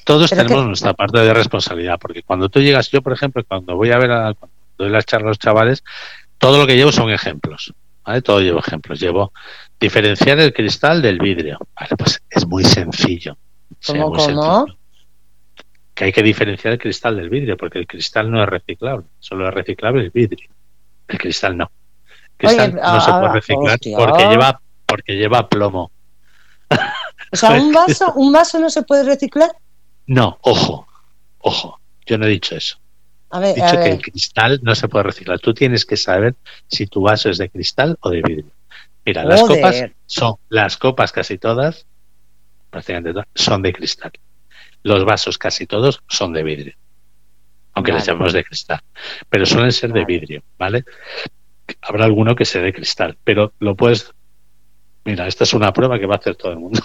[0.06, 3.92] todos tenemos nuestra parte de responsabilidad, porque cuando tú llegas, yo por ejemplo, cuando voy
[3.92, 5.84] a ver a, cuando doy las charlas a los chavales,
[6.38, 7.74] todo lo que llevo son ejemplos,
[8.06, 8.22] ¿vale?
[8.22, 9.00] Todo llevo ejemplos.
[9.00, 9.34] Llevo
[9.80, 11.58] diferenciar el cristal del vidrio.
[11.76, 13.38] Vale, pues es muy sencillo.
[13.86, 14.66] ¿Cómo, cómo?
[15.94, 19.48] Que hay que diferenciar el cristal del vidrio, porque el cristal no es reciclable, solo
[19.48, 20.50] es reciclable el vidrio.
[21.08, 21.72] El cristal no.
[22.38, 25.92] El cristal no se puede reciclar porque lleva porque lleva plomo.
[27.32, 29.52] O sea, un vaso, un vaso no se puede reciclar.
[30.08, 30.88] No, ojo,
[31.40, 32.78] ojo, yo no he dicho eso.
[33.34, 35.40] he dicho que el cristal no se puede reciclar.
[35.40, 36.36] Tú tienes que saber
[36.68, 38.52] si tu vaso es de cristal o de vidrio.
[39.06, 41.86] Mira, las copas son las copas casi todas,
[42.70, 44.12] prácticamente todas, son de cristal.
[44.84, 46.74] Los vasos casi todos son de vidrio,
[47.74, 48.80] aunque les llamemos de cristal,
[49.30, 50.86] pero suelen ser de vidrio, ¿vale?
[51.82, 54.14] Habrá alguno que sea de cristal, pero lo puedes.
[55.04, 56.82] Mira, esta es una prueba que va a hacer todo el mundo.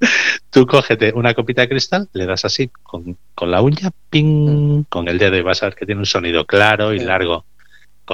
[0.50, 4.84] Tú cógete una copita de cristal, le das así con, la uña, ping, mm.
[4.88, 7.44] con el dedo y vas a ver que tiene un sonido claro y largo.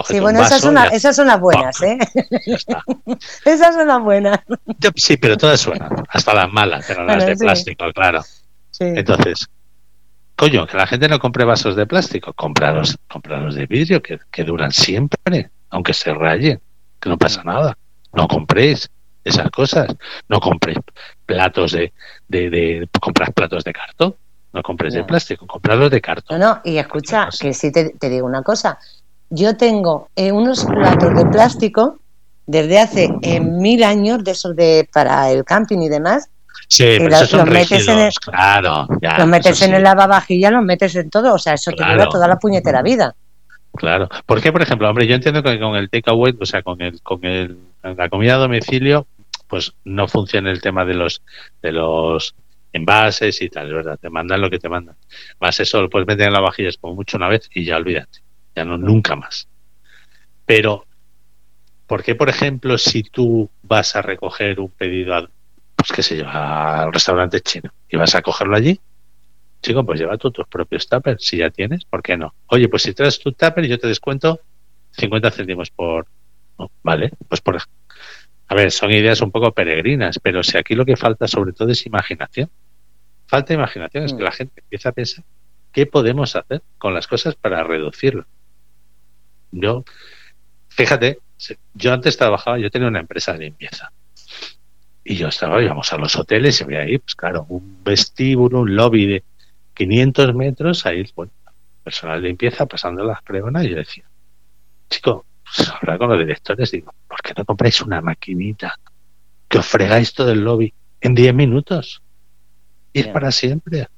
[0.04, 1.98] Sí, bueno, esas, son esas son las buenas, ¿eh?
[3.44, 4.40] esas son las buenas.
[4.96, 8.22] Sí, pero todas suenan, hasta las malas, pero las de plástico, claro.
[8.78, 9.48] Entonces,
[10.36, 14.44] coño, que la gente no compre vasos de plástico, compraros, compraros de vidrio que, que
[14.44, 16.60] duran siempre, aunque se rayen,
[16.98, 17.76] que no pasa nada.
[18.12, 18.90] No compréis
[19.24, 19.94] esas cosas.
[20.28, 20.78] No compres
[21.26, 21.92] platos de,
[22.28, 24.16] de, de compras platos de cartón,
[24.52, 26.40] no compres de plástico, compradlos de cartón.
[26.40, 28.78] No, no, y escucha, que si te, digo una cosa,
[29.30, 31.98] yo tengo eh, unos platos de plástico
[32.46, 36.28] desde hace eh, mil años, de esos de para el camping y demás.
[36.68, 38.86] Sí, pero los, son metes en el, claro,
[39.18, 42.28] los metes en el lavavajillas, los metes en todo, o sea, eso te dura toda
[42.28, 43.14] la puñetera vida.
[43.74, 44.08] Claro.
[44.26, 44.88] ¿Por qué, por ejemplo?
[44.88, 48.34] Hombre, yo entiendo que con el takeaway, o sea, con el, con el, la comida
[48.34, 49.06] a domicilio,
[49.48, 51.22] pues no funciona el tema de los,
[51.62, 52.34] de los
[52.72, 54.96] envases y tal, es verdad, te mandan lo que te mandan.
[55.40, 58.20] Más eso lo puedes meter en la vajilla como mucho una vez y ya olvídate,
[58.54, 59.48] ya no, nunca más.
[60.46, 60.86] Pero,
[61.86, 65.28] ¿por qué, por ejemplo, si tú vas a recoger un pedido,
[65.76, 68.80] pues qué sé yo, al restaurante chino y vas a cogerlo allí,
[69.62, 72.34] Chico, pues lleva tú tus propios tuppers, si ya tienes, ¿por qué no?
[72.46, 74.40] Oye, pues si traes tu tupper yo te descuento
[74.92, 76.06] 50 céntimos por...
[76.82, 77.58] vale, pues por...
[78.48, 81.68] A ver, son ideas un poco peregrinas, pero si aquí lo que falta sobre todo
[81.70, 82.50] es imaginación.
[83.26, 84.24] falta imaginación, es que Mm.
[84.24, 85.24] la gente empieza a pensar
[85.72, 88.26] qué podemos hacer con las cosas para reducirlo.
[89.52, 89.84] Yo,
[90.68, 91.18] fíjate,
[91.74, 93.92] yo antes trabajaba, yo tenía una empresa de limpieza.
[95.02, 98.76] Y yo estaba, íbamos a los hoteles y veía ahí, pues claro, un vestíbulo, un
[98.76, 99.24] lobby de
[99.74, 101.32] 500 metros, ahí, bueno,
[101.82, 104.04] personal de limpieza pasando las pregonas, y yo decía,
[104.90, 108.78] chico, pues, hablar con los directores, digo, ¿por qué no compráis una maquinita
[109.48, 112.02] que os fregáis todo el lobby en 10 minutos?
[112.92, 113.88] Y es para siempre.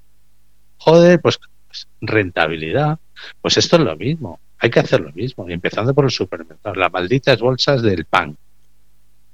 [0.78, 2.98] Joder, pues, pues, rentabilidad.
[3.40, 4.40] Pues esto es lo mismo.
[4.62, 5.48] Hay que hacer lo mismo.
[5.48, 6.74] Y empezando por el supermercado.
[6.76, 8.36] Las malditas bolsas del pan.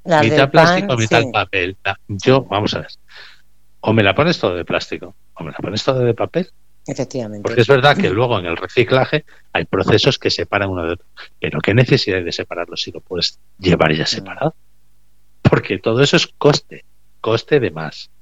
[0.04, 1.30] Las mitad plástico, pan, mitad sí.
[1.32, 1.76] papel.
[1.84, 2.88] La- Yo, vamos a ver.
[3.80, 6.48] O me la pones todo de plástico, o me la pones todo de papel.
[6.86, 7.42] Efectivamente.
[7.42, 11.06] Porque es verdad que luego en el reciclaje hay procesos que separan uno de otro.
[11.38, 14.54] Pero ¿qué necesidad hay de separarlo si lo puedes llevar ya separado?
[15.42, 16.84] Porque todo eso es coste,
[17.20, 18.17] coste de más, Mm.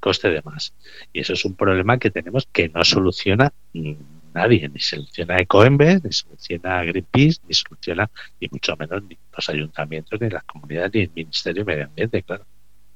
[0.00, 0.72] Coste de más.
[1.12, 3.92] Y eso es un problema que tenemos que no soluciona mm,
[4.34, 8.10] nadie, ni soluciona Ecoembes, ni soluciona Greenpeace, ni soluciona,
[8.40, 12.22] y mucho menos ni los ayuntamientos, ni las comunidades, ni el Ministerio de Medio Ambiente,
[12.22, 12.44] claro.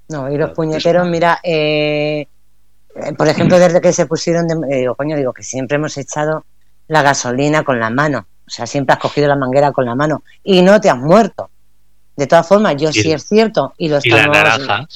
[0.09, 2.26] No, y los puñeteros, mira, eh,
[2.94, 5.96] eh, por ejemplo, desde que se pusieron, de, eh, digo, coño, digo que siempre hemos
[5.96, 6.44] echado
[6.88, 8.26] la gasolina con la mano.
[8.46, 11.48] O sea, siempre has cogido la manguera con la mano y no te has muerto.
[12.16, 14.86] De todas formas, yo Y- sí es cierto y lo Y la naranja,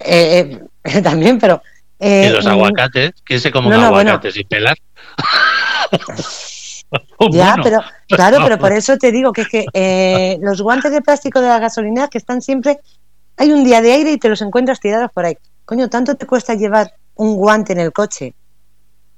[0.00, 0.60] eh, eh,
[1.02, 1.62] también, pero
[1.98, 4.76] eh, y los mm, aguacates, ¿quién se come No, un no, aguacate sin pelar?
[7.18, 10.92] Un Ya, pero claro, pero por eso te digo que es que eh, los guantes
[10.92, 12.80] de plástico de la gasolinera que están siempre,
[13.36, 15.36] hay un día de aire y te los encuentras tirados por ahí.
[15.64, 18.34] Coño, ¿tanto te cuesta llevar un guante en el coche?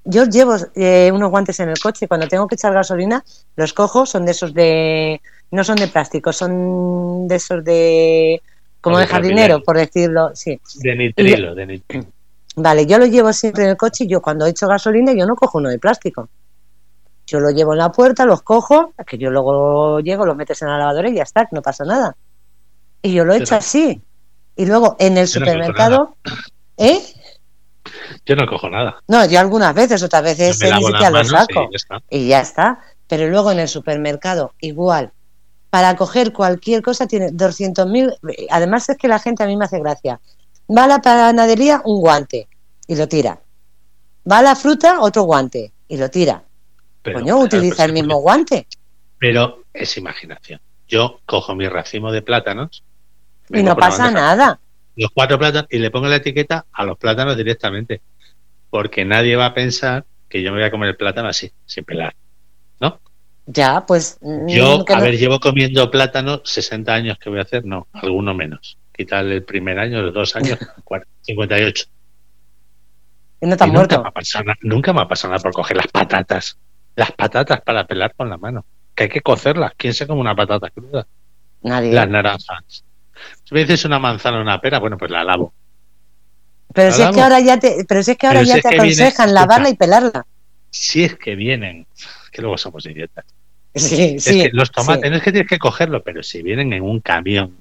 [0.05, 2.07] Yo llevo eh, unos guantes en el coche.
[2.07, 3.25] Cuando tengo que echar gasolina,
[3.57, 5.21] los cojo, son de esos de.
[5.51, 8.41] No son de plástico, son de esos de.
[8.87, 10.31] Como de jardinero, por decirlo.
[10.35, 10.61] Sí.
[10.77, 12.07] De nitrilo, de nitrilo.
[12.55, 15.35] Vale, yo lo llevo siempre en el coche y yo cuando echo gasolina yo no
[15.35, 16.29] cojo uno de plástico.
[17.27, 20.69] Yo lo llevo en la puerta, los cojo, que yo luego llego, los metes en
[20.69, 22.15] la lavadora y ya está, no pasa nada.
[23.03, 23.59] Y yo lo hecho no.
[23.59, 24.01] así.
[24.55, 26.17] Y luego en el Yo no cojo supermercado,
[26.77, 27.01] ¿eh?
[28.25, 29.03] Yo no cojo nada.
[29.09, 31.69] No, yo algunas veces, otras veces ni siquiera lo saco.
[31.69, 32.03] y ya está.
[32.09, 32.79] Y ya está.
[33.09, 35.11] Pero luego en el supermercado, igual.
[35.77, 38.47] Para coger cualquier cosa tiene 200.000.
[38.49, 40.19] Además es que la gente a mí me hace gracia.
[40.75, 42.49] Va a la panadería, un guante
[42.87, 43.39] y lo tira.
[44.33, 46.43] Va a la fruta, otro guante y lo tira.
[47.03, 48.67] Pero, Coño, claro, utiliza pues, el mismo guante.
[49.19, 50.63] Pero es imaginación.
[50.89, 52.83] Yo cojo mi racimo de plátanos.
[53.51, 54.59] Y no pasa nada.
[54.97, 58.01] Los cuatro plátanos y le pongo la etiqueta a los plátanos directamente.
[58.71, 61.85] Porque nadie va a pensar que yo me voy a comer el plátano así, sin
[61.85, 62.15] pelar.
[63.47, 64.19] Ya, pues.
[64.21, 67.87] mm, Yo, a no- ver, llevo comiendo plátano 60 años que voy a hacer, no,
[67.93, 68.77] alguno menos.
[68.93, 71.85] Quitarle el primer año, los dos años, 40, 58.
[73.41, 74.03] y no te has Y nunca, muerto.
[74.03, 76.57] me ha pasado nada, nunca me ha pasado nada por coger las patatas.
[76.97, 78.65] Las patatas para pelar con la mano.
[78.95, 79.73] Que hay que cocerlas.
[79.77, 81.07] ¿Quién se come una patata cruda?
[81.63, 81.93] Nadie.
[81.93, 82.65] Las naranjas.
[83.45, 85.53] Si me dices una manzana o una pera, bueno, pues la lavo.
[86.73, 88.55] pero ¿la si es que ahora ya te, pero si es que ahora Pero ya
[88.57, 90.27] si te viene- aconsejan lavarla y pelarla.
[90.71, 91.87] Si es que vienen,
[92.37, 93.25] que luego somos idiotas.
[93.75, 94.41] Sí, sí.
[94.41, 95.11] es que los tomates, sí.
[95.11, 97.57] no es que tienes que cogerlo, pero si vienen en un camión,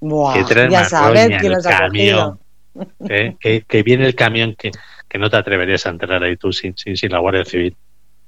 [0.00, 2.38] Buah, que trae ya sabes quién los ha camión,
[3.08, 3.36] ¿eh?
[3.40, 4.70] que, que viene el camión que,
[5.08, 7.74] que no te atreverías a entrar ahí tú sin, sin, sin la Guardia Civil.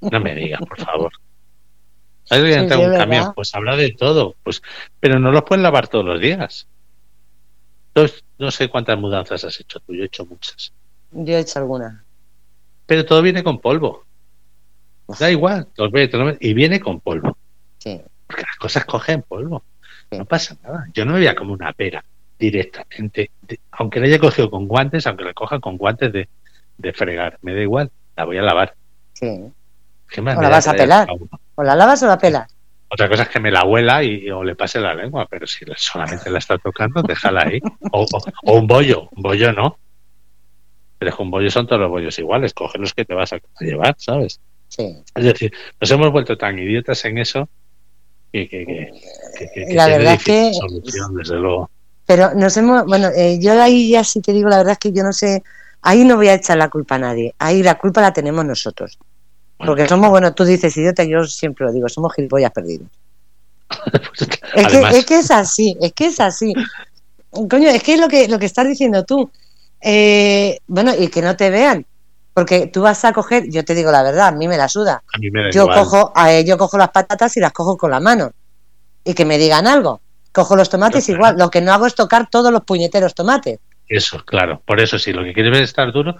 [0.01, 1.13] No me digas, por favor.
[2.31, 4.63] Hay que entrar un camión, pues habrá de todo, pues,
[5.01, 6.69] pero no los pueden lavar todos los días.
[7.89, 10.73] Entonces, no sé cuántas mudanzas has hecho tú, yo he hecho muchas.
[11.11, 12.05] Yo he hecho alguna.
[12.87, 14.05] Pero todo viene con polvo.
[15.19, 15.69] Da igual,
[16.41, 17.37] y viene con polvo.
[17.79, 18.01] Sí.
[18.27, 19.63] Porque las cosas cogen polvo.
[20.11, 20.19] Sí.
[20.19, 20.87] No pasa nada.
[20.93, 22.05] Yo no me voy a comer una pera
[22.39, 23.31] directamente.
[23.73, 26.29] aunque la haya cogido con guantes, aunque la coja con guantes de,
[26.79, 27.91] de fregar, me da igual.
[28.17, 28.75] La voy a lavar.
[29.13, 29.41] Sí.
[30.09, 31.09] ¿Qué más O la vas a pelar.
[31.55, 32.53] ¿O la lavas o la pelas?
[32.89, 35.65] Otra cosa es que me la huela y, o le pase la lengua, pero si
[35.65, 37.61] la- solamente la está tocando, déjala ahí.
[37.93, 39.09] O, o- o un bollo.
[39.13, 39.79] Un bollo no.
[40.99, 42.53] Pero es que un bollo son todos los bollos iguales.
[42.53, 44.41] Coge los que te vas a llevar, ¿sabes?
[44.71, 44.97] Sí.
[45.15, 47.49] Es decir, nos hemos vuelto tan idiotas en eso
[48.33, 48.67] que, que,
[49.55, 51.71] que, La verdad difícil que- solución, desde luego.
[52.07, 54.93] Pero nos hemos, bueno, eh, yo ahí ya sí te digo la verdad es que
[54.93, 55.43] yo no sé,
[55.83, 58.99] ahí no voy a echar la culpa a nadie, ahí la culpa la tenemos nosotros.
[59.59, 62.89] Bueno, Porque somos, bueno, tú dices idiota, yo siempre lo digo, somos gilipollas perdidos.
[63.93, 66.53] pues, Es además, que, es que es así, es que es así.
[67.31, 69.31] Coño, es que es lo que, lo que estás diciendo tú.
[69.81, 71.87] Eh, bueno, y que no te vean.
[72.35, 75.03] Porque tú vas a coger, yo te digo la verdad, a mí me la suda.
[75.13, 75.79] a mí me da Yo igual.
[75.79, 78.33] cojo, eh, yo cojo las patatas y las cojo con la mano.
[79.05, 80.01] Y que me digan algo.
[80.33, 81.37] Cojo los tomates igual.
[81.37, 83.59] Lo que no hago es tocar todos los puñeteros tomates.
[83.89, 84.63] Eso, claro.
[84.65, 86.17] Por eso, si lo que quieres ver es estar duro,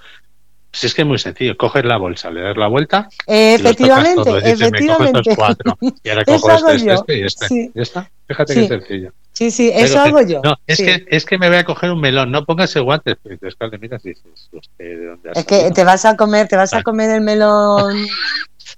[0.73, 3.09] si es que es muy sencillo, coges la bolsa, le das la vuelta.
[3.27, 5.35] efectivamente, y efectivamente.
[5.37, 7.71] cuatro, y ahora cojo este, este, este, y este.
[7.75, 8.11] Ya está.
[8.27, 9.13] Fíjate qué sencillo.
[9.41, 10.43] Sí, sí, eso hago yo.
[10.45, 13.17] No, es, que, es que me voy a coger un melón, no pongas guantes.
[13.25, 16.57] Entonces, claro, miras y dices, ¿de dónde has Es que te vas a comer, te
[16.57, 18.07] vas a comer el melón.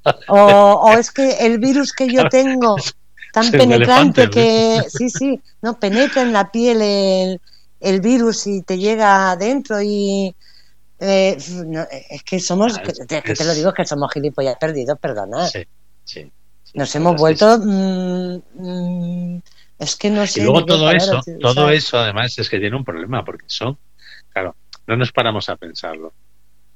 [0.28, 2.76] o, o es que el virus que yo tengo
[3.32, 7.40] tan penetrante que sí, sí, no penetra en la piel el,
[7.80, 10.32] el virus y te llega adentro y
[11.01, 11.36] eh,
[12.09, 15.48] es que somos, ah, que, te lo digo, que somos gilipollas perdidos, perdona.
[15.48, 15.66] Sí,
[16.05, 16.30] sí,
[16.74, 17.59] Nos hemos vuelto...
[17.59, 19.43] Mm, mm,
[19.82, 20.40] es que no sé...
[20.40, 23.78] Y luego todo eso, todo eso además es que tiene un problema, porque son,
[24.30, 24.56] claro,
[24.86, 26.12] no nos paramos a pensarlo.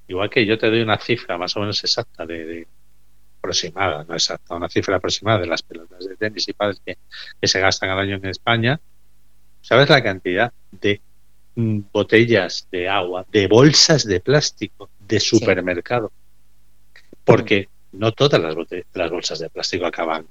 [0.08, 2.66] Igual que yo te doy una cifra más o menos exacta de,
[3.38, 6.98] aproximada, no exacta, una cifra aproximada de las pelotas de tenis y padres que,
[7.40, 8.80] que se gastan al año en España,
[9.60, 11.00] ¿sabes la cantidad de
[11.58, 16.12] Mm, botellas de agua, de bolsas de plástico de supermercado.
[17.24, 18.54] Porque no todas las,
[18.92, 20.26] las bolsas de plástico acaban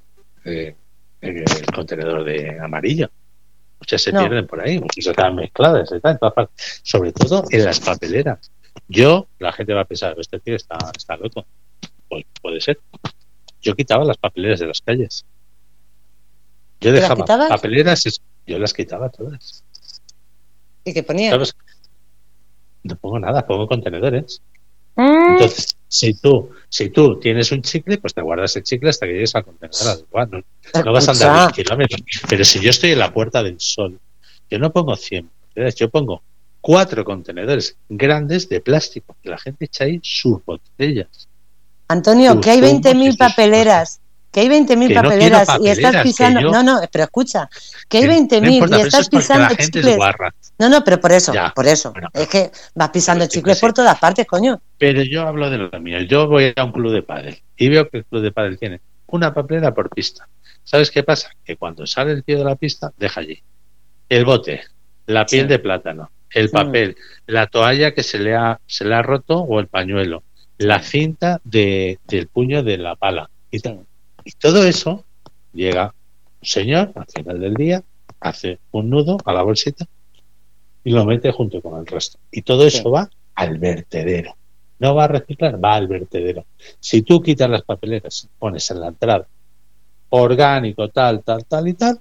[0.46, 0.76] eh,
[1.22, 3.10] en el contenedor de amarillo.
[3.80, 5.90] Muchas se pierden por ahí, muchas están mezcladas,
[6.84, 8.52] sobre todo en las papeleras.
[8.88, 11.46] Yo, la gente va a pensar, este tío está, está loco.
[12.10, 12.80] Pues puede ser.
[13.62, 15.26] Yo quitaba las papeleras de las calles.
[16.80, 19.64] Yo dejaba papeleras, yo las quitaba todas.
[20.84, 21.36] ¿Y qué ponía?
[22.84, 24.42] No pongo nada, pongo contenedores.
[24.96, 25.32] Mm.
[25.34, 29.14] Entonces, si tú, si tú tienes un chicle, pues te guardas el chicle hasta que
[29.14, 30.42] llegues al contenedor adecuado.
[30.84, 32.02] No, vas a andar 10 kilómetros.
[32.28, 34.00] Pero si yo estoy en la puerta del sol,
[34.50, 35.30] yo no pongo 100
[35.76, 36.22] yo pongo
[36.62, 39.16] cuatro contenedores grandes de plástico.
[39.22, 41.30] Que la gente echa ahí sus botellas.
[41.88, 44.02] Antonio, que hay 20.000 papeleras
[44.36, 46.42] que hay 20.000 papeleras, y estás pisando.
[46.42, 47.50] No, no, pero escucha,
[47.88, 49.98] que hay 20.000 y estás pisando chicles.
[50.60, 51.94] No, no, pero por eso, por eso.
[52.12, 54.60] es que vas pisando chicles por todas partes, coño.
[54.78, 56.02] Pero yo hablo de lo mío.
[56.02, 58.82] Yo voy a un club de pádel y veo que el club de pádel tiene
[59.08, 60.28] una papelera por pista.
[60.66, 61.30] ¿Sabes qué pasa?
[61.46, 63.42] Que cuando sale el tío de la pista, deja allí
[64.10, 64.64] el bote,
[65.06, 69.02] la piel de plátano, el papel, la toalla que se le ha, se le ha
[69.02, 70.24] roto o el pañuelo,
[70.58, 73.86] la cinta de, del puño de la pala y tal
[74.26, 75.06] y todo eso
[75.54, 75.94] llega
[76.42, 77.84] un señor al final del día,
[78.20, 79.86] hace un nudo a la bolsita
[80.84, 82.18] y lo mete junto con el resto.
[82.32, 84.36] Y todo eso va al vertedero.
[84.80, 86.46] No va a reciclar, va al vertedero.
[86.80, 89.28] Si tú quitas las papeleras, pones en la entrada
[90.10, 92.00] orgánico, tal, tal, tal y tal,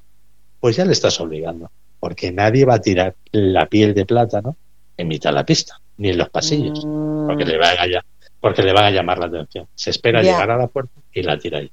[0.60, 1.70] pues ya le estás obligando.
[2.00, 4.56] Porque nadie va a tirar la piel de plátano
[4.96, 7.48] en mitad de la pista, ni en los pasillos, porque, mm.
[7.48, 8.04] le va a,
[8.40, 9.66] porque le van a llamar la atención.
[9.74, 11.70] Se espera llegar a la puerta y la tira ahí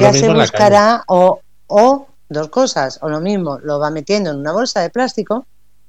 [0.00, 4.52] ya se buscará o, o dos cosas, o lo mismo, lo va metiendo en una
[4.52, 5.46] bolsa de plástico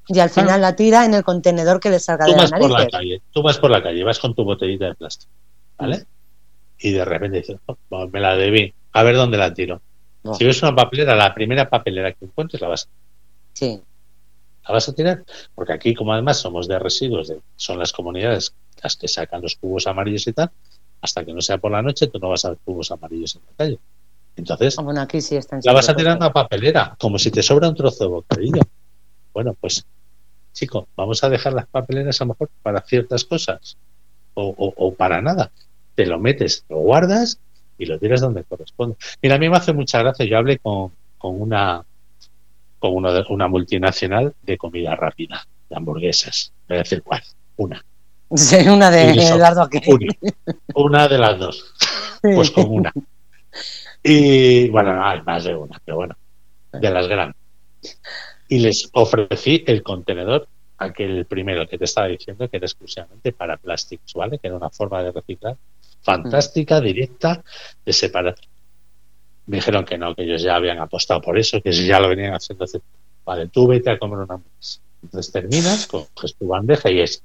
[0.07, 3.22] y al final la tira en el contenedor que le salga de la nariz.
[3.32, 5.32] tú vas por la calle, vas con tu botellita de plástico,
[5.78, 6.06] ¿vale?
[6.80, 9.82] Y de repente dices, oh, me la debí, a ver dónde la tiro.
[10.38, 12.88] Si ves una papelera, la primera papelera que encuentres la vas a
[13.57, 13.82] Sí.
[14.68, 15.24] La vas a tirar,
[15.56, 18.53] porque aquí, como además somos de residuos, son las comunidades
[18.84, 20.52] las que sacan los cubos amarillos y tal,
[21.02, 23.41] hasta que no sea por la noche, tú no vas a ver cubos amarillos en
[23.41, 23.80] la calle.
[24.36, 27.76] Entonces, ah, aquí sí la vas a tirar una papelera, como si te sobra un
[27.76, 28.61] trozo de bocadillo.
[29.34, 29.84] Bueno, pues,
[30.53, 33.78] chico, vamos a dejar las papeleras a lo mejor para ciertas cosas
[34.36, 35.52] o, para nada.
[35.95, 37.40] Te lo metes, lo guardas
[37.80, 38.95] y lo tiras donde corresponde.
[39.22, 40.26] Mira, a mí me hace mucha gracia.
[40.28, 41.84] Yo hablé con, con una
[42.80, 42.94] con
[43.30, 46.53] una multinacional de comida rápida, de hamburguesas.
[46.68, 47.24] Voy a decir cuál,
[47.57, 47.84] una.
[48.30, 49.70] Una de Eduardo
[50.76, 51.74] Una, de las dos.
[52.22, 52.91] Pues con una.
[54.04, 56.16] Y bueno, hay más de una, pero bueno,
[56.72, 57.38] de las grandes.
[58.49, 60.48] Y les ofrecí el contenedor,
[60.78, 64.40] aquel primero que te estaba diciendo, que era exclusivamente para plásticos, ¿vale?
[64.40, 65.58] Que era una forma de reciclar
[66.02, 67.44] fantástica, directa,
[67.86, 68.36] de separar.
[69.48, 72.34] Me dijeron que no, que ellos ya habían apostado por eso, que ya lo venían
[72.34, 72.66] haciendo.
[73.26, 74.80] Vale, tú vete a comer una hamburguesa.
[75.04, 77.22] Entonces terminas, coges tu bandeja y es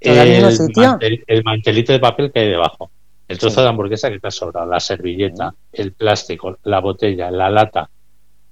[0.00, 2.90] el, mantelito de papel que hay debajo,
[3.28, 7.50] el trozo de hamburguesa que te ha sobrado, la servilleta, el plástico, la botella, la
[7.50, 7.88] lata,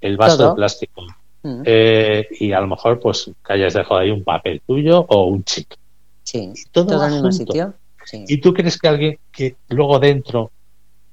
[0.01, 1.05] el vaso de plástico.
[1.43, 1.61] Mm.
[1.63, 5.43] Eh, y a lo mejor pues que hayas dejado ahí un papel tuyo o un
[5.43, 5.75] chic.
[6.23, 7.73] Sí, todo, en el mismo sitio.
[8.11, 10.51] ¿Y tú crees que alguien que luego dentro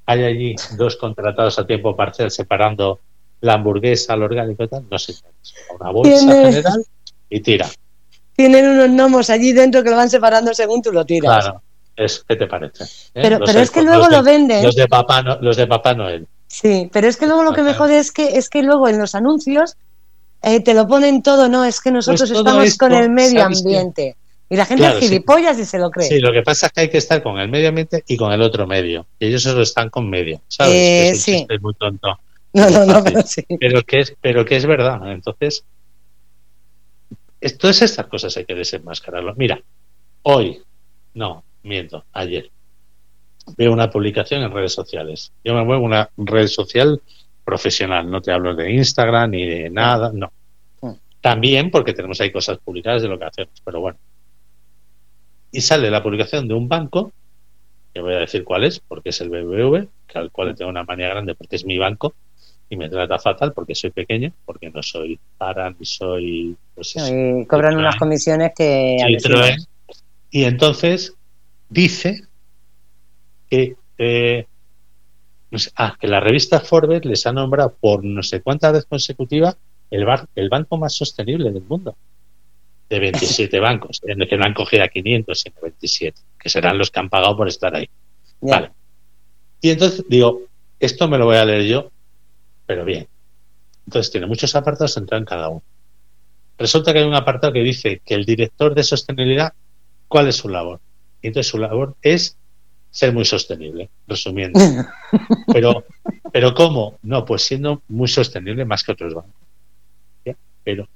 [0.06, 3.00] hay allí dos contratados a tiempo parcial separando
[3.40, 4.86] la hamburguesa, lo orgánico y tal?
[4.90, 5.14] No sé.
[5.78, 6.84] Una bolsa general
[7.28, 7.68] y tira
[8.36, 11.44] tienen unos gnomos allí dentro que lo van separando según tú lo tiras.
[11.44, 11.62] Claro,
[11.96, 12.84] es, ¿qué te parece?
[12.84, 12.88] ¿Eh?
[13.22, 14.64] Pero, pero es que luego lo venden.
[14.64, 16.26] Los de, Papá los de Papá Noel.
[16.46, 18.98] Sí, pero es que luego lo que me jode es que, es que luego en
[18.98, 19.76] los anuncios
[20.42, 23.10] eh, te lo ponen todo, no, es que nosotros Pues todo estamos esto, con el
[23.10, 24.16] medio ambiente.
[24.50, 25.09] Y la gente Claro, es sí.
[25.09, 26.09] gilipollas y se lo cree.
[26.09, 28.32] Sí, lo que pasa es que hay que estar con el medio ambiente y con
[28.32, 29.06] el otro medio.
[29.18, 30.74] Y ellos solo están con medio, ¿sabes?
[30.74, 31.46] Eh, es sí.
[31.62, 32.18] muy tonto.
[32.52, 33.42] No, no, no, pero sí.
[33.59, 35.10] Pero que es, pero que es verdad.
[35.10, 35.64] Entonces, es-
[37.51, 39.35] todas estas cosas hay que desenmascararlo.
[39.36, 39.60] Mira,
[40.23, 40.62] hoy,
[41.14, 42.51] no, miento, ayer,
[43.56, 45.32] veo una publicación en redes sociales.
[45.44, 47.01] Yo me muevo una red social
[47.44, 50.32] profesional, no te hablo de Instagram ni de nada, no.
[50.81, 50.93] Mm.
[51.20, 53.98] También porque tenemos ahí cosas publicadas de lo que hacemos, pero bueno.
[55.51, 57.12] Y sale la publicación de un banco,
[57.93, 60.70] que voy a decir cuál es, porque es el BBV, que al cual le tengo
[60.70, 62.14] una manía grande porque es mi banco
[62.73, 67.44] y me trata fatal porque soy pequeño, porque no soy para ni soy pues Y
[67.44, 68.97] cobran unas comisiones que...
[70.31, 71.12] Y entonces
[71.69, 72.23] dice
[73.51, 74.47] que, eh,
[75.51, 78.86] no sé, ah, que la revista Forbes les ha nombrado por no sé cuántas veces
[78.89, 79.55] consecutiva
[79.90, 81.94] el, bar- el banco más sostenible del mundo.
[82.89, 86.78] De 27 bancos, en el que no han cogido a 500, sino 27, que serán
[86.78, 87.86] los que han pagado por estar ahí.
[88.40, 88.70] Vale.
[89.61, 90.40] Y entonces digo,
[90.81, 91.90] esto me lo voy a leer yo,
[92.73, 93.07] pero bien.
[93.86, 95.62] Entonces tiene muchos apartados, entra en cada uno.
[96.57, 99.53] Resulta que hay un apartado que dice que el director de sostenibilidad,
[100.09, 100.81] ¿cuál es su labor?
[101.20, 102.39] Y entonces su labor es
[102.90, 104.59] ser muy sostenible, resumiendo.
[105.53, 105.85] Pero,
[106.32, 106.99] pero ¿cómo?
[107.03, 109.35] No, pues siendo muy sostenible más que otros bancos.
[110.24, 110.35] ¿Ya?
[110.65, 110.89] Pero,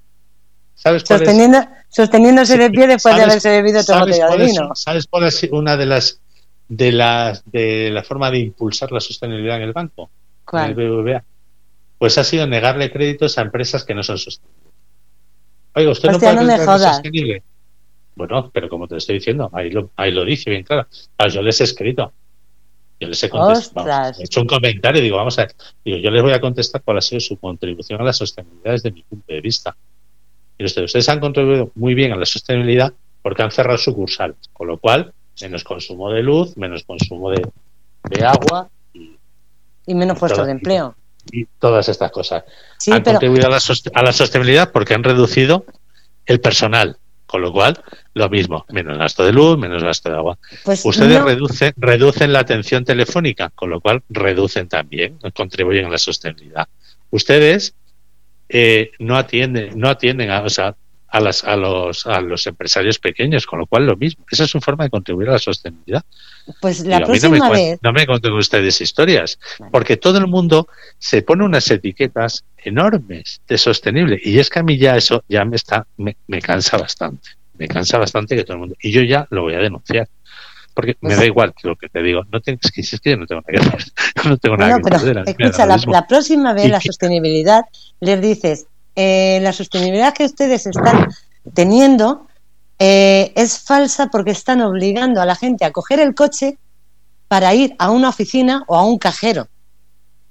[0.74, 1.28] ¿sabes cuál es?
[1.28, 4.44] Sosteniendo, sosteniéndose Sí, de pie después de ¿sabes- haberse bebido otra ¿Sabes botella cuál de
[4.46, 4.74] es- vino.
[4.74, 6.20] ¿Sabes cuál es una de las
[6.68, 10.04] de las de la forma de impulsar la sostenibilidad en el banco?
[10.04, 10.74] En el ¿Cuál?
[10.74, 11.24] BBVA.
[11.98, 14.72] Pues ha sido negarle créditos a empresas que no son sostenibles.
[15.74, 17.42] Oiga, usted Hostia, no no puede me sostenible.
[18.14, 20.86] Bueno, pero como te estoy diciendo, ahí lo, ahí lo dice bien claro.
[21.16, 22.12] Claro, yo les he escrito.
[22.98, 23.86] Yo les he contestado.
[23.86, 25.54] Vamos, he hecho un comentario y digo, vamos a ver.
[25.84, 28.90] Digo, yo les voy a contestar cuál ha sido su contribución a la sostenibilidad desde
[28.90, 29.76] mi punto de vista.
[30.56, 34.68] Y ustedes, ustedes han contribuido muy bien a la sostenibilidad porque han cerrado sucursales, con
[34.68, 35.12] lo cual
[35.42, 37.46] menos consumo de luz, menos consumo de,
[38.04, 39.16] de agua y,
[39.86, 40.96] Y menos puestos de empleo.
[41.32, 42.44] Y todas estas cosas.
[42.78, 45.64] Sí, han pero contribuido a la, sost- a la sostenibilidad porque han reducido
[46.26, 46.96] el personal,
[47.26, 47.82] con lo cual
[48.14, 50.38] lo mismo, menos gasto de luz, menos gasto de agua.
[50.64, 55.90] pues Ustedes no, reducen, reducen la atención telefónica, con lo cual reducen también, contribuyen a
[55.90, 56.68] la sostenibilidad.
[57.10, 57.74] Ustedes
[58.48, 60.76] eh, no atienden, no atienden a, o sea,
[61.08, 64.24] a, las, a, los, a los empresarios pequeños, con lo cual lo mismo.
[64.30, 66.02] Esa es su forma de contribuir a la sostenibilidad.
[66.60, 67.78] pues la Digo, a mí no me, próxima vez...
[67.82, 69.38] no me cuenten ustedes historias,
[69.70, 70.68] porque todo el mundo
[70.98, 75.44] se pone unas etiquetas enormes de sostenible y es que a mí ya eso ya
[75.44, 79.02] me está me, me cansa bastante, me cansa bastante que todo el mundo y yo
[79.02, 80.08] ya lo voy a denunciar.
[80.74, 82.22] Porque me Pues- da igual lo que te digo.
[82.30, 83.92] No tengo, es, que, si es que yo no tengo nada que hacer.
[84.28, 87.62] No tengo nada No, que pero escucha, la, próxima vez la sostenibilidad
[88.00, 88.66] les dices,
[88.96, 91.08] eh, la sostenibilidad que ustedes están
[91.54, 92.26] teniendo
[92.78, 96.58] eh, es falsa porque están obligando a la gente a coger el coche
[97.28, 99.48] para ir a una oficina o a un cajero.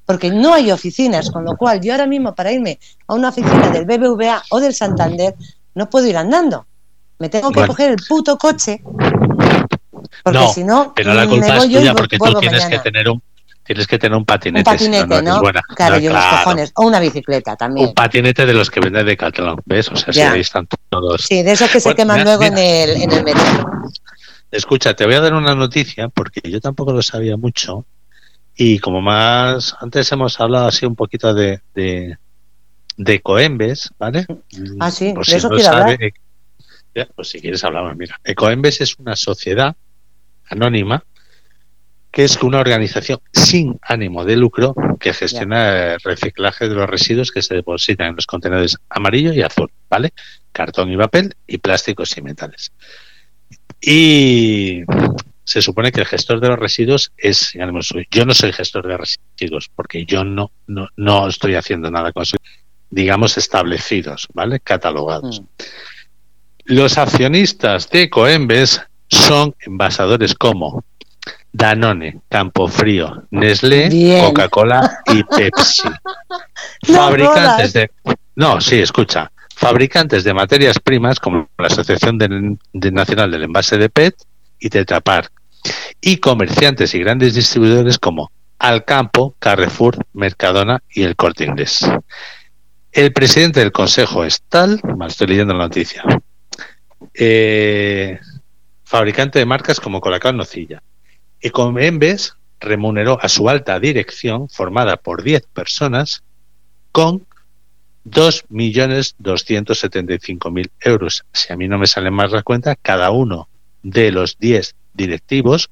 [0.06, 3.70] Porque no hay oficinas, con lo cual yo ahora mismo para irme a una oficina
[3.70, 5.34] del BBVA o del Santander
[5.74, 6.66] no puedo ir andando.
[7.18, 7.74] Me tengo que Bueno.
[7.74, 8.82] coger el puto coche
[10.24, 12.70] porque No, si no Pero la culpa es tuya porque tú tienes mañana.
[12.70, 13.22] que tener un
[13.66, 14.70] tienes que tener un patinete.
[14.70, 15.30] un si patinete, no, no ¿no?
[15.32, 15.62] eres buena.
[15.76, 16.38] Claro, No, yo los claro.
[16.44, 16.72] cojones.
[16.76, 17.88] O una bicicleta también.
[17.90, 19.90] Un patinete de los que venden de Catalón, ¿ves?
[19.90, 20.32] O sea, si Ya.
[20.32, 21.22] ahí están todos.
[21.24, 22.62] Sí, de esos que se queman mira, luego mira.
[22.62, 23.42] en el, en el metro.
[24.52, 27.86] Escucha, te voy a dar una noticia porque yo tampoco lo sabía mucho
[28.56, 32.18] y como más antes hemos hablado así un poquito de de,
[32.96, 34.26] de Coembes, ¿vale?
[34.80, 36.12] Ah, sí, Por de si eso no quiero sabe, hablar.
[36.94, 38.18] eh, pues si quieres hablamos, mira.
[38.24, 39.76] Ecoembes es una sociedad
[40.50, 41.04] anónima
[42.16, 47.30] que es una organización sin ánimo de lucro que gestiona el reciclaje de los residuos
[47.30, 50.14] que se depositan en los contenedores amarillo y azul, ¿vale?
[50.54, 52.72] Cartón y papel y plásticos y metales.
[53.82, 54.84] Y
[55.44, 57.82] se supone que el gestor de los residuos es sin ánimo.
[58.10, 62.24] Yo no soy gestor de residuos porque yo no, no, no estoy haciendo nada con
[62.24, 62.38] eso,
[62.90, 64.62] digamos, establecidos, ¿vale?
[64.62, 65.42] Catalogados.
[65.42, 65.46] Mm.
[66.64, 70.86] Los accionistas de Coembes son envasadores como
[71.56, 74.19] Danone, Campofrío, Nestlé.
[74.26, 75.88] Coca-Cola y Pepsi.
[76.90, 77.91] No Fabricantes de
[78.36, 79.32] No, sí, escucha.
[79.56, 84.15] Fabricantes de materias primas como la Asociación de Nacional del Envase de PET
[84.60, 85.32] y Tetra Pak.
[86.02, 91.90] Y comerciantes y grandes distribuidores como Alcampo, Carrefour, Mercadona y el Corte Inglés.
[92.91, 96.03] El presidente del consejo es tal, mal estoy leyendo la noticia,
[97.14, 98.19] eh,
[98.84, 100.84] fabricante de marcas como Colacao Nocilla.
[101.46, 106.24] Ecoembes remuneró a su alta dirección, formada por 10 personas,
[106.92, 107.28] con
[108.06, 111.24] 2.275.000 euros.
[111.32, 113.48] Si a mí no me sale más la cuenta, cada uno
[113.84, 115.70] de los 10 directivos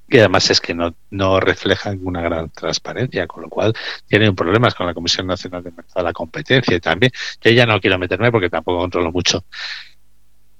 [0.08, 3.74] y además es que no, no reflejan una gran transparencia, con lo cual
[4.06, 7.10] tienen problemas con la Comisión Nacional de Mercado de la Competencia y también.
[7.40, 9.44] Yo ya no quiero meterme porque tampoco controlo mucho.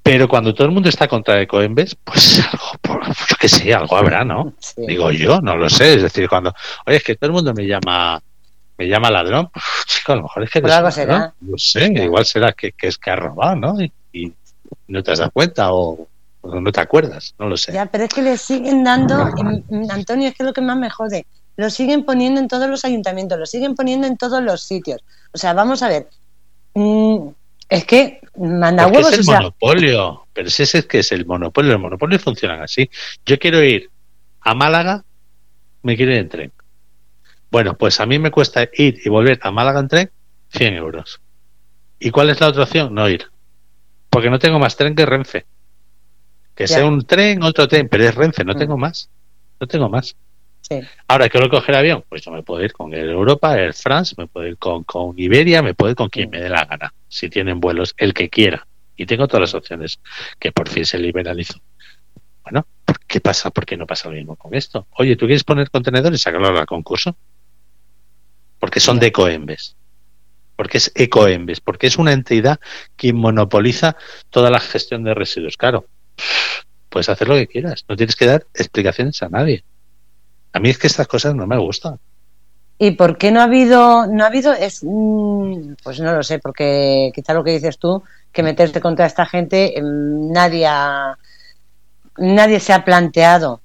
[0.03, 2.43] Pero cuando todo el mundo está contra Ecoembes, pues
[2.85, 4.55] algo, yo que sé, algo habrá, ¿no?
[4.59, 4.83] Sí.
[4.87, 5.95] Digo yo, no lo sé.
[5.95, 6.53] Es decir, cuando,
[6.87, 8.21] oye, es que todo el mundo me llama
[8.77, 11.33] me llama ladrón, pues, chico, a lo mejor es que algo será.
[11.41, 13.81] No sé, igual será que, que es que ha robado, ¿no?
[13.81, 14.33] Y, y
[14.89, 16.09] no te has dado cuenta o,
[16.41, 17.73] o no te acuerdas, no lo sé.
[17.73, 20.77] Ya, pero es que le siguen dando, mm, Antonio, es que es lo que más
[20.77, 21.27] me jode,
[21.57, 25.01] lo siguen poniendo en todos los ayuntamientos, lo siguen poniendo en todos los sitios.
[25.33, 26.09] O sea, vamos a ver,
[26.75, 27.29] mm,
[27.69, 31.13] es que manda huevos, es el o sea, monopolio, pero si ese es que es
[31.13, 32.91] el monopolio, el monopolio funciona así.
[33.25, 33.91] Yo quiero ir
[34.41, 35.05] a Málaga,
[35.83, 36.53] me quiero ir en tren.
[37.55, 40.11] Bueno, pues a mí me cuesta ir y volver a Málaga en tren
[40.49, 41.21] 100 euros.
[42.01, 42.93] ¿Y cuál es la otra opción?
[42.93, 43.27] No ir.
[44.11, 45.47] Porque no tengo más tren que Renfe.
[46.57, 46.75] Que Ya.
[46.79, 48.59] sea un tren, otro tren, pero es Renfe, no Mm.
[48.59, 49.09] tengo más.
[49.61, 50.17] No tengo más.
[50.63, 50.81] sí.
[51.07, 52.03] Ahora, ¿quiero coger avión?
[52.09, 55.17] Pues yo me puedo ir con Air Europa, Air France, me puedo ir con, con
[55.17, 58.29] Iberia, me puedo ir con quien me dé la gana, si tienen vuelos, el que
[58.29, 58.67] quiera.
[58.97, 60.01] Y tengo todas las opciones,
[60.41, 61.61] que por fin se liberalizó.
[62.43, 63.51] Bueno, ¿por ¿qué pasa?
[63.51, 64.89] ¿Por qué no pasa lo mismo con esto?
[64.99, 66.21] Oye, ¿tú quieres poner contenedores?
[66.21, 67.17] Sácalo al concurso.
[68.65, 69.77] Porque son de Ecoembes.
[70.57, 71.61] Porque es Ecoembes.
[71.61, 72.59] Porque es una entidad
[72.97, 73.95] que monopoliza
[74.31, 75.59] toda la gestión de residuos.
[75.59, 75.85] Claro,
[76.89, 77.85] puedes hacer lo que quieras.
[77.87, 79.65] No tienes que dar explicaciones a nadie.
[80.55, 82.01] A mí es que estas cosas no me gustan.
[82.79, 86.39] ¿Y por qué no ha habido, no ha habido, es, mm, pues no lo sé,
[86.39, 90.67] porque quizá lo que dices tú, que meterte contra esta gente, mm, nadie
[92.17, 93.61] nadie se ha planteado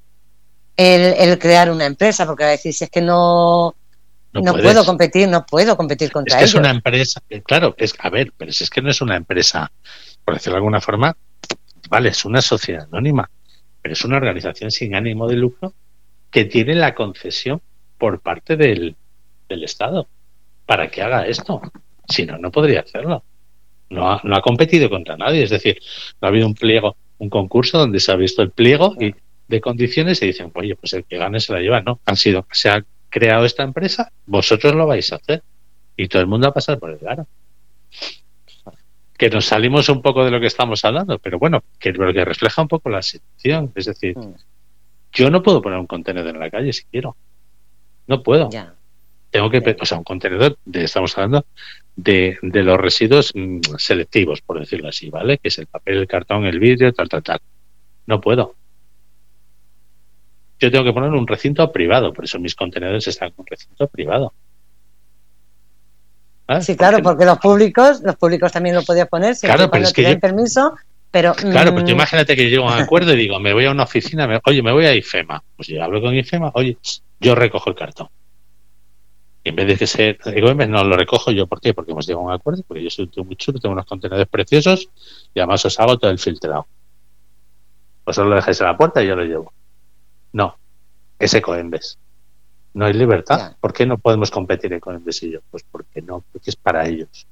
[0.76, 3.76] el, el crear una empresa, porque a decir, si es que no,
[4.32, 6.60] No, puedo competir, no puedo competir Es contra que es ellos.
[6.60, 9.72] una empresa, eh, claro, es a ver, pero si es que no es una empresa,
[10.24, 11.16] por decirlo de alguna forma,
[11.90, 13.30] vale, es una sociedad anónima,
[13.82, 15.74] pero es una organización sin ánimo de lucro
[16.30, 17.62] que tiene la concesión
[17.98, 18.96] por parte del,
[19.48, 20.08] del Estado
[20.66, 21.62] para que haga esto.
[22.08, 23.24] Si no, no podría hacerlo.
[23.90, 25.80] No ha, no ha competido contra nadie, es decir,
[26.22, 29.16] no ha habido un pliego, un concurso donde se ha visto el pliego y
[29.48, 31.82] de condiciones y dicen, oye, pues el que gane se la lleva.
[31.82, 35.44] No, han sido, se ha creado esta empresa, vosotros lo vais a hacer
[35.98, 37.28] y todo el mundo va a pasar por el aro.
[39.18, 42.24] Que nos salimos un poco de lo que estamos hablando, pero bueno, que lo que
[42.24, 43.72] refleja un poco la situación.
[43.76, 44.34] Es decir, Mm,
[45.14, 47.16] yo no puedo poner un contenedor en la calle si quiero.
[48.08, 48.50] No puedo.
[49.32, 51.46] Tengo que, o sea, un contenedor, de, estamos hablando
[51.96, 55.38] de, de los residuos mm, selectivos, por decirlo así, ¿vale?
[55.38, 57.40] Que es el papel, el cartón, el vidrio, tal, tal, tal.
[58.08, 58.56] No puedo.
[60.60, 64.34] Yo tengo que poner un recinto privado, por eso mis contenedores están un recinto privado.
[66.62, 69.94] Sí, claro, Porque- los públicos, los públicos también lo podías poner, siempre Claro, pero es
[69.94, 70.74] que yo- permiso,
[71.12, 73.54] pero Claro, pues tú mm, imagínate que yo llego a un acuerdo y digo, me
[73.54, 75.44] voy a una oficina, me- oye, me voy a IFEMA.
[75.56, 76.78] Pues yo hablo con IFEMA, oye,
[77.20, 78.10] yo recojo el cartón.
[79.44, 81.46] Y en vez de que ser Ecoembes, no lo recojo yo.
[81.48, 81.74] ¿Por qué?
[81.74, 84.90] Porque hemos llegado a un acuerdo, porque yo soy muy chulo, tengo unos contenedores preciosos
[85.34, 86.68] y además os hago todo el filtrado.
[88.06, 89.54] Vosotros lo dejáis a la puerta y yo lo llevo.
[90.34, 90.58] No,
[91.18, 91.98] es Ecoembes.
[92.74, 93.56] No hay libertad.
[93.60, 95.40] ¿Por qué no podemos competir Ecoembes y yo?
[95.50, 97.28] Pues porque no, porque es para ellos.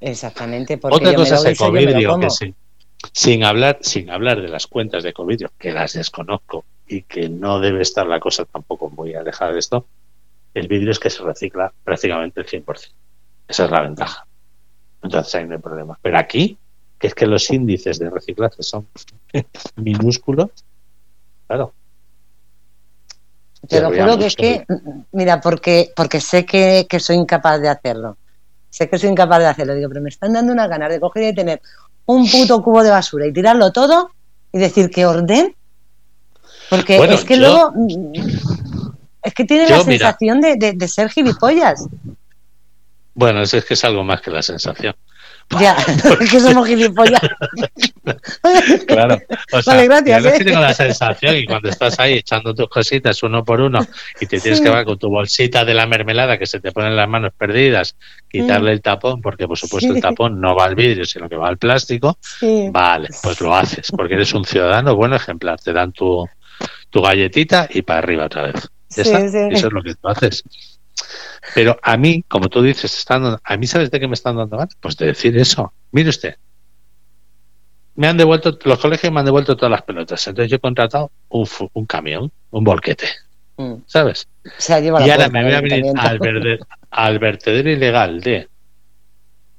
[0.00, 2.54] exactamente, porque Otra yo cosa es Ecovidrio, que sí.
[3.12, 7.60] Sin hablar, sin hablar de las cuentas de Ecovidrio, que las desconozco y que no
[7.60, 9.86] debe estar la cosa tampoco muy alejada de esto,
[10.54, 12.90] el vidrio es que se recicla prácticamente el 100%.
[13.46, 14.26] Esa es la ventaja.
[15.02, 15.98] Entonces ahí no hay problema.
[16.02, 16.58] Pero aquí,
[16.98, 18.86] que es que los índices de reciclaje son
[19.76, 20.50] minúsculos,
[21.46, 21.72] claro.
[23.66, 24.64] Te lo juro que es que,
[25.12, 28.16] mira, porque, porque sé que, que soy incapaz de hacerlo.
[28.70, 31.32] Sé que soy incapaz de hacerlo, digo, pero me están dando unas ganas de coger
[31.32, 31.60] y tener
[32.06, 34.10] un puto cubo de basura y tirarlo todo
[34.52, 35.54] y decir que orden.
[36.70, 37.72] Porque Bueno, es que yo- luego.
[39.22, 41.86] Es que tiene la sensación de, de, ser gilipollas.
[43.14, 44.94] Bueno, es, es que es algo más que la sensación.
[45.50, 45.76] Ya,
[46.20, 47.20] es que somos gilipollas.
[48.86, 49.18] claro.
[49.52, 50.22] O sea, vale, gracias.
[50.22, 50.44] Yo ¿eh?
[50.44, 53.80] tengo la sensación y cuando estás ahí echando tus cositas uno por uno
[54.20, 56.96] y te tienes que va con tu bolsita de la mermelada que se te ponen
[56.96, 57.96] las manos perdidas,
[58.28, 61.48] quitarle el tapón, porque por supuesto el tapón no va al vidrio, sino que va
[61.48, 62.18] al plástico,
[62.70, 65.58] vale, pues lo haces, porque eres un ciudadano bueno ejemplar.
[65.60, 66.28] Te dan tu,
[66.90, 68.68] tu galletita y para arriba otra vez.
[68.94, 70.44] Eso es lo que tú haces.
[71.54, 74.56] Pero a mí, como tú dices, están, a mí sabes de qué me están dando
[74.56, 74.76] ganas?
[74.80, 75.72] Pues de decir eso.
[75.92, 76.36] Mire usted,
[77.98, 80.24] me han devuelto, los colegios me han devuelto todas las pelotas.
[80.26, 83.08] Entonces yo he contratado un, un camión, un volquete.
[83.58, 83.74] Mm.
[83.86, 84.28] ¿Sabes?
[84.68, 85.84] y ahora me voy a venir
[86.90, 88.48] al, vertedero ilegal de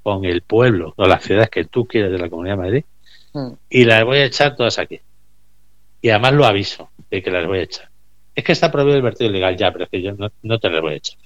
[0.02, 2.84] con el pueblo o las ciudades que tú quieres de la Comunidad de Madrid
[3.34, 3.52] mm.
[3.70, 5.02] y las voy a echar todas aquí.
[6.02, 7.90] Y además lo aviso de que las voy a echar.
[8.34, 10.82] Es que está prohibido el vertedero ilegal ya, pero es que yo no, te las
[10.82, 11.18] voy a echar.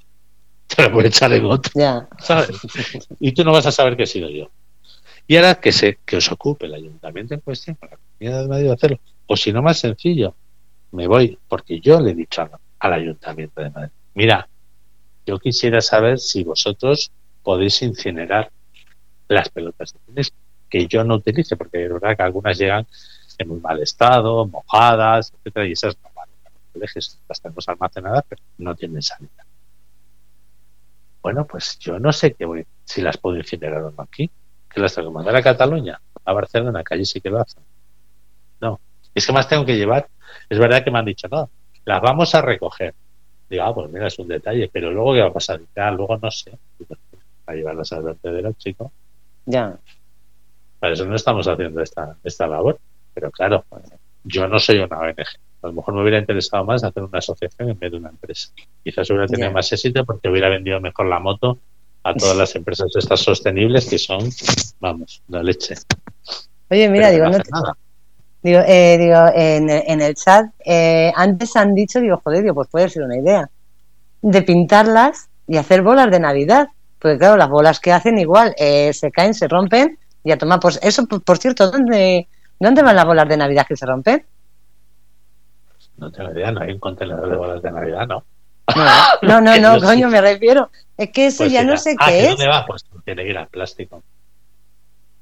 [0.76, 1.72] Te las voy a echar en otro.
[2.20, 2.50] ¿Sabes?
[3.20, 4.50] Y tú no vas a saber que he sido yo.
[5.28, 8.48] Y ahora que se que os ocupe el ayuntamiento en cuestión para la comunidad de
[8.48, 9.00] Madrid hacerlo.
[9.26, 10.36] O si no, más sencillo,
[10.92, 12.48] me voy, porque yo le he dicho
[12.80, 14.48] al, ayuntamiento de Madrid, mira,
[15.26, 18.52] yo quisiera saber si vosotros podéis incinerar
[19.30, 20.34] las pelotas de tenis
[20.70, 22.86] que yo no utilice, porque es verdad que algunas llegan
[23.38, 26.28] en muy mal estado, mojadas, etcétera, y esas no van
[27.30, 29.46] las tenemos almacenadas, pero no tienen salida.
[31.24, 34.30] Bueno, pues yo no sé qué voy, si las puedo incinerar o no aquí
[34.70, 37.64] que las tengo que mandar a Cataluña, a Barcelona, que allí sí que lo hacen.
[38.60, 38.80] No,
[39.14, 40.08] es que más tengo que llevar.
[40.50, 41.50] Es verdad que me han dicho, no,
[41.86, 42.94] las vamos a recoger.
[43.50, 45.62] Digo, ah, pues mira, es un detalle, pero luego, ¿qué va a pasar?
[45.76, 46.58] Ah, luego no sé.
[47.46, 48.92] A llevarlas al vertedero, chico.
[49.46, 49.78] Ya.
[50.80, 52.80] Para eso no estamos haciendo esta, esta labor.
[53.14, 53.64] Pero claro,
[54.24, 55.24] yo no soy una ONG.
[55.64, 58.50] A lo mejor me hubiera interesado más hacer una asociación en vez de una empresa.
[58.84, 61.58] Quizás hubiera tenido más éxito porque hubiera vendido mejor la moto
[62.04, 64.30] a todas las empresas estas sostenibles que son,
[64.80, 65.76] vamos, la leche.
[66.70, 67.38] Oye, mira, digo, no,
[68.42, 72.68] digo, eh, digo en, en, el chat, eh, antes han dicho, digo, joder, digo, pues
[72.68, 73.50] puede ser una idea,
[74.22, 76.68] de pintarlas y hacer bolas de Navidad.
[77.00, 80.60] Porque claro, las bolas que hacen igual, eh, se caen, se rompen, y a tomar,
[80.60, 82.28] pues eso, por, cierto, ¿dónde,
[82.60, 84.24] ¿dónde van las bolas de Navidad que se rompen?
[85.98, 88.24] No tengo idea, no hay un contenedor de bolas de Navidad, ¿no.
[89.22, 90.70] No, no, no, coño, me refiero.
[90.98, 92.30] Es que eso pues ya no sé ah, qué es.
[92.30, 92.66] ¿Dónde va?
[92.66, 94.04] Pues tiene que ir al plástico.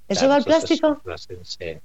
[0.07, 1.01] ¿Eso va al plástico?
[1.43, 1.77] sí.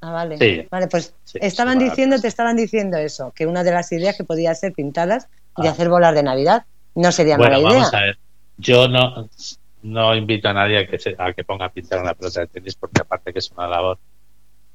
[0.00, 0.68] Ah, vale.
[0.70, 4.54] Vale, pues estaban diciendo, te estaban diciendo eso, que una de las ideas que podía
[4.54, 5.70] ser pintadas y ah.
[5.70, 6.64] hacer bolas de Navidad.
[6.94, 7.78] No sería bueno, mala idea.
[7.78, 8.18] Vamos a ver.
[8.58, 9.28] Yo no,
[9.82, 12.46] no invito a nadie a que, se, a que ponga a pintar una pelota de
[12.48, 13.98] tenis porque aparte que es una labor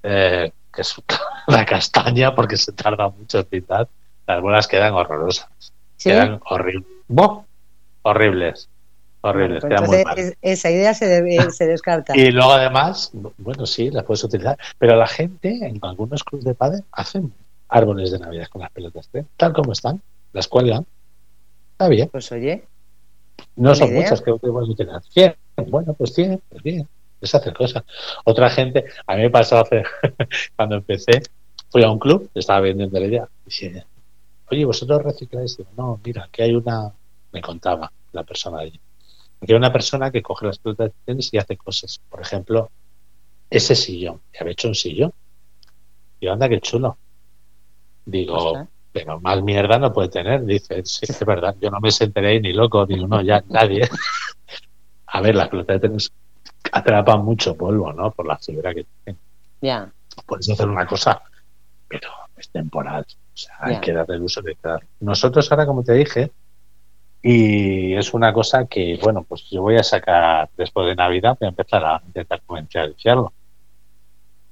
[0.03, 0.95] eh, que es
[1.47, 3.87] la castaña porque se tarda mucho en pintar,
[4.27, 5.49] las bolas quedan horrorosas.
[5.97, 6.85] Quedan horribles.
[8.03, 8.69] Horribles.
[9.21, 9.63] Horribles.
[9.85, 12.13] Pues esa idea se, se descarta.
[12.17, 16.53] y luego además, bueno, sí, las puedes utilizar, pero la gente en algunos clubes de
[16.53, 17.33] padre hacen
[17.67, 19.25] árboles de Navidad con las pelotas, ¿eh?
[19.35, 20.01] tal como están,
[20.31, 20.85] las cuelgan.
[21.73, 22.09] Está bien.
[22.09, 22.63] Pues oye.
[23.55, 25.01] No son muchas que pueden utilizar.
[25.01, 25.35] 100.
[25.67, 26.87] Bueno, pues 100, pues bien.
[27.21, 27.83] Es hacer cosas.
[28.25, 29.83] Otra gente, a mí me pasó hace,
[30.55, 31.21] cuando empecé,
[31.69, 33.29] fui a un club, estaba vendiendo la idea.
[33.47, 33.71] Y
[34.51, 35.57] oye, ¿vosotros recicláis?
[35.77, 36.91] no, mira, que hay una,
[37.31, 38.79] me contaba la persona de allí,
[39.41, 41.99] que hay una persona que coge las pelotas de tenis y hace cosas.
[42.09, 42.69] Por ejemplo,
[43.49, 45.13] ese sillón, que había hecho un sillón.
[46.19, 46.97] Y anda, qué chulo.
[48.05, 50.45] Digo, pero más mierda no puede tener.
[50.45, 53.87] Dice, sí, es verdad, yo no me sentiré ni loco, ni uno, ya nadie.
[55.11, 56.11] A ver, las pelotas de tenis
[56.71, 58.11] atrapan mucho polvo, ¿no?
[58.11, 59.19] Por la fibra que tienen.
[59.61, 59.91] Ya.
[60.25, 61.21] Puedes hacer una cosa,
[61.87, 63.05] pero es temporal
[63.59, 64.79] hay que darle el uso de cada.
[64.99, 66.31] Nosotros ahora, como te dije,
[67.21, 71.47] y es una cosa que, bueno, pues yo voy a sacar después de Navidad, voy
[71.47, 73.33] a empezar a intentar comercializarlo.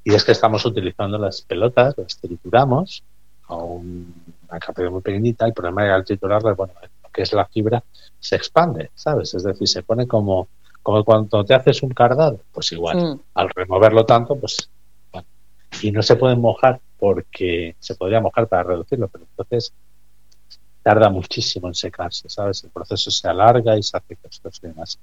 [0.04, 3.04] Y es que estamos utilizando las pelotas, las trituramos
[3.48, 5.46] a una cantidad muy pequeñita.
[5.46, 6.74] El problema de al triturarlas, bueno,
[7.04, 7.84] lo que es la fibra
[8.20, 9.34] se expande, ¿sabes?
[9.34, 10.48] Es decir, se pone como,
[10.88, 12.96] como cuando te haces un cardado, pues igual.
[12.96, 13.20] Mm.
[13.34, 14.70] Al removerlo tanto, pues.
[15.82, 19.74] Y no se pueden mojar porque se podría mojar para reducirlo, pero entonces
[20.82, 22.64] tarda muchísimo en secarse, ¿sabes?
[22.64, 24.98] El proceso se alarga y se hace cosas y demás.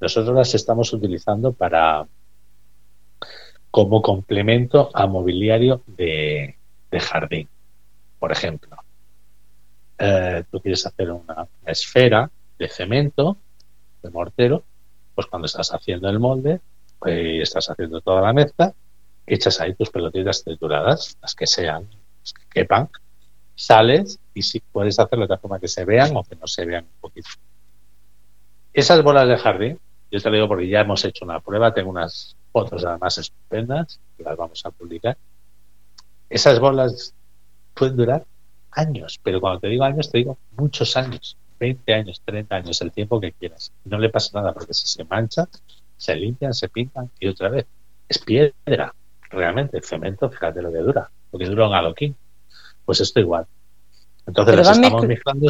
[0.00, 2.06] Nosotros las estamos utilizando para
[3.70, 6.56] como complemento a mobiliario de,
[6.92, 7.48] jardín.
[8.18, 8.76] Por ejemplo,
[9.96, 13.38] eh, tú quieres hacer una, esfera de cemento,
[14.02, 14.64] de mortero,
[15.20, 16.62] pues cuando estás haciendo el molde,
[16.98, 18.72] pues estás haciendo toda la mezcla,
[19.26, 22.88] echas ahí tus pelotitas trituradas, las que sean, que quepan,
[23.54, 26.84] sales y si puedes hacerlo de forma que se vean o que no se vean
[26.84, 27.28] un poquito.
[28.72, 29.78] Esas bolas de jardín,
[30.10, 34.00] yo te lo digo porque ya hemos hecho una prueba, tengo unas fotos además estupendas,
[34.16, 35.18] las vamos a publicar.
[36.30, 37.12] Esas bolas
[37.74, 38.24] pueden durar
[38.70, 42.90] años, pero cuando te digo años, te digo muchos años, 20 años, 30 años, el
[42.90, 43.70] tiempo que quieras.
[43.84, 45.46] No le pasa nada porque si se mancha,
[45.96, 47.66] se limpian, se pintan y otra vez.
[48.08, 48.94] Es piedra,
[49.30, 52.16] realmente, el cemento, fíjate lo que dura, lo que dura un adoquín.
[52.84, 53.46] Pues esto igual.
[54.26, 55.48] Entonces las estamos mezclando.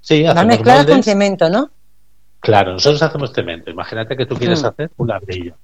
[0.00, 1.70] Sí, van mezcladas con cemento, ¿no?
[2.40, 3.70] Claro, nosotros hacemos cemento.
[3.70, 4.66] Imagínate que tú quieres mm.
[4.66, 5.56] hacer un ladrillo.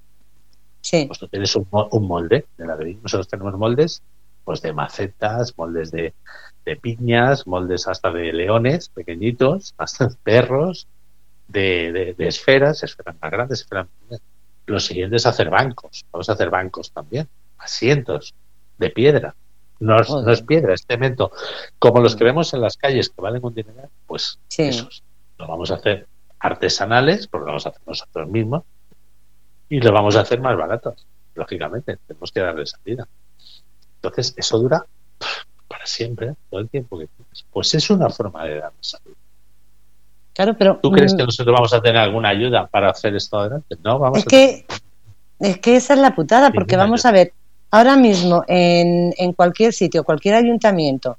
[0.81, 1.05] Sí.
[1.07, 1.67] Pues tú tienes un,
[2.05, 2.99] molde de ladrillo.
[3.01, 4.03] Nosotros tenemos moldes
[4.45, 6.13] pues de macetas, moldes de,
[6.81, 10.87] piñas, moldes hasta de leones pequeñitos, hasta de perros,
[11.47, 14.21] de, esferas, esferas más grandes, esferas más
[14.67, 16.05] Lo siguiente es hacer bancos.
[16.11, 17.27] Vamos a hacer bancos también,
[17.57, 18.33] asientos
[18.77, 19.35] de piedra.
[19.79, 21.31] No es, piedra, es cemento.
[21.79, 25.03] Como los que vemos en las calles que valen un dinero, pues esos.
[25.37, 26.07] Lo vamos a hacer
[26.39, 28.63] artesanales, porque lo vamos a hacer nosotros mismos,
[29.67, 31.05] y lo vamos a hacer más baratos.
[31.33, 33.07] Lógicamente, tenemos que darle salida.
[34.07, 34.85] Entonces, eso dura
[35.67, 37.45] para siempre, todo el tiempo que tienes.
[37.51, 39.15] Pues es una forma de darle salida.
[40.33, 40.79] Claro, pero.
[40.81, 43.75] ¿Tú crees mm, que nosotros vamos a tener alguna ayuda para hacer esto adelante?
[43.83, 44.65] No, vamos es que,
[45.39, 47.33] Es que esa es la putada, porque vamos a ver,
[47.71, 51.17] ahora mismo en, en cualquier sitio, cualquier ayuntamiento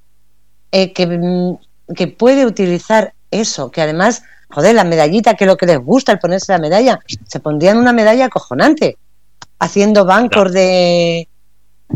[0.70, 5.56] eh, que, mm, que puede utilizar eso, que además, joder, la medallita, que es lo
[5.56, 8.98] que les gusta, el ponerse la medalla, se pondrían una medalla acojonante,
[9.58, 11.28] haciendo bancos de...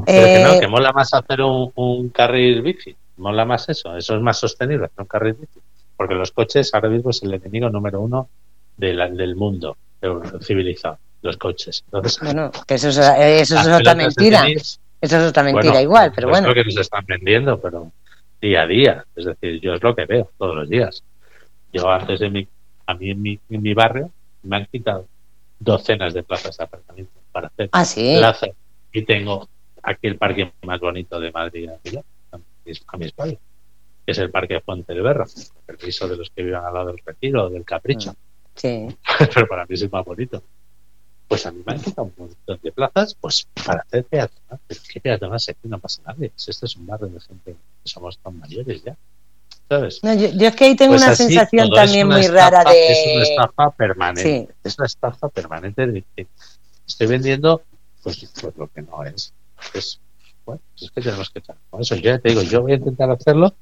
[0.06, 4.16] Pero que no, eh, que mola más hacer un, carril bici, mola más eso, eso
[4.16, 5.60] es más sostenible, un carril bici,
[5.96, 8.28] porque los coches ahora mismo es el enemigo número uno
[8.76, 9.76] del mundo
[10.42, 11.82] civilizado los coches.
[11.86, 14.46] Entonces, bueno, que eso es, eso es otra mentira.
[14.48, 16.48] eso es otra mentira igual, pero bueno.
[16.48, 17.92] Es lo que nos están vendiendo, pero
[18.40, 19.04] día a día.
[19.14, 21.02] Es decir, yo es lo que veo todos los días.
[21.72, 22.48] Yo antes de mi,
[22.86, 24.10] a mí en mi, en mi barrio
[24.42, 25.06] me han quitado
[25.58, 28.16] docenas de plazas de apartamento para hacer ¿Ah, sí?
[28.18, 28.50] plazas
[28.92, 29.48] y tengo
[29.82, 33.36] aquí el parque más bonito de Madrid a mi espalda,
[34.04, 35.26] que es el parque de Fuente de Berra,
[35.68, 38.14] el piso de los que vivan al lado del Retiro o del Capricho.
[38.54, 38.86] Sí.
[39.34, 40.42] Pero para mí es el más bonito
[41.30, 44.04] pues a mí me han quitado un montón de plazas pues para hacer.
[44.10, 44.28] Pero
[44.92, 46.18] ¿qué peatonal si aquí no pasa nada?
[46.34, 48.96] Si este es un barrio de gente que somos tan mayores ya.
[49.68, 50.00] ¿Sabes?
[50.02, 52.90] yo, es que ahí tengo pues una sensación también muy rara de.
[52.90, 54.48] Es una estafa permanente.
[54.64, 56.26] Es una estafa permanente de que
[56.84, 57.62] estoy vendiendo
[58.02, 59.32] pues, pues lo que no es.
[59.72, 60.00] Pues,
[60.44, 61.94] bueno, es que tenemos que con eso.
[61.96, 63.54] Yo ya te digo, yo voy a intentar hacerlo,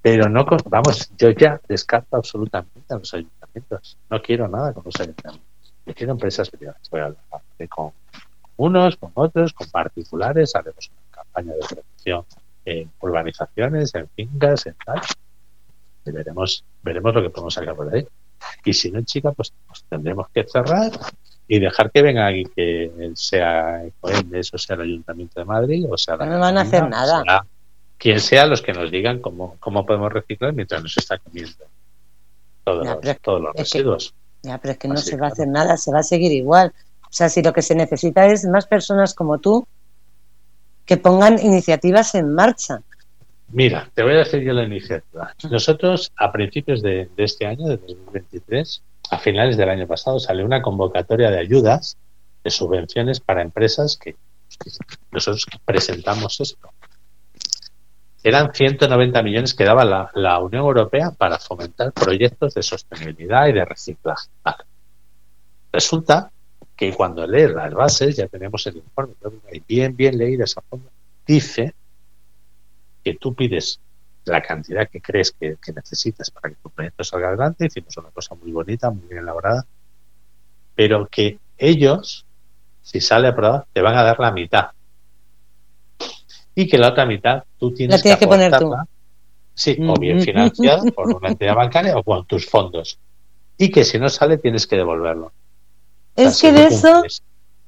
[0.00, 3.96] pero no vamos, yo ya descarto absolutamente a los ayuntamientos.
[4.10, 5.52] No quiero nada con los ayuntamientos
[5.94, 6.80] quiero empresas privadas.
[6.90, 7.92] Voy a hablar con
[8.56, 12.24] unos, con otros, con particulares, haremos una campaña de protección
[12.64, 15.00] en urbanizaciones, en fincas, en tal.
[16.04, 18.06] Y veremos, veremos lo que podemos sacar por ahí.
[18.64, 20.92] Y si no, chica, pues, pues tendremos que cerrar
[21.48, 25.98] y dejar que venga alguien que sea Ecoembes o sea el Ayuntamiento de Madrid o
[25.98, 27.44] sea no me van a hacer nada.
[27.98, 31.64] quien sea los que nos digan cómo, cómo podemos reciclar mientras nos está comiendo
[32.64, 34.14] todos, los, todos los residuos.
[34.42, 36.72] Ya, pero es que no se va a hacer nada, se va a seguir igual.
[37.02, 39.66] O sea, si lo que se necesita es más personas como tú
[40.84, 42.80] que pongan iniciativas en marcha.
[43.50, 45.34] Mira, te voy a decir yo la iniciativa.
[45.50, 48.82] Nosotros, a principios de, este año, de 2023,
[49.12, 51.98] a finales del año pasado, salió una convocatoria de ayudas,
[52.42, 54.16] de subvenciones para empresas que,
[55.10, 56.70] nosotros presentamos esto.
[58.22, 59.84] Eran 190 millones que daba
[60.14, 64.30] la, Unión Europea para fomentar proyectos de sostenibilidad y de reciclaje.
[65.70, 66.30] Resulta
[66.74, 69.14] que cuando lees las bases, ya tenemos el informe,
[69.68, 70.86] bien, bien leído esa forma,
[71.26, 71.74] dice
[73.04, 73.78] que tú pides
[74.24, 78.34] la cantidad que crees que, necesitas para que tu proyecto salga adelante, hicimos una cosa
[78.34, 79.66] muy bonita, muy bien elaborada,
[80.74, 82.24] pero que ellos,
[82.82, 84.70] si sale aprobado, te van a dar la mitad
[86.54, 88.74] y que la otra mitad tú tienes, que, poner tú.
[89.54, 90.22] Sí, o bien mm.
[90.22, 92.98] financiada por una entidad bancaria o con tus fondos.
[93.56, 95.32] Y que si no sale tienes que devolverlo.
[96.16, 97.02] Es que de eso,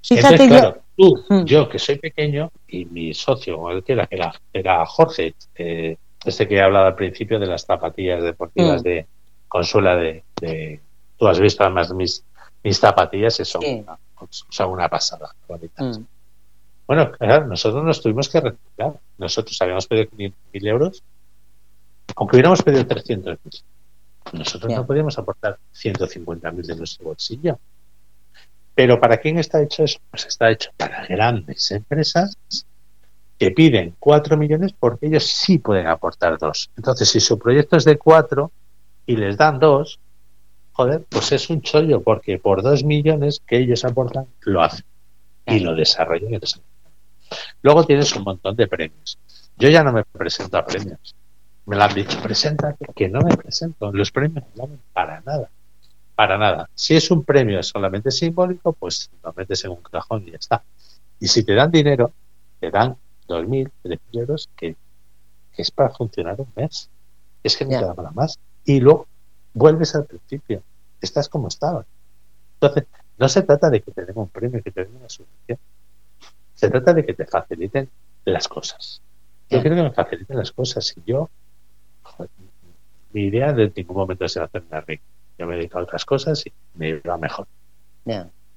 [0.03, 1.45] fíjate claro, Tú, mm.
[1.45, 4.09] yo que soy pequeño y mi socio, el que era,
[4.53, 8.85] era, Jorge, eh, este que he hablado al principio de las zapatillas deportivas mm.
[8.85, 9.07] de
[9.49, 10.25] Consuela de,
[11.17, 12.25] Tú has visto además mis,
[12.63, 13.99] mis zapatillas y son, una,
[14.49, 15.33] son una pasada.
[16.87, 18.95] Bueno, claro, nosotros nos tuvimos que reciclar.
[19.17, 21.03] Nosotros habíamos pedido 500.000 euros,
[22.17, 23.63] aunque hubiéramos pedido 300.000.
[24.33, 27.59] Nosotros no podíamos aportar 150.000 de nuestro bolsillo.
[28.75, 30.01] Pero ¿para quién está hecho eso?
[30.11, 32.37] Pues está hecho para grandes empresas
[33.39, 36.71] que piden 4 millones porque ellos sí pueden aportar 2.
[36.77, 38.51] Entonces, si su proyecto es de 4
[39.07, 39.99] y les dan 2,
[40.73, 44.85] joder, pues es un chollo porque por 2 millones que ellos aportan, lo hacen
[45.47, 46.35] y lo desarrollan.
[46.35, 46.41] Y
[47.63, 49.19] Luego tienes un montón de premios.
[49.57, 51.15] Yo ya no me presento a premios.
[51.67, 53.91] Me lo han dicho, preséntate, que no me presento.
[53.93, 55.49] Los premios no valen para nada.
[56.15, 56.69] Para nada.
[56.75, 60.63] Si es un premio solamente simbólico, pues lo metes en un cajón y ya está.
[61.19, 62.13] Y si te dan dinero,
[62.61, 62.97] te dan
[63.29, 64.77] 2.000, 3.000 euros que,
[65.57, 66.91] es para funcionar un mes.
[67.43, 68.39] Es que no te da para más.
[68.65, 69.07] Y luego
[69.53, 70.63] vuelves al principio.
[71.01, 71.87] Estás como estabas.
[72.55, 72.87] Entonces,
[73.19, 75.59] no se trata de que te den un premio, que te den una subvención.
[76.55, 77.89] Se trata de que te faciliten
[78.25, 79.01] las cosas.
[79.51, 80.95] Yo quiero que me faciliten las cosas.
[80.97, 81.31] Y yo,
[83.13, 85.05] mi idea de ningún momento es hacerme rico.
[85.39, 87.47] Yo me dedico a otras cosas y me va mejor.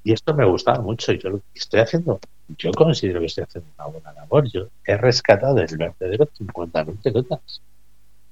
[0.03, 1.11] Y esto me gustaba mucho.
[1.11, 2.19] Y yo lo que estoy haciendo,
[2.57, 4.49] yo considero que estoy haciendo una buena labor.
[4.51, 7.61] Yo he rescatado del vertedero 50.000 pelotas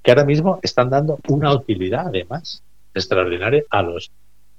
[0.02, 2.62] que ahora mismo están dando una utilidad, además,
[2.94, 4.10] extraordinaria a los,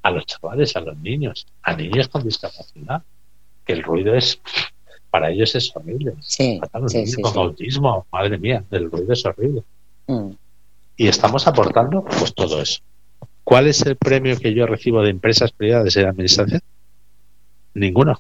[0.03, 3.01] a los chavales, a los niños, a niños con discapacidad,
[3.63, 4.41] que el ruido es
[5.09, 6.15] para ellos es horrible.
[6.19, 6.59] Sí,
[7.21, 9.63] con autismo, madre mía, el ruido es horrible.
[10.07, 10.31] Mm.
[10.97, 12.81] Y estamos aportando pues todo eso.
[13.45, 16.59] ¿Cuál es el premio que yo recibo de empresas privadas de la administración?
[17.73, 18.17] Ninguno.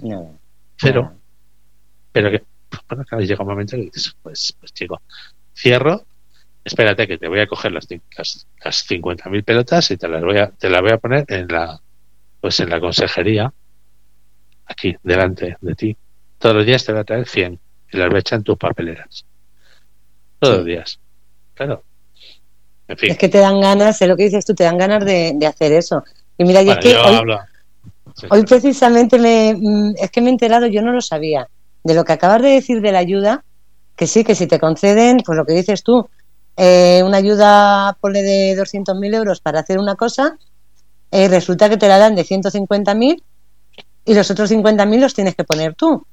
[0.77, 1.11] Cero.
[2.17, 2.43] Pero que,
[2.89, 5.01] bueno, llega un momento que dices, pues, pues chico,
[5.55, 6.05] cierro,
[6.63, 7.87] espérate que te voy a coger las,
[8.17, 11.47] las, las 50.000 pelotas y te las voy a, te las voy a poner en
[11.47, 11.79] la,
[12.41, 13.53] pues en la consejería,
[14.65, 15.97] aquí, delante de ti
[16.37, 17.59] todos los días te va a traer 100
[17.91, 19.25] y las voy a echar en tus papeleras.
[20.39, 20.99] Todos los días.
[21.53, 21.83] Claro.
[22.87, 23.11] En fin.
[23.11, 25.73] Es que te dan ganas, es lo que dices tú, te dan ganas de, hacer
[25.73, 26.03] eso.
[26.37, 26.95] Y mira, es que
[28.29, 31.47] hoy, precisamente me, mm, es que me he enterado, yo no lo sabía,
[31.87, 33.45] de lo que acabas de decir de la ayuda,
[33.95, 36.09] que sí, que si te conceden, pues lo que dices tú,
[36.57, 40.37] eh, una ayuda, ponle de 200.000 euros para hacer una cosa,
[41.11, 43.23] eh, resulta que te la dan de 150.000
[44.03, 46.05] y los otros 50.000 los tienes que poner tú.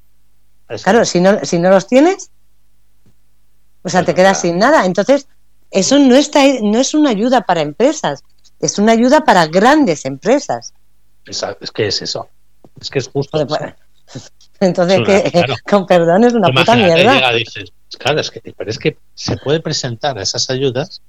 [0.81, 2.31] Claro, si no, si no los tienes,
[3.83, 4.85] o sea, te quedas sin nada.
[4.85, 5.27] Entonces,
[5.71, 8.23] eso no, está, no es una ayuda para empresas,
[8.61, 10.73] es una ayuda para grandes empresas.
[11.25, 12.29] Exacto, es que es eso.
[12.79, 13.45] Es que es justo.
[14.65, 17.31] Entonces, que, con perdón, es una puta mierda.
[17.33, 21.01] dices, claro, es que, pero es que se puede presentar a esas ayudas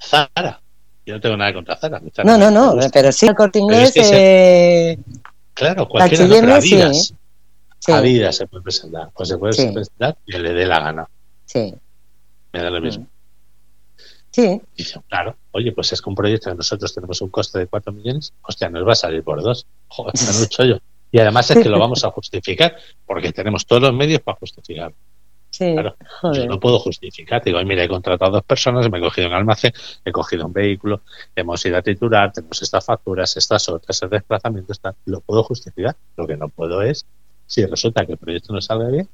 [0.00, 0.60] Zara.
[1.04, 2.00] Yo no tengo nada contra Zara.
[2.24, 3.92] no, no, no, pero sí el corte inglés.
[3.96, 4.98] Eh,
[5.54, 9.10] claro, cualquiera, no, a vida se puede presentar.
[9.14, 11.08] O se puede presentar que le dé la gana.
[11.46, 11.74] Sí.
[12.52, 13.06] Me da lo mismo.
[14.30, 14.60] Sí.
[14.76, 17.92] dice, claro, oye, pues es que un proyecto que nosotros tenemos un coste de 4
[17.92, 19.66] millones, hostia, nos va a salir por dos.
[19.88, 20.78] Joder, mucho yo.
[21.10, 22.76] Y además es que lo vamos a justificar,
[23.06, 24.92] porque tenemos todos los medios para justificar.
[25.50, 25.96] Sí, claro,
[26.34, 27.42] yo no puedo justificar.
[27.42, 29.72] Digo, mira, he contratado dos personas, me he cogido un almacén,
[30.04, 31.00] he cogido un vehículo,
[31.34, 34.94] hemos ido a titular, tenemos estas facturas, estas otras, el desplazamiento, está.
[35.06, 35.96] Lo puedo justificar.
[36.16, 37.06] Lo que no puedo es
[37.46, 39.08] si resulta que el proyecto no sale bien,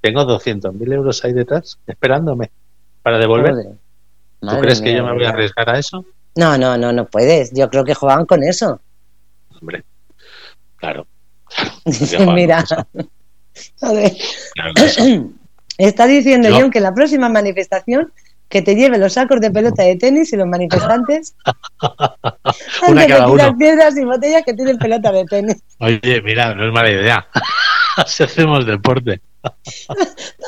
[0.00, 2.50] tengo 200.000 euros ahí detrás esperándome
[3.02, 3.54] para devolver.
[4.40, 6.04] ¿Tú crees que yo me voy a arriesgar a eso?
[6.36, 7.52] No, no, no, no puedes.
[7.52, 8.80] Yo creo que juegan con eso.
[9.60, 9.84] Hombre,
[10.76, 11.06] claro.
[12.34, 12.64] Mira,
[13.82, 14.12] a ver.
[15.78, 18.12] Está diciendo John que la próxima manifestación
[18.48, 21.34] que te lleve los sacos de pelota de tenis y los manifestantes
[22.88, 23.58] Una cada uno.
[23.58, 25.56] piedras y botellas que tienen pelota de tenis.
[25.80, 27.26] Oye, mira, no es mala idea.
[28.06, 29.20] si hacemos deporte.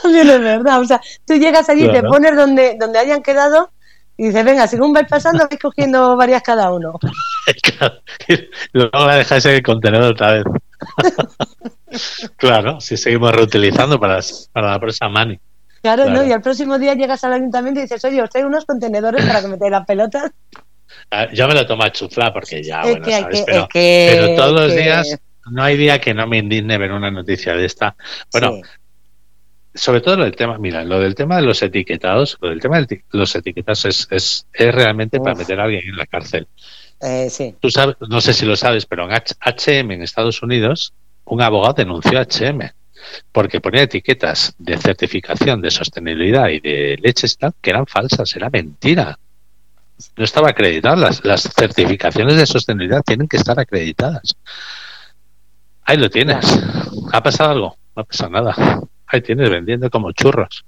[0.03, 0.81] También es verdad.
[0.81, 3.70] O sea, tú llegas allí, y te pones donde, donde hayan quedado
[4.16, 6.99] y dices, venga, según vais pasando, vais cogiendo varias cada uno.
[8.73, 10.45] luego la dejáis en el contenedor otra vez.
[12.37, 14.21] Claro, si seguimos reutilizando para,
[14.53, 15.39] para la próxima mani.
[15.83, 16.25] Claro, ¿no?
[16.25, 19.41] Y al próximo día llegas al ayuntamiento y dices, oye, os traigo unos contenedores para
[19.41, 20.31] que metáis las pelotas.
[21.11, 23.45] Ah, yo me lo tomo a chufla porque ya, bueno, ¿sabes?
[23.73, 25.19] pero, todos los días,
[25.51, 27.95] no hay día que no me indigne ver una noticia de esta.
[28.33, 28.61] Bueno,
[29.75, 32.81] sobre todo lo del tema, mira, lo del tema de los etiquetados, lo del tema
[32.81, 36.49] de los etiquetados es, es, es realmente para meter a alguien en la cárcel.
[37.01, 37.55] Eh, sí.
[37.61, 40.93] Tú sabes, no sé si lo sabes, pero en HM en Estados Unidos,
[41.25, 42.73] un abogado denunció a HM
[43.33, 49.19] porque ponía etiquetas de certificación de sostenibilidad y de leches que eran falsas, era mentira.
[50.16, 51.25] No estaba acreditadas.
[51.25, 54.37] Las, certificaciones de sostenibilidad tienen que estar acreditadas.
[55.85, 56.45] Ahí lo tienes.
[57.12, 57.77] ¿Ha pasado algo?
[57.97, 58.55] No ha pasado nada.
[59.07, 60.65] Ahí tienes vendiendo como churros.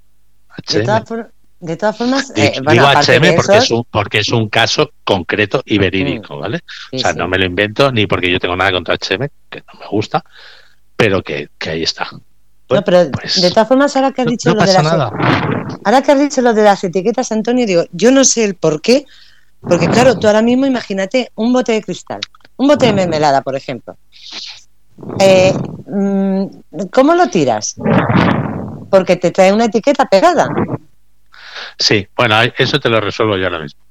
[1.61, 5.77] De, todas formas, eh, digo HM porque, es un, porque es un caso concreto y
[5.77, 6.39] verídico.
[6.39, 6.61] ¿vale?
[6.91, 9.79] o sea, no me lo invento ni porque yo tengo nada contra HM, que no
[9.79, 10.23] me gusta,
[10.95, 12.07] pero que, que ahí está.
[12.69, 16.11] no, pero pues, de todas formas, ahora que has dicho lo de las ahora que
[16.11, 19.05] has dicho lo de las etiquetas, Antonio, digo, yo no sé el por qué,
[19.61, 22.21] porque claro, tú ahora mismo imagínate un bote de cristal,
[22.57, 23.95] un bote de mermelada, por ejemplo.
[25.19, 25.53] Eh,
[25.87, 26.45] mm,
[26.91, 27.75] ¿Cómo lo tiras?
[28.89, 30.49] Porque te trae una etiqueta pegada.
[31.77, 33.81] Sí, bueno, eso te lo resuelvo yo ahora mismo.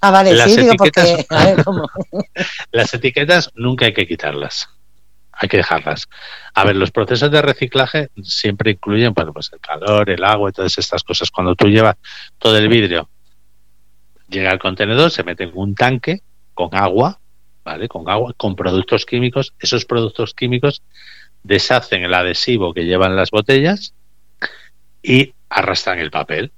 [0.00, 2.28] Ah, vale, las sí, etiquetas, digo porque...
[2.72, 4.68] Las etiquetas nunca hay que quitarlas
[5.40, 6.06] hay que dejarlas.
[6.54, 10.52] A ver, los procesos de reciclaje siempre incluyen, bueno, pues el calor, el agua y
[10.52, 11.30] todas estas cosas.
[11.30, 11.96] Cuando tú llevas
[12.38, 13.08] todo el vidrio,
[14.28, 16.20] llega al contenedor, se mete en un tanque
[16.52, 17.18] con agua,
[17.64, 17.88] ¿vale?
[17.88, 19.54] Con agua, con productos químicos.
[19.58, 20.82] Esos productos químicos
[21.42, 23.94] deshacen el adhesivo que llevan las botellas
[25.02, 26.52] y arrastran el papel.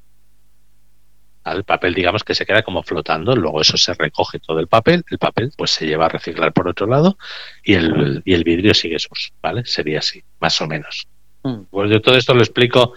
[1.45, 5.05] El papel, digamos que se queda como flotando, luego eso se recoge todo el papel,
[5.11, 7.19] el papel pues se lleva a reciclar por otro lado
[7.65, 9.65] y el, y el vidrio sigue sus, ¿vale?
[9.65, 11.09] Sería así, más o menos.
[11.43, 11.63] Mm.
[11.71, 12.95] Pues yo todo esto lo explico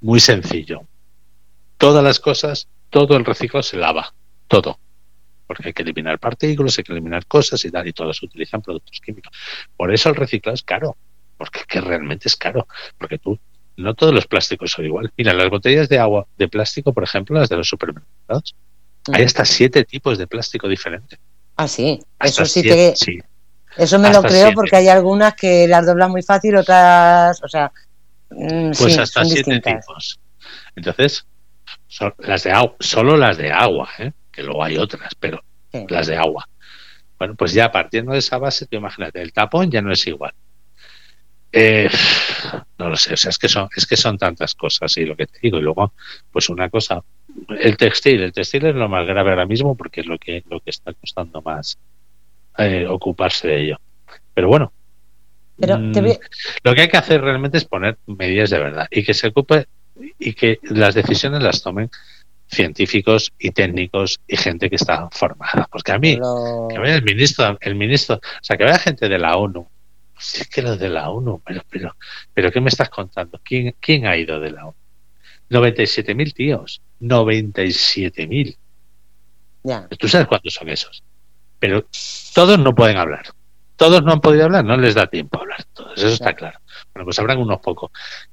[0.00, 0.82] muy sencillo.
[1.76, 4.14] Todas las cosas, todo el reciclo se lava,
[4.48, 4.78] todo.
[5.46, 9.00] Porque hay que eliminar partículas, hay que eliminar cosas y tal, y todos utilizan productos
[9.00, 9.36] químicos.
[9.76, 10.96] Por eso el reciclado es caro,
[11.36, 12.66] porque que realmente es caro,
[12.96, 13.38] porque tú
[13.82, 15.12] no todos los plásticos son igual.
[15.16, 18.54] Mira, las botellas de agua de plástico, por ejemplo, las de los supermercados,
[19.12, 21.18] hay hasta siete tipos de plástico diferentes.
[21.56, 22.94] Ah, sí, eso sí que...
[23.76, 27.72] Eso me lo creo porque hay algunas que las doblan muy fácil, otras, o sea,
[28.30, 30.20] mm, pues hasta siete tipos.
[30.76, 31.26] Entonces,
[32.18, 34.12] las de agua, solo las de agua, ¿eh?
[34.30, 35.42] que luego hay otras, pero
[35.88, 36.46] las de agua.
[37.18, 40.34] Bueno, pues ya partiendo de esa base, te imagínate, el tapón ya no es igual.
[41.52, 41.88] Eh,
[42.78, 45.14] no lo sé, o sea, es que son, es que son tantas cosas y lo
[45.14, 45.92] que te digo, y luego,
[46.30, 47.02] pues una cosa,
[47.60, 50.60] el textil, el textil es lo más grave ahora mismo porque es lo que, lo
[50.60, 51.78] que está costando más
[52.58, 53.80] eh, ocuparse de ello.
[54.32, 54.72] Pero bueno,
[55.58, 55.92] mm,
[56.64, 59.66] lo que hay que hacer realmente es poner medidas de verdad y que se ocupe
[60.18, 61.90] y que las decisiones las tomen
[62.48, 65.68] científicos y técnicos y gente que está formada.
[65.70, 66.18] Porque a mí,
[66.70, 69.66] que vaya el ministro, el ministro, o sea, que vaya gente de la ONU,
[70.22, 71.96] si es que los de la ONU, pero, pero,
[72.32, 73.40] pero ¿qué me estás contando?
[73.44, 74.76] ¿Quién, quién ha ido de la ONU?
[75.50, 78.56] 97.000 tíos, 97.000.
[79.64, 79.86] Ya.
[79.88, 81.02] Tú sabes cuántos son esos.
[81.58, 81.86] Pero
[82.34, 83.26] todos no pueden hablar.
[83.76, 85.64] Todos no han podido hablar, no les da tiempo a hablar.
[85.72, 86.58] Todos, eso está claro.
[86.94, 87.90] Bueno, pues habrán unos pocos.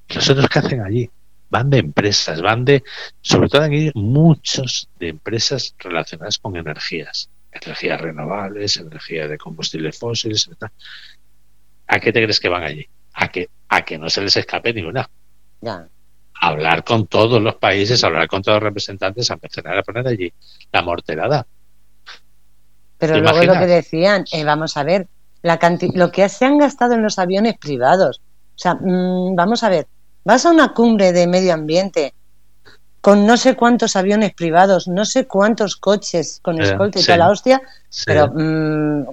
[0.08, 1.10] ¿Los otros qué hacen allí?
[1.50, 2.84] Van de empresas, van de,
[3.22, 7.30] sobre todo aquí, muchos de empresas relacionadas con energías.
[7.52, 10.72] Energías renovables, energías de combustibles fósiles, etc.
[11.90, 12.88] ¿A qué te crees que van allí?
[13.14, 15.10] A que, a que no se les escape ninguna.
[15.60, 15.88] Ya.
[16.40, 20.32] Hablar con todos los países, hablar con todos los representantes, a empezar a poner allí
[20.72, 21.46] la morterada.
[23.00, 25.08] Pero luego lo que decían, eh, vamos a ver,
[25.42, 25.60] la
[25.96, 28.22] lo que se han gastado en los aviones privados.
[28.56, 29.88] O sea, mm, vamos a ver,
[30.24, 32.14] vas a una cumbre de medio ambiente
[33.02, 37.30] con no sé cuántos aviones privados, no sé cuántos coches con escolta y toda la
[37.30, 37.62] hostia,
[38.06, 39.08] pero mm,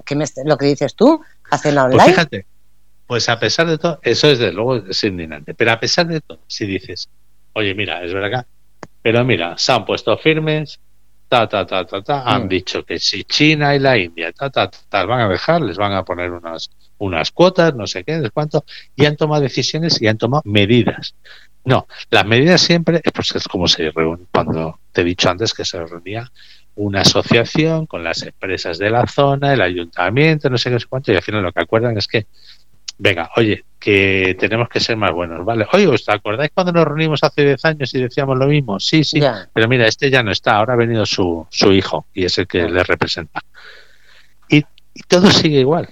[0.45, 2.09] lo que dices tú, hacerla pues online.
[2.09, 2.45] fíjate,
[3.07, 6.19] pues a pesar de todo, eso es de luego es indignante, pero a pesar de
[6.21, 7.09] todo, si dices,
[7.53, 8.45] oye, mira, es verdad,
[9.01, 10.79] pero mira, se han puesto firmes,
[11.29, 12.49] ta, ta, ta, ta, ta, han mm.
[12.49, 15.93] dicho que si China y la India, ta, ta, ta, van a dejar, les van
[15.93, 18.65] a poner unas, unas cuotas, no sé qué, de cuánto,
[18.95, 21.15] y han tomado decisiones y han tomado medidas.
[21.63, 25.65] No, las medidas siempre, pues es como se reúne, cuando te he dicho antes que
[25.65, 26.31] se reunía
[26.75, 31.15] una asociación con las empresas de la zona, el ayuntamiento, no sé qué, cuánto, y
[31.15, 32.27] al final lo que acuerdan es que
[32.97, 35.67] venga, oye, que tenemos que ser más buenos, ¿vale?
[35.71, 38.79] Oye, ¿os acordáis cuando nos reunimos hace 10 años y decíamos lo mismo?
[38.79, 39.21] Sí, sí,
[39.53, 42.47] pero mira, este ya no está, ahora ha venido su, su hijo y es el
[42.47, 43.41] que le representa.
[44.49, 44.63] Y,
[45.07, 45.89] todo sigue igual,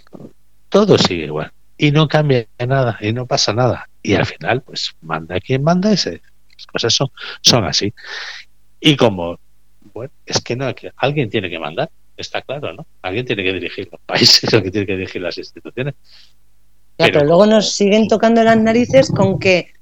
[0.70, 1.52] todo sigue igual.
[1.78, 3.88] Y no cambia nada, y no pasa nada.
[4.02, 6.22] Y al final, pues manda quien manda, ese,
[6.54, 7.10] las cosas son,
[7.42, 7.94] son así.
[8.80, 9.40] Y como,
[9.94, 12.88] bueno, es que no, que alguien tiene que mandar, está claro, ¿no?
[13.02, 15.96] Alguien tiene que dirigir los países, alguien tiene que dirigir las instituciones
[16.98, 19.74] pero, luego nos siguen tocando las narices con que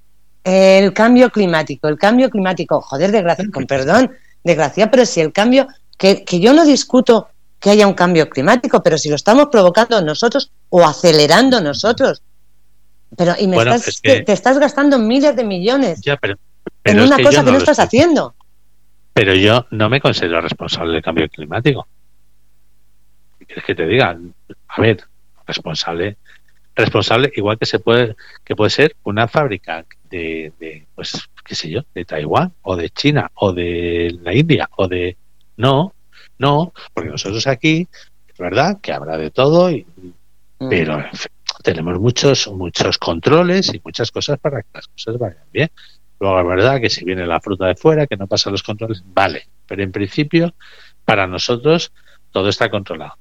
[0.43, 4.11] el cambio climático, el cambio climático, joder, desgracia, con perdón,
[4.43, 5.67] desgracia, pero si el cambio,
[5.97, 7.29] que, que yo no discuto
[7.63, 12.21] que haya un cambio climático, pero si lo estamos provocando nosotros o acelerando nosotros.
[13.15, 16.01] Pero y me estás, te, estás gastando miles de millones
[16.83, 18.35] en una cosa que no estás haciendo.
[19.13, 21.87] Pero yo no me considero responsable del cambio climático.
[23.39, 24.17] ¿Qué quieres que te diga?
[24.67, 25.01] A ver,
[25.47, 26.17] responsable
[26.75, 31.69] responsable, igual que se puede, que puede ser una fábrica de, de, pues, qué sé
[31.69, 35.17] yo, de Taiwán, o de China, o de la India, o de
[35.57, 35.93] no,
[36.37, 37.87] no, porque nosotros aquí,
[38.27, 39.85] es verdad que habrá de todo, y,
[40.59, 40.69] mm.
[40.69, 41.03] pero
[41.63, 45.69] tenemos muchos, muchos controles y muchas cosas para que las cosas vayan bien.
[46.19, 49.03] Luego es verdad que si viene la fruta de fuera, que no pasa los controles,
[49.05, 49.47] vale.
[49.67, 50.53] Pero en principio,
[51.05, 51.91] para nosotros,
[52.31, 53.13] todo está controlado.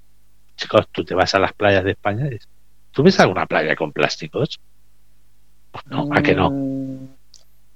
[0.57, 2.39] Chicos, tú te vas a las playas de España y
[2.93, 4.61] ¿tú ves alguna playa con plásticos?
[5.71, 6.51] Pues no, ¿a que no?
[6.51, 7.09] Mm,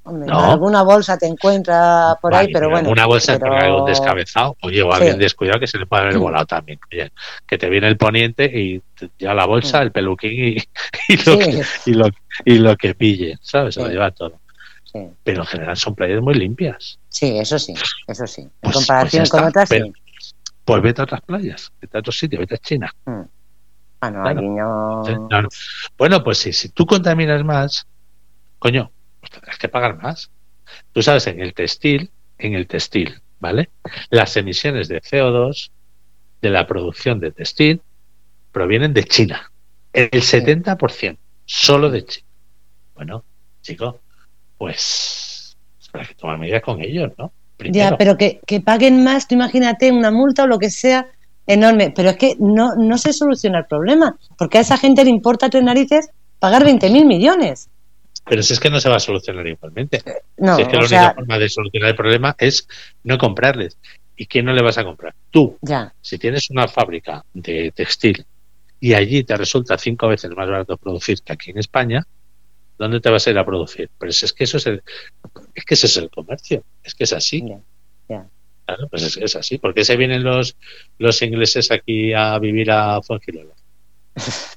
[0.05, 2.91] hombre, Alguna bolsa te encuentra por ahí, pero bueno.
[2.91, 3.55] Una bolsa pero...
[3.55, 6.79] algún descabezado, oye, o alguien descuidado que se le puede haber volado también.
[6.93, 7.11] Oye,
[7.47, 8.83] que te viene el poniente y
[9.19, 10.57] ya la bolsa, el peluquín y,
[11.09, 12.09] y, lo, que, y, lo,
[12.45, 13.75] y lo que pille, ¿sabes?
[13.75, 14.41] Se lo lleva todo.
[15.25, 16.99] Pero en general son playas muy limpias.
[17.09, 17.75] Sí, eso sí,
[18.07, 18.43] eso sí.
[18.43, 19.93] En pues, comparación pues con otras, pero, sí.
[20.65, 22.93] Pues vete a otras playas, vete a otros sitios, vete a China.
[23.05, 23.21] Mm.
[24.01, 24.41] Ah, no, claro.
[24.43, 25.29] no...
[25.31, 25.49] no, no.
[25.97, 27.87] Bueno, pues sí, si tú contaminas más,
[28.59, 28.91] coño,
[29.21, 30.31] pues tendrás que pagar más.
[30.93, 33.71] Tú sabes, en el textil, en el textil, ¿vale?
[34.11, 35.71] Las emisiones de CO2
[36.43, 37.81] de la producción de textil
[38.53, 39.51] provienen de China.
[39.93, 42.27] El 70%, solo de China.
[42.95, 43.25] Bueno,
[43.63, 44.01] chico,
[44.59, 45.57] pues
[45.93, 47.33] habrá que tomar medidas con ellos, ¿no?
[47.57, 47.91] Primero.
[47.91, 51.09] Ya, pero que, que paguen más, tú imagínate una multa o lo que sea
[51.47, 55.11] enorme, pero es que no, no se soluciona el problema, porque a esa gente le
[55.11, 57.69] importa tres narices pagar 20 mil millones.
[58.29, 60.03] Pero si es que no se va a solucionar igualmente.
[60.37, 62.67] No, si es que la sea, única forma de solucionar el problema es
[63.05, 63.79] no comprarles.
[64.17, 65.15] ¿Y quién no le vas a comprar?
[65.31, 65.57] Tú.
[65.63, 65.95] Ya.
[66.01, 68.25] Si tienes una fábrica de textil
[68.81, 72.05] y allí te resulta cinco veces más barato producir que aquí en España,
[72.79, 73.91] ¿dónde te vas a ir a producir?
[73.99, 74.83] Pero es, es que eso es el,
[75.55, 77.45] es que ese es el comercio, es que es así.
[77.47, 77.61] Ya,
[78.09, 78.27] ya.
[78.67, 79.59] Claro, pues es, es, así.
[79.59, 80.57] ¿Por qué se vienen los,
[80.99, 83.55] los ingleses aquí a vivir a Fuengirola?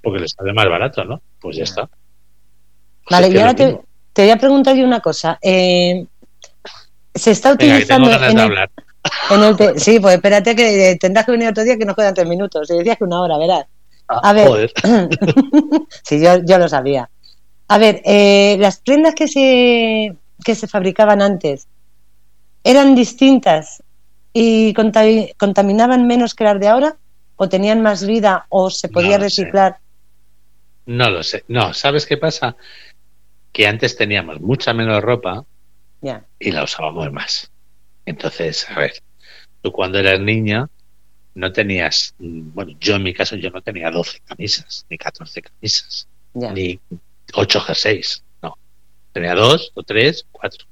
[0.01, 1.21] Porque les sale más barato, ¿no?
[1.39, 1.85] Pues ya está.
[1.87, 1.99] Pues
[3.11, 3.79] vale, es y ahora te,
[4.13, 5.37] te voy a preguntar yo una cosa.
[5.41, 6.05] Eh,
[7.13, 8.71] se está Venga, utilizando ganas en de el, hablar.
[9.31, 12.13] en el te- sí, pues espérate que tendrás que venir otro día que nos quedan
[12.13, 12.69] tres minutos.
[12.71, 13.65] Y decías que una hora, verás.
[14.07, 14.47] Ah, A ver.
[14.47, 14.73] joder.
[16.03, 17.09] sí, yo, yo lo sabía.
[17.67, 21.67] A ver, eh, las prendas que se, que se fabricaban antes
[22.63, 23.83] eran distintas
[24.33, 26.97] y contaminaban menos que las de ahora
[27.35, 29.43] o tenían más vida o se podía No lo sé.
[29.43, 29.77] reciclar.
[30.85, 31.43] No lo sé.
[31.47, 32.55] No, ¿sabes qué pasa?
[33.51, 35.45] Que antes teníamos mucha menos ropa
[36.39, 37.51] y la usábamos más.
[38.05, 38.93] Entonces, a ver,
[39.61, 40.67] tú cuando eras niña
[41.35, 45.41] no tenías, mm, bueno, yo en mi caso yo no tenía 12 camisas, ni 14
[45.41, 46.51] camisas, ya.
[46.51, 46.79] ni
[47.33, 48.23] 8 jerseys.
[49.11, 50.65] Tenía dos o tres, cuatro.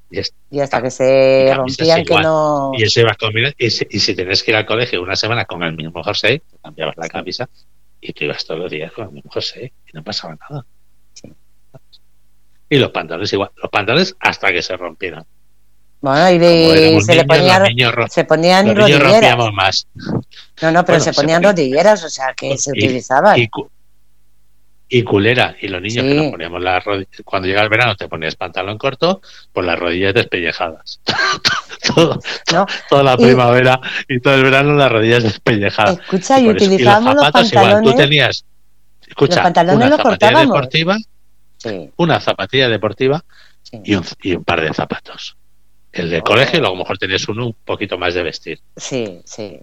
[0.51, 2.71] Y, hasta que se rompían que no.
[2.75, 3.55] y eso ibas combinando.
[3.57, 6.41] Y si, y si tenías que ir al colegio una semana con el mismo jersey,
[6.63, 7.49] cambiabas la camisa
[7.99, 10.65] y tú ibas todos los días con el mismo jersey y no pasaba nada.
[11.13, 11.33] Sí.
[12.69, 15.25] Y los pantalones igual, los pantalones hasta que se rompieran.
[15.99, 19.11] Bueno, y, de- se le niños, ponía, niños, ro- se ponían rodilleras.
[19.13, 19.87] rompíamos más.
[20.61, 23.39] No, no, pero Bueno, se se ponían ponía- rodilleras, o sea, que se Y- utilizaban.
[23.39, 23.69] Y, cu-
[24.89, 25.55] y culera.
[25.61, 26.09] Y los niños Sí.
[26.09, 29.77] que nos poníamos las rodillas, cuando llega el verano te ponías pantalón corto, pues las
[29.77, 31.01] rodillas despellejadas.
[31.95, 32.19] todo,
[32.53, 32.65] ¿no?
[32.89, 35.99] toda la Y- primavera y todo el verano las rodillas despellejadas.
[35.99, 37.91] Escucha, y, utilizábamos los zapatos igual, pantalones.
[37.91, 38.45] tú tenías,
[39.07, 40.97] escucha, Los pantalones una los zapatilla deportiva,
[41.57, 43.25] Sí, una zapatilla deportiva
[43.63, 45.35] sí, y un, y un par de zapatos.
[45.91, 46.23] El de Oh.
[46.23, 48.59] colegio, y luego a lo mejor tenías uno un poquito más de vestir.
[48.75, 49.59] sí, sí,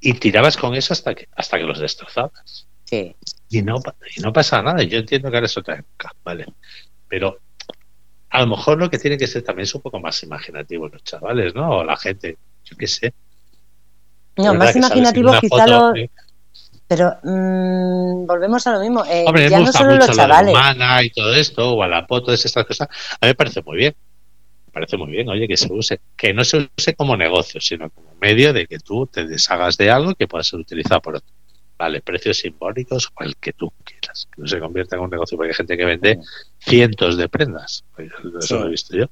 [0.00, 2.66] Y tirabas con eso hasta que, hasta que los destrozabas.
[2.84, 3.14] sí.
[3.50, 3.76] Y no,
[4.16, 4.82] y no pasa nada.
[4.82, 6.46] Yo entiendo que ahora es otra época, ¿vale?
[7.08, 7.38] Pero
[8.30, 11.02] a lo mejor lo que tiene que ser también es un poco más imaginativo los
[11.02, 11.78] chavales, ¿no?
[11.78, 13.14] O la gente, yo qué sé.
[14.36, 16.08] No, ¿Verdad más imaginativo quizá foto- lo...
[16.86, 19.04] Pero mm, volvemos a lo mismo.
[19.04, 20.50] eh, Hombre, ya me no gusta solo mucho los chavales.
[20.50, 22.88] humana y todo esto, o a la poto, todas estas cosas.
[23.20, 23.94] A mí me parece muy bien.
[24.66, 27.90] Me parece muy bien, oye, que se use, que no se use como negocio, sino
[27.90, 31.28] como medio de que tú te deshagas de algo que pueda ser utilizado por otro.
[31.78, 35.36] Vale, precios simbólicos o el que tú quieras, que no se convierta en un negocio,
[35.36, 36.18] porque hay gente que vende
[36.58, 37.84] cientos de prendas.
[37.94, 38.10] Pues
[38.40, 38.54] Eso Sí.
[38.54, 39.04] lo he visto yo.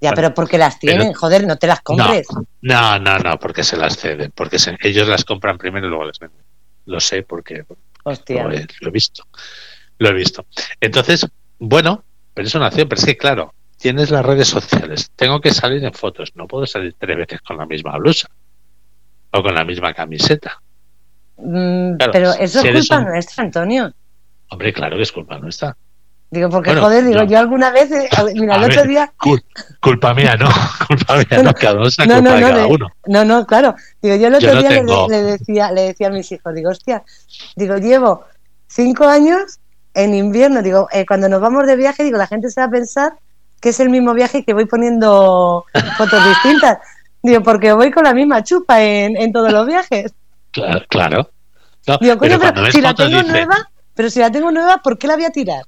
[0.00, 2.26] Ya, Bueno, pero porque las pero- tienen, joder, no te las compres.
[2.62, 6.04] No, no, no, porque se las ceden, porque se- ellos las compran primero y luego
[6.06, 6.42] las venden.
[6.86, 7.64] Lo sé porque
[8.04, 8.44] Hostia.
[8.44, 9.24] lo he, lo he visto.
[9.98, 10.46] Lo he visto.
[10.80, 11.26] Entonces,
[11.58, 15.50] bueno, pero es una acción, pero es que claro, tienes las redes sociales, tengo que
[15.50, 18.28] salir en fotos, no puedo salir tres veces con la misma blusa
[19.32, 20.62] o con la misma camiseta.
[21.38, 23.92] Mm, Claro, pero eso es culpa nuestra, Antonio.
[24.50, 25.76] Hombre, claro que es culpa nuestra.
[26.30, 27.24] Digo, porque Bueno, joder, digo, no.
[27.26, 29.42] yo alguna vez, eh, mira, el otro día, Cul-
[29.80, 30.46] culpa mía, no,
[30.88, 32.86] culpa mía, no, cada uno No, culpa no, de no, cada de- uno.
[33.06, 36.08] no, no, claro, digo, yo el otro Yo no día tengo- le, decía, le decía
[36.08, 37.02] a mis hijos, digo, hostia,
[37.56, 38.24] digo, llevo
[38.66, 39.58] cinco años
[39.94, 42.70] en invierno, digo, eh, cuando nos vamos de viaje, digo, la gente se va a
[42.70, 43.12] pensar
[43.60, 45.64] que es el mismo viaje y que voy poniendo
[45.96, 46.76] fotos distintas.
[47.22, 50.12] Digo, porque voy con la misma chupa en, en todos los viajes.
[50.52, 51.30] Claro, claro.
[51.86, 55.06] No, Digo, pero coño, si la tengo nueva, Pero si la tengo nueva, ¿por qué
[55.06, 55.64] la voy a tirar?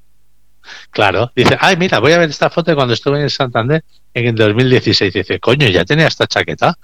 [0.90, 3.82] Claro, dice, ay, mira, voy a ver esta foto de cuando estuve en Santander
[4.12, 5.12] en el 2016.
[5.12, 6.76] Dice, coño, ya tenía esta chaqueta.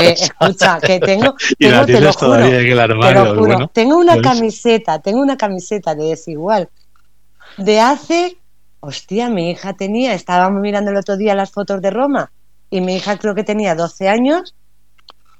[0.00, 3.24] Eh, escucha, que tengo, Y la tengo, te lo juro, en el te armario.
[3.24, 6.68] lo juro, bueno, tengo una pues- camiseta, tengo una camiseta de desigual
[7.56, 8.38] de hace,
[8.80, 12.30] hostia, mi hija tenía, estábamos mirando el otro día las fotos de Roma
[12.70, 14.54] y mi hija creo que tenía 12 años,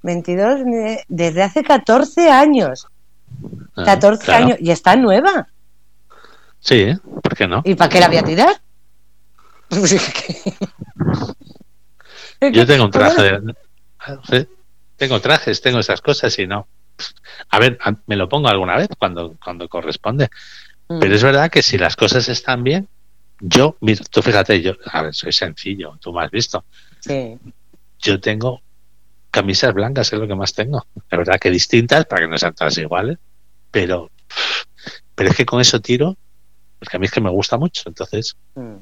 [0.02, 2.86] 22, eh, desde hace 14 años,
[3.76, 4.44] ah, 14 claro.
[4.44, 5.48] años y está nueva.
[6.60, 6.98] Sí, ¿eh?
[7.22, 7.62] ¿por qué no?
[7.64, 8.60] ¿Y para qué la voy a tirar?
[12.52, 13.54] Yo tengo un traje de...
[14.28, 14.48] Sí,
[14.96, 16.66] Tengo trajes, tengo esas cosas y no.
[17.50, 20.28] A ver, me lo pongo alguna vez cuando, cuando corresponde.
[20.88, 21.00] Mm.
[21.00, 22.88] Pero es verdad que si las cosas están bien,
[23.40, 26.64] yo, mira, tú fíjate, yo, a ver, soy sencillo, tú me has visto.
[27.00, 27.38] Sí,
[28.00, 28.60] Yo tengo
[29.32, 30.86] camisas blancas, es lo que más tengo.
[31.10, 33.18] La verdad que distintas, para que no sean todas iguales,
[33.72, 34.10] pero,
[35.16, 36.16] pero es que con eso tiro,
[36.78, 38.76] porque a mí es que me gusta mucho, entonces, mm.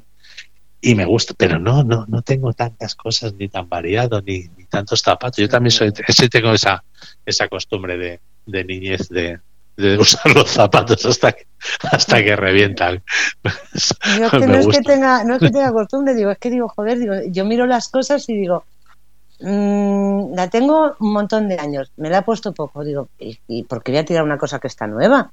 [0.82, 4.64] y me gusta, pero no, no, no tengo tantas cosas, ni tan variado, ni, ni
[4.64, 5.38] tantos zapatos.
[5.38, 6.82] Yo también soy, sí tengo esa,
[7.24, 9.38] esa costumbre de, de niñez de,
[9.76, 11.46] de usar los zapatos hasta que,
[11.92, 13.04] hasta que revientan.
[14.18, 16.38] Yo es que Me no es que tenga, no es que tenga costumbre, digo, es
[16.38, 18.64] que digo, joder, digo, yo miro las cosas y digo,
[19.40, 23.64] mm, la tengo un montón de años, me la he puesto poco, digo, ¿y, y
[23.64, 25.32] por qué voy a tirar una cosa que está nueva?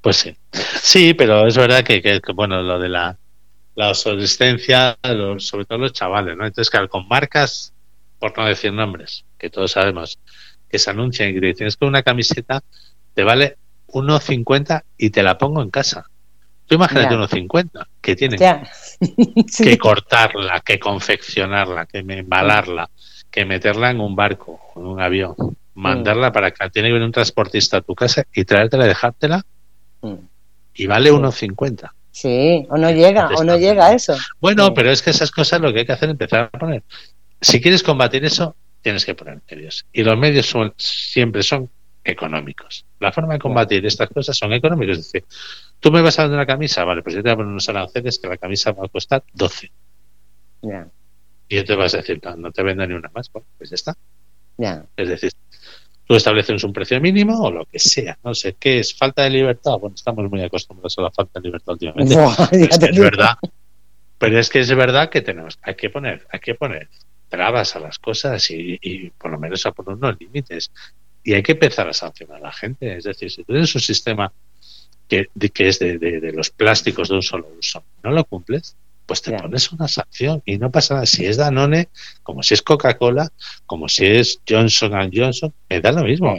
[0.00, 0.36] Pues sí.
[0.82, 3.16] Sí, pero es verdad que, que- que, bueno, lo de la,
[3.74, 6.46] la obsolescencia, los- sobre todo los chavales, ¿no?
[6.46, 7.72] Entonces, claro, con marcas,
[8.18, 10.18] por no decir nombres, que todos sabemos,
[10.68, 12.62] que se anuncian y que te dicen, es que una camiseta
[13.14, 13.56] te vale
[13.88, 16.04] 1,50 y te la pongo en casa.
[16.66, 17.20] Tú imagínate Ya.
[17.20, 18.38] 1,50, que tienen.
[19.48, 19.64] Sí.
[19.64, 22.90] que cortarla, que confeccionarla, que embalarla,
[23.38, 25.36] que meterla en un barco, en un avión,
[25.74, 29.44] mandarla para que tiene que venir un transportista a tu casa y traértela y dejártela
[30.02, 30.14] Mm.
[30.74, 31.14] y vale Sí.
[31.14, 31.94] 1,50.
[32.10, 34.16] Sí, o no llega, o no llega a eso.
[34.40, 34.72] Bueno, Sí.
[34.74, 36.82] pero es que esas cosas lo que hay que hacer es empezar a poner.
[37.40, 39.86] Si quieres combatir eso, tienes que poner medios.
[39.92, 41.70] Y los medios son, siempre son
[42.02, 42.84] económicos.
[42.98, 44.98] La forma de combatir estas cosas son económicos.
[44.98, 45.24] Es decir,
[45.78, 47.68] tú me vas a vender una camisa, vale, pues yo te voy a poner unos
[47.68, 49.70] aranceles que la camisa va a costar 12.
[50.62, 50.88] Ya,
[51.48, 53.30] Y yo te vas a decir, no, no te vendo ni una más.
[53.32, 53.94] Bueno, pues ya está.
[54.56, 54.84] ya.
[54.96, 55.32] Es decir,
[56.06, 58.18] tú estableces un precio mínimo o lo que sea.
[58.22, 58.94] No sé, ¿qué es?
[58.94, 59.78] ¿Falta de libertad?
[59.78, 62.14] Bueno, estamos muy acostumbrados a la falta de libertad últimamente.
[62.14, 63.34] Buah, Pero es, que es verdad.
[64.18, 66.88] Pero es que es verdad que tenemos, hay que poner, hay que poner
[67.28, 70.70] trabas a las cosas y, y por lo menos a poner unos límites.
[71.22, 72.96] Y hay que empezar a sancionar a la gente.
[72.96, 74.32] Es decir, si tú tienes un sistema
[75.08, 78.76] que, que es de, de- de los plásticos de un solo uso, no lo cumples,
[79.08, 81.06] pues te pones una sanción y no pasa nada.
[81.06, 81.88] Si es Danone,
[82.22, 83.32] como si es Coca-Cola,
[83.64, 86.38] como si es Johnson Johnson, me da lo mismo.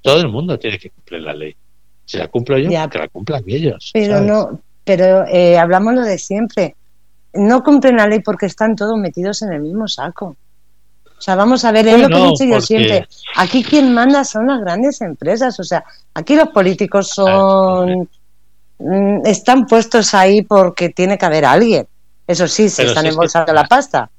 [0.00, 1.56] Todo el mundo tiene que cumplir la ley.
[2.04, 3.90] Si la cumplo yo, que la cumplan ellos.
[3.92, 4.28] Pero ¿sabes?
[4.28, 6.76] no, pero eh, hablamos lo de siempre.
[7.32, 10.36] No cumplen la ley porque están todos metidos en el mismo saco.
[11.18, 13.08] O sea, vamos a ver, es lo que he dicho yo porque- siempre.
[13.34, 15.58] Aquí quien manda son las grandes empresas.
[15.58, 15.82] O sea,
[16.14, 18.08] aquí los políticos son.
[18.78, 21.88] mm, están puestos ahí porque tiene que haber alguien.
[22.26, 24.10] Eso sí, se Pero están es que- embolsando la pasta.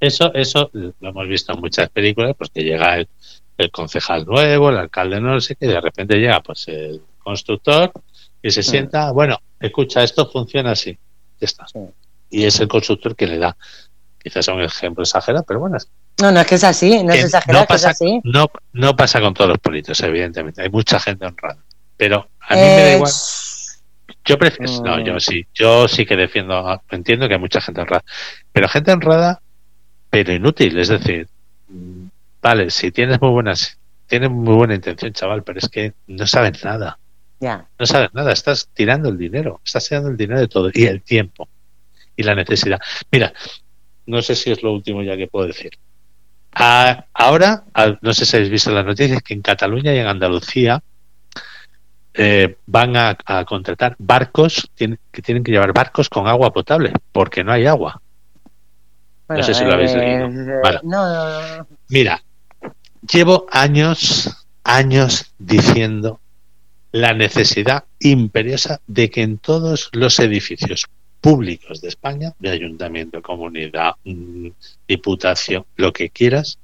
[0.00, 3.08] Eso, eso lo hemos visto en muchas películas, pues que llega el,
[3.56, 7.92] el concejal nuevo, el alcalde no sé qué, y de repente llega pues el constructor
[8.42, 10.90] y se sienta, bueno, escucha, esto funciona así,
[11.40, 11.68] ya está.
[11.68, 11.78] Sí.
[12.30, 13.56] Y es el constructor que le da,
[14.20, 15.88] quizás es un ejemplo exagerado, pero bueno, es
[16.20, 18.20] No, no es que es así, no es exagerado, que es pasa, así.
[18.24, 21.58] no, no pasa con todos los políticos, evidentemente, hay mucha gente honrada,
[21.96, 23.12] pero a mí me da Eh, igual.
[24.24, 25.04] Yo prefiero, no, Mm.
[25.04, 28.04] yo sí, yo sí que defiendo, entiendo que hay mucha gente honrada,
[28.52, 29.40] pero gente honrada,
[30.10, 31.26] pero inútil, es decir,
[31.68, 32.06] mm,
[32.42, 36.62] vale, si tienes muy buenas, tienes muy buena intención, chaval, pero es que no sabes
[36.64, 36.98] nada,
[37.40, 40.84] Ya, no sabes nada, estás tirando el dinero, estás tirando el dinero de todo y
[40.84, 41.48] el tiempo
[42.16, 42.78] y la necesidad.
[43.10, 43.32] Mira,
[44.06, 45.70] no sé si es lo último ya que puedo decir.
[46.54, 50.06] A- ahora, a- no sé si habéis visto las noticias que en Cataluña y en
[50.06, 50.80] Andalucía
[52.14, 56.92] eh, van a, a contratar barcos tienen- que tienen que llevar barcos con agua potable
[57.12, 58.00] porque no hay agua.
[59.28, 60.26] Bueno, sé si lo habéis eh, leído.
[60.28, 60.80] eh, Vale.
[60.82, 61.66] No, no, no.
[61.88, 62.22] Mira,
[63.10, 64.30] llevo años,
[64.64, 66.20] años diciendo
[66.92, 70.86] la necesidad imperiosa de que en todos los edificios
[71.22, 74.48] públicos de España, de ayuntamiento, comunidad, mm,
[74.86, 76.58] diputación, lo que quieras,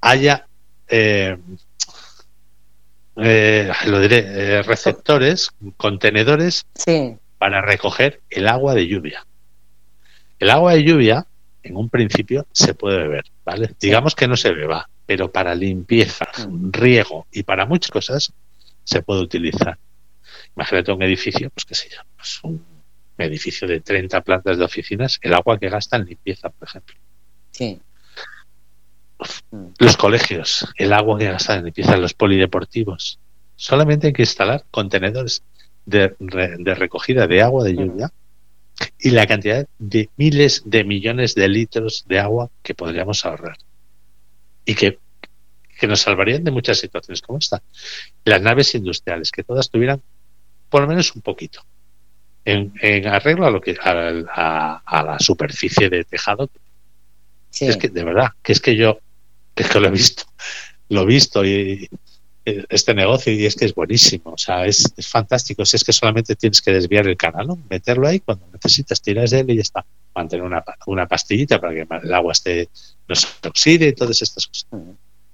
[0.00, 0.46] haya,
[0.88, 1.36] eh,
[3.16, 4.18] eh, lo diré,
[4.58, 9.26] eh, receptores, contenedores Sí, para recoger el agua de lluvia.
[10.38, 11.26] El agua de lluvia,
[11.62, 13.74] en un principio, se puede beber, ¿vale?
[13.80, 16.70] Digamos que no se beba, pero para limpieza, Mm.
[16.72, 18.32] riego y para muchas cosas
[18.84, 19.78] se puede utilizar.
[20.54, 22.64] Imagínate un edificio, pues qué sé yo, pues un
[23.18, 26.94] edificio de 30 plantas de oficinas, el agua que gasta en limpieza, por ejemplo.
[27.50, 27.80] Sí.
[29.78, 33.18] Los colegios, el agua que gastan en limpieza, los polideportivos.
[33.56, 35.42] Solamente hay que instalar contenedores
[35.86, 38.12] de, de recogida de agua de lluvia
[38.98, 43.56] y la cantidad de miles de millones de litros de agua que podríamos ahorrar
[44.64, 44.98] y que,
[45.78, 47.62] que nos salvarían de muchas situaciones como esta.
[48.24, 50.02] Las naves industriales, que todas tuvieran
[50.68, 51.64] por lo menos un poquito
[52.44, 56.50] en, en arreglo a lo que a, a, la superficie de tejado.
[57.50, 57.66] Sí.
[57.66, 58.98] Es que de verdad, que es que yo
[59.56, 60.22] que es que lo he visto,
[60.90, 61.88] lo he visto y,
[62.44, 65.64] este negocio y es que es buenísimo, o sea, es, es, fantástico.
[65.64, 67.58] Si es que solamente tienes que desviar el canal, ¿no?
[67.68, 69.84] meterlo ahí cuando necesitas, tiras de él y ya está.
[70.14, 72.68] Mantener una, una pastillita para que el agua esté
[73.08, 74.66] no se oxide y todas estas cosas.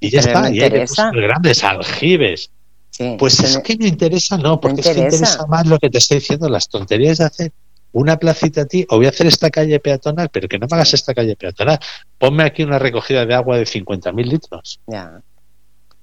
[0.00, 0.50] Y ya Pero está.
[0.50, 1.10] y hay interesa.
[1.10, 2.50] grandes aljibes.
[2.88, 3.16] Sí.
[3.18, 5.16] Pues es que me interesa, no, porque es que interesa.
[5.16, 7.52] interesa más lo que te estoy diciendo, las tonterías de hacer
[7.92, 10.76] una placita a ti, o voy a hacer esta calle peatonal, pero que no me
[10.76, 11.78] hagas esta calle peatonal.
[12.18, 15.20] Ponme aquí una recogida de agua de 50.000 litros Ya.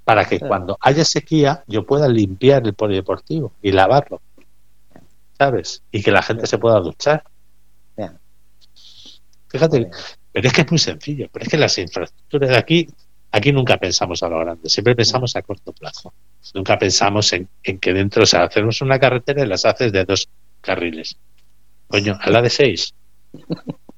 [0.06, 0.50] para que Claro.
[0.50, 4.22] cuando haya sequía yo pueda limpiar el polideportivo y lavarlo,
[5.38, 5.82] ¿sabes?
[5.92, 7.24] Y que la gente se pueda duchar.
[7.98, 8.14] Ya.
[9.48, 9.90] Fíjate,
[10.32, 12.88] pero es que es muy sencillo, pero es que las infraestructuras de aquí,
[13.32, 16.14] aquí nunca pensamos a lo grande, siempre pensamos a corto plazo.
[16.54, 20.06] Nunca pensamos en, en que dentro, o sea, hacemos una carretera y las haces de
[20.06, 20.30] dos
[20.62, 21.18] carriles.
[21.90, 22.94] Coño, a la de seis.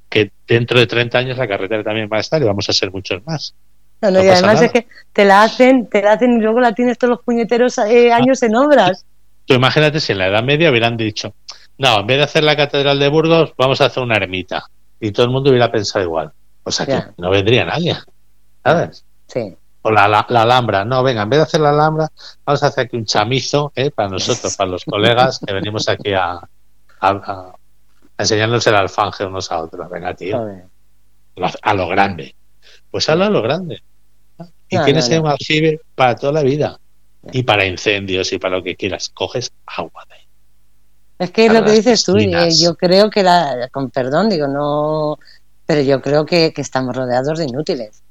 [0.10, 2.92] Que dentro de 30 años la carretera también va a estar y vamos a ser
[2.92, 3.54] muchos más.
[4.02, 4.66] No, no, No y además nada.
[4.66, 7.78] es que te la hacen, te la hacen y luego la tienes todos los puñeteros
[7.78, 9.06] eh, años en obras.
[9.46, 11.34] Tú imagínate si en la Edad Media hubieran dicho,
[11.78, 14.64] no, en vez de hacer la Catedral de Burgos, vamos a hacer una ermita.
[15.00, 16.32] Y todo el mundo hubiera pensado igual.
[16.64, 17.14] O sea que Ya.
[17.18, 17.96] no vendría nadie.
[18.64, 19.04] ¿Sabes?
[19.28, 19.56] Sí.
[19.84, 20.86] O la, la, la Alhambra.
[20.86, 22.08] No, venga, en vez de hacer la Alhambra,
[22.46, 23.90] vamos a hacer aquí un chamizo ¿eh?
[23.90, 26.40] para nosotros, para los colegas que venimos aquí a, a,
[27.10, 27.54] a
[28.22, 29.90] enseñarnos el alfanje unos a otros.
[29.90, 30.46] Venga, tío,
[31.62, 32.36] a lo grande.
[32.90, 33.82] Pues hazlo a lo grande.
[34.70, 35.22] Y No, tienes no, no.
[35.24, 36.80] un aljibe para toda la vida.
[37.32, 39.10] Y para incendios y para lo que quieras.
[39.10, 40.22] Coges agua de ahí.
[41.20, 44.28] Es que es lo que dices tú, y, eh, yo creo que la, con perdón,
[44.30, 45.20] digo, no,
[45.68, 48.02] pero yo creo que, que estamos rodeados de inútiles.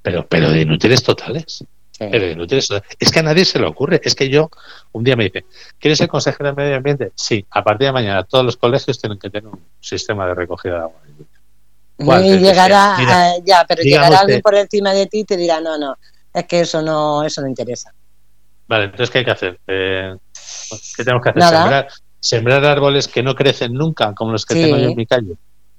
[0.00, 1.64] Pero, pero de inútiles totales.
[1.98, 2.04] Sí.
[2.10, 2.68] Pero inútiles.
[2.98, 4.00] Es que a nadie se le ocurre.
[4.04, 4.50] Es que yo,
[4.92, 5.46] un día me dice,
[5.78, 7.12] ¿quieres ser consejero de medio ambiente?
[7.14, 10.74] Sí, a partir de mañana todos los colegios tienen que tener un sistema de recogida
[10.74, 11.00] de agua.
[11.96, 12.96] ¿Cuál y llegará?
[12.98, 15.96] Mira, a- ya, pero llegará alguien por encima de ti y te dirá, no, no,
[16.34, 17.94] es que eso no, eso no interesa.
[18.68, 19.60] Vale, entonces, ¿qué hay que hacer?
[19.66, 20.14] Eh,
[20.96, 21.40] ¿Qué tenemos que hacer?
[21.40, 21.60] Nada.
[21.62, 21.88] Sembrar,
[22.20, 24.62] sembrar árboles que no crecen nunca, como los que Sí.
[24.64, 25.32] tengo yo en mi calle.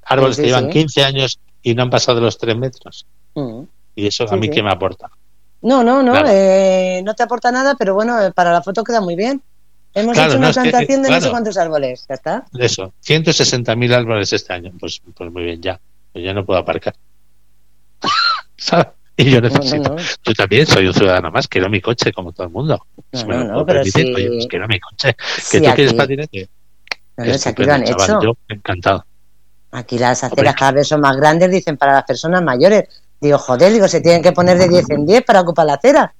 [0.03, 0.69] Árboles Sí, que llevan sí.
[0.71, 3.05] 15 años y no han pasado los 3 metros.
[3.35, 3.63] Mm.
[3.95, 4.49] Y eso a mí.
[4.49, 5.09] ¿qué me aporta?
[5.67, 6.29] No, no, no, Claro.
[6.31, 9.41] eh, no te aporta nada, pero bueno, eh, para la foto queda muy bien.
[9.93, 12.45] Hemos Claro, hecho no, una es que, plantación de no sé cuántos árboles, ya está.
[12.57, 14.71] Eso, 160.000 árboles este año.
[14.79, 15.77] Pues, pues muy bien, ya.
[16.13, 16.95] Pues ya no puedo aparcar.
[18.57, 18.87] ¿Sabes?
[19.17, 19.89] Y yo No, necesito.
[19.89, 20.01] no, no.
[20.23, 22.79] Yo también soy un ciudadano más, quiero mi coche como todo el mundo.
[23.11, 25.15] No, Si me no, lo no, oye, pues quiero mi coche.
[25.51, 26.49] ¿Que tú quieres patinete?
[27.17, 28.21] no, no, si aquí lo han chaval, hecho.
[28.21, 29.03] Yo encantado.
[29.71, 32.87] Aquí las aceras cada vez son más grandes, dicen para las personas mayores.
[33.19, 36.13] Digo, joder, digo, se tienen que poner de 10 en 10 para ocupar la acera.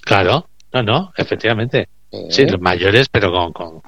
[0.00, 1.88] Claro, no, no, efectivamente.
[2.10, 2.26] Sí.
[2.30, 3.82] Sí, los mayores, pero con, con,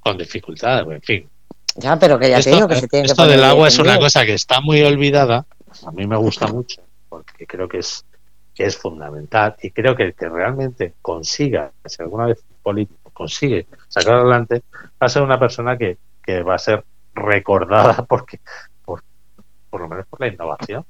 [0.00, 1.28] con dificultad, en fin.
[1.76, 3.46] Ya, pero que ya te esto digo que se tienen que esto poner del de
[3.46, 4.04] agua 10 es una 10.
[4.04, 5.46] cosa que está muy olvidada.
[5.86, 8.04] A mí me gusta mucho, porque creo que es,
[8.52, 9.54] que es fundamental.
[9.62, 14.62] Y creo que el que realmente consiga, si alguna vez un político consigue sacar adelante,
[14.74, 16.84] va a ser una persona que, que va a ser
[17.14, 18.40] recordada porque
[18.84, 19.02] por,
[19.70, 20.84] por lo menos por la innovación.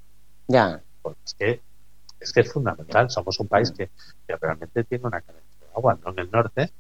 [0.46, 1.60] Ya, Porque es que
[2.20, 3.09] es que es fundamental.
[3.10, 3.90] Somos un país que,
[4.26, 6.70] que realmente tiene una carencia de agua, no en el norte,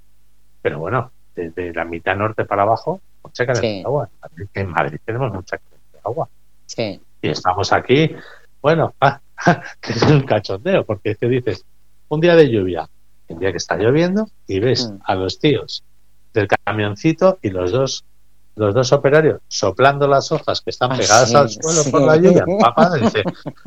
[0.60, 3.76] pero bueno, desde la mitad norte para abajo, mucha carencia Sí.
[3.78, 4.08] de agua.
[4.12, 6.28] En Madrid- En Madrid tenemos mucha carencia de agua.
[6.66, 7.00] sí.
[7.22, 8.14] Y estamos aquí,
[8.62, 9.20] bueno, ah,
[9.80, 11.64] que es un cachondeo, porque es que dices,
[12.08, 12.88] un día de lluvia,
[13.28, 14.98] un día que está lloviendo, y ves Mm.
[15.04, 15.82] a los tíos
[16.34, 18.04] del camioncito y los dos
[18.58, 21.90] los dos operarios soplando las hojas que están Ah, pegadas sí, al suelo sí.
[21.90, 23.22] por la lluvia, papá dice,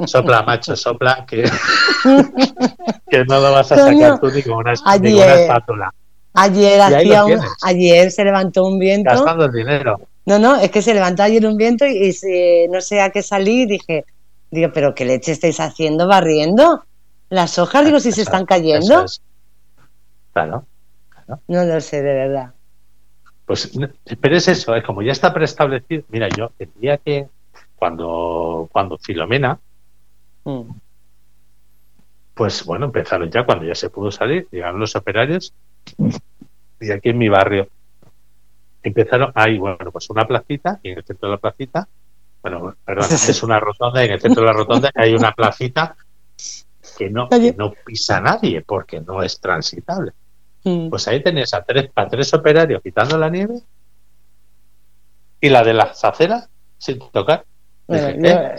[0.05, 1.43] sopla macho, sopla que,
[3.09, 5.93] que no lo vas a sacar tú ni con una, ni espátula,
[6.34, 9.09] Ayer hacía un, ayer se levantó un viento.
[9.11, 9.99] gastando el dinero.
[10.26, 13.09] No, no, es que se levantó ayer un viento y, y se- no sé a
[13.09, 14.05] qué salí y dije,
[14.49, 16.84] digo, pero qué leche estáis haciendo barriendo.
[17.30, 19.03] Las hojas, digo, si se están cayendo.
[19.03, 19.22] es.
[20.34, 20.65] Claro.
[21.47, 22.51] No lo sé, de verdad.
[23.52, 23.69] Pues,
[24.22, 26.03] pero es eso, es como ya está preestablecido.
[26.07, 27.28] Mira, yo el día que
[27.76, 29.60] cuando, cuando Filomena,
[30.45, 30.72] Mm.
[32.34, 35.53] pues bueno, empezaron ya, cuando ya se pudo salir, llegaron los operarios
[36.80, 37.68] y aquí en mi barrio
[38.82, 41.90] empezaron, hay, bueno, pues una placita, y en el centro de la placita,
[42.41, 45.98] bueno, perdón, es una rotonda, y en el centro de la rotonda hay una placita
[46.98, 50.14] que no, que no pisa nadie porque no es transitable.
[50.63, 50.89] Mm.
[50.89, 53.59] Pues ahí tenías a tres, a tres operarios quitando la nieve
[55.39, 56.47] y la de las aceras
[56.77, 57.43] sin tocar.
[57.88, 58.55] Dije, yo- "Eh,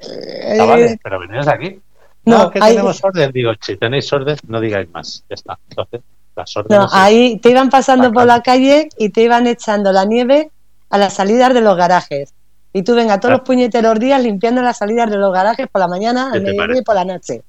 [0.00, 1.80] eh, chavales, pero venís aquí.
[2.24, 3.30] No, No, que hay- tenemos orden.
[3.32, 5.24] Digo, si tenéis orden, no digáis más.
[5.28, 5.58] Ya está.
[5.68, 6.00] Entonces,
[6.34, 6.78] las órdenes.
[6.78, 10.50] No, ahí te iban pasando Ah, por la calle y te iban echando la nieve
[10.90, 12.32] a las salidas de los garajes.
[12.72, 13.36] Y tú venga todos Ah.
[13.38, 16.78] los puñeteros días limpiando las salidas de los garajes por la mañana, ¿Qué al mediodía
[16.80, 17.42] y por la noche.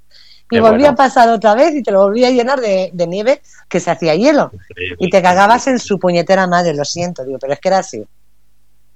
[0.51, 0.93] Y Qué volvía bueno.
[0.93, 3.89] a pasar otra vez y te lo volvía a llenar de, de nieve que se
[3.91, 4.51] hacía hielo.
[4.53, 4.97] Increíble.
[4.99, 8.05] Y te cagabas en su puñetera madre, lo siento, digo, pero es que era así.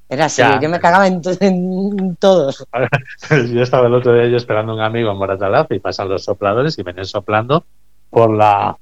[0.07, 0.59] Era así, Ya.
[0.59, 2.65] yo me cagaba en, to- en todos.
[3.51, 6.23] Yo estaba el otro día yo esperando a un amigo en Moratalaz y pasan los
[6.23, 7.63] sopladores y venían soplando
[8.09, 8.75] por la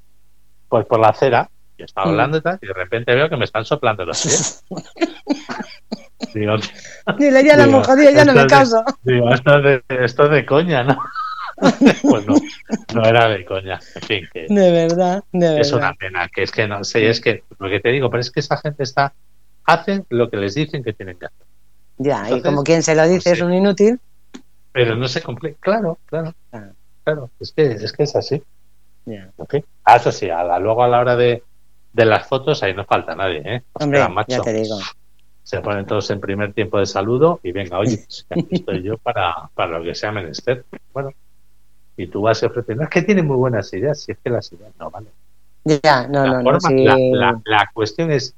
[0.70, 1.50] pues por la acera.
[1.78, 2.10] Yo estaba Mm.
[2.12, 4.64] hablando y tal, y de repente veo que me están soplando los pies.
[6.34, 6.56] Digo,
[7.18, 8.84] Dile, ya la jodido, ya no me caso.
[9.04, 10.98] digo, esto es de, esto es de coña, ¿no?
[12.04, 12.36] pues no,
[12.94, 13.80] no era de coña.
[13.96, 17.20] En fin, que De verdad, de es una pena, que es que no sé, es
[17.20, 19.14] que lo que te digo, pero es que esa gente está,
[19.66, 21.48] hacen lo que les dicen que tienen que hacer.
[21.98, 24.00] Ya, y como quien se lo dice pues es un inútil.
[24.72, 25.56] Pero no se cumple.
[25.60, 26.70] Claro, claro, Ah.
[27.04, 28.44] claro, es que, es que es así.
[29.06, 29.32] Ya.
[29.38, 29.66] En fin.
[29.84, 31.42] Ah, eso sí, a la- luego a la hora de,
[31.94, 33.64] de las fotos, ahí no falta nadie, ¿eh?
[33.74, 34.78] Hombre, macho, ya te digo.
[35.42, 38.98] Se ponen todos en primer tiempo de saludo y venga, oye, pues, aquí estoy yo
[39.00, 40.66] para, para lo que sea menester.
[40.94, 41.12] Bueno,
[41.98, 42.84] y tú vas ofreciendo.
[42.84, 45.12] Es que tiene muy buenas ideas, si es que las ideas no valen.
[45.66, 46.60] Ya, no, la, no, no.
[46.62, 48.34] sí, la, la- la cuestión es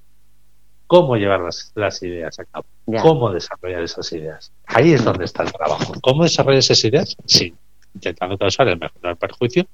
[0.88, 3.02] cómo llevar las, las ideas a cabo, ya.
[3.02, 4.52] cómo desarrollar esas ideas.
[4.66, 5.94] Ahí es donde está el trabajo.
[6.02, 7.16] ¿Cómo desarrollar esas ideas?
[7.26, 7.54] Sí,
[7.94, 9.66] intentando causar el menor perjuicio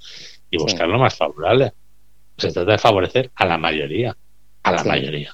[0.49, 1.71] y buscar lo más favorable.
[2.37, 4.13] Se trata de favorecer a la mayoría,
[4.63, 4.87] a la Sí.
[4.89, 5.33] mayoría,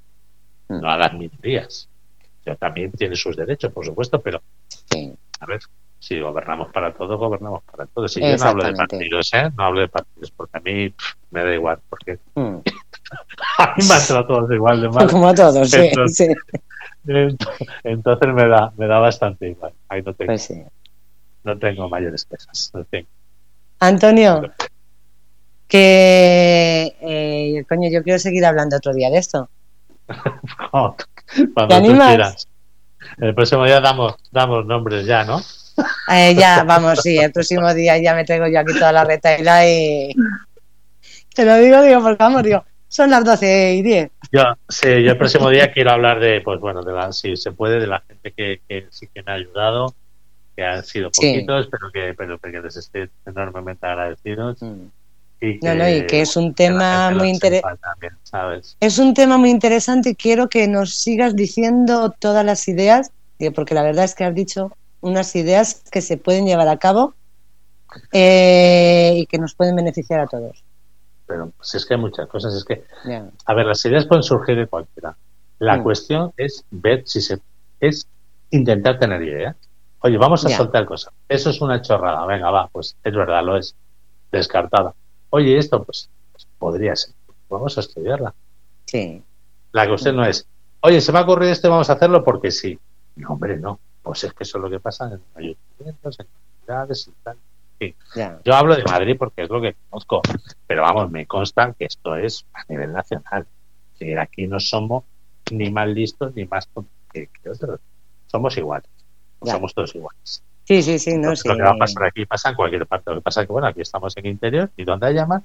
[0.68, 0.82] Mm.
[0.82, 1.88] no a las minorías.
[2.46, 4.42] Que también tiene sus derechos, por supuesto, pero
[5.40, 5.60] a ver,
[6.02, 8.18] si gobernamos para todos, gobernamos para todos.
[8.18, 9.52] Y yo no hablo de partidos, ¿eh?
[9.56, 12.56] No hablo de partidos, porque a mí pff, me da igual, porque Mm.
[13.60, 15.08] a mí me han tratado todos igual de mal.
[15.10, 16.60] Como a todos, sí, Entonces- sí.
[17.06, 17.48] Ent-
[17.84, 19.74] Entonces me da, me da bastante igual.
[19.90, 20.64] Ahí no tengo, Pues sí.
[21.44, 22.72] no tengo mayores quejas.
[22.74, 23.08] No tengo.
[23.80, 24.42] Antonio,
[25.68, 29.50] que eh, coño, yo quiero seguir hablando otro día de esto.
[30.72, 30.96] Cuando,
[31.36, 32.08] ¿Te tú animas?
[32.08, 32.48] quieras.
[33.20, 35.40] El próximo día damos, damos nombres ya, ¿no?
[36.12, 39.68] Eh, ya, vamos, sí, el próximo día ya me traigo yo aquí toda la retaila
[39.70, 40.14] y
[41.34, 44.10] te lo digo, digo, porque vamos, digo, son las 12 y 10.
[44.32, 47.52] Yo, sí, yo el próximo día quiero hablar de, pues bueno, de la, si se
[47.52, 49.96] puede, de la gente que, que sí que me ha ayudado,
[50.56, 51.32] que han sido Sí.
[51.34, 54.62] poquitos, pero que, pero que les estoy enormemente agradecidos.
[54.62, 54.88] Mm.
[55.44, 58.78] Y No, no, y que es un tema muy intere- sepa también, ¿sabes?
[58.80, 63.52] Es un tema muy interesante y quiero que nos sigas diciendo todas las ideas, digo,
[63.54, 67.14] porque la verdad es que has dicho unas ideas que se pueden llevar a cabo
[68.12, 70.64] eh, y que nos pueden beneficiar a todos.
[71.28, 72.84] Pero pues es que hay muchas cosas, es que.
[73.46, 75.16] A ver, las ideas pueden surgir de cualquiera.
[75.60, 75.84] La Mm.
[75.84, 77.40] cuestión es ver si se
[77.80, 78.08] es
[78.52, 79.56] intentar tener idea.
[80.02, 81.14] Oye, vamos a soltar cosas.
[81.30, 82.26] Eso es una chorrada.
[82.26, 83.76] Venga, va, pues es verdad, lo es.
[84.32, 84.94] Descartada.
[85.30, 87.14] Oye, esto pues, pues, podría ser.
[87.50, 88.34] Vamos a estudiarla.
[88.86, 89.22] Sí,
[89.74, 90.46] La cuestión no es,
[90.82, 92.78] oye, se me ha ocurrido esto y vamos a hacerlo porque sí.
[93.16, 93.80] No, hombre, no.
[94.04, 97.38] Pues es que eso es lo que pasa en ayuntamientos, en comunidades y tal.
[98.44, 100.22] Yo hablo de Madrid porque es lo que conozco,
[100.68, 103.48] pero vamos, me consta que esto es a nivel nacional.
[103.98, 105.04] Que aquí no somos
[105.52, 106.68] ni más listos ni más
[107.12, 107.80] que, que otros.
[108.28, 108.90] Somos iguales.
[109.44, 110.44] Somos todos iguales.
[110.64, 111.50] Sí, sí, sí, no Entonces, sí.
[111.50, 113.10] Lo que va a pasar aquí pasa en cualquier parte.
[113.10, 115.42] Lo que pasa es que, bueno, aquí estamos en interior y donde haya mar,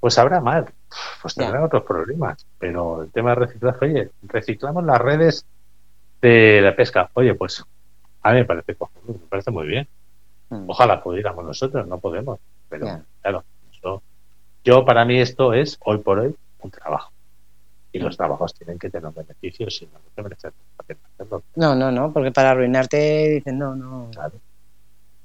[0.00, 0.72] pues habrá mar.
[1.20, 2.46] Pues tendrán otros problemas.
[2.58, 5.44] Pero el tema de reciclaje, oye, reciclamos las redes
[6.20, 7.10] de la pesca.
[7.14, 7.64] Oye, pues
[8.22, 9.88] a mí me parece, cojonudo, me parece muy bien.
[10.50, 10.64] Mm.
[10.68, 12.38] Ojalá pudiéramos nosotros, no podemos.
[12.68, 14.02] Pero claro, eso-
[14.64, 17.10] yo para mí esto es hoy por hoy un trabajo.
[17.94, 21.42] Y los trabajos tienen que tener beneficios, si no, no te merece la pena hacerlo.
[21.56, 24.08] No, no, no, porque para arruinarte dicen no, no.
[24.12, 24.34] Claro.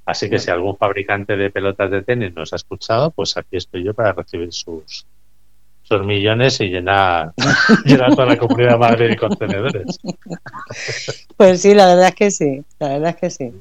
[0.06, 3.84] Así que si algún fabricante de pelotas de tenis nos ha escuchado, pues aquí estoy
[3.84, 5.06] yo para recibir sus,
[5.88, 7.34] sus millones y llenar,
[7.86, 10.00] llenar toda la comunidad de Madrid de contenedores.
[11.38, 13.54] Pues sí, la verdad es que sí, la verdad es que sí.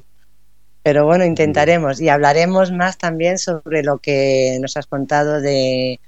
[0.83, 5.99] Pero bueno, intentaremos y hablaremos más también sobre lo que nos has contado de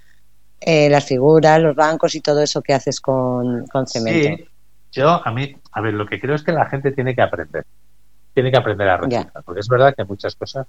[0.62, 4.30] eh, las figuras, los bancos y todo eso que haces con, con cemento.
[4.38, 4.48] Sí,
[4.92, 7.66] yo a mí, a ver, lo que creo es que la gente tiene que aprender,
[8.34, 9.20] tiene que aprender a Ya.
[9.20, 10.66] reciclar, porque es verdad que hay muchas cosas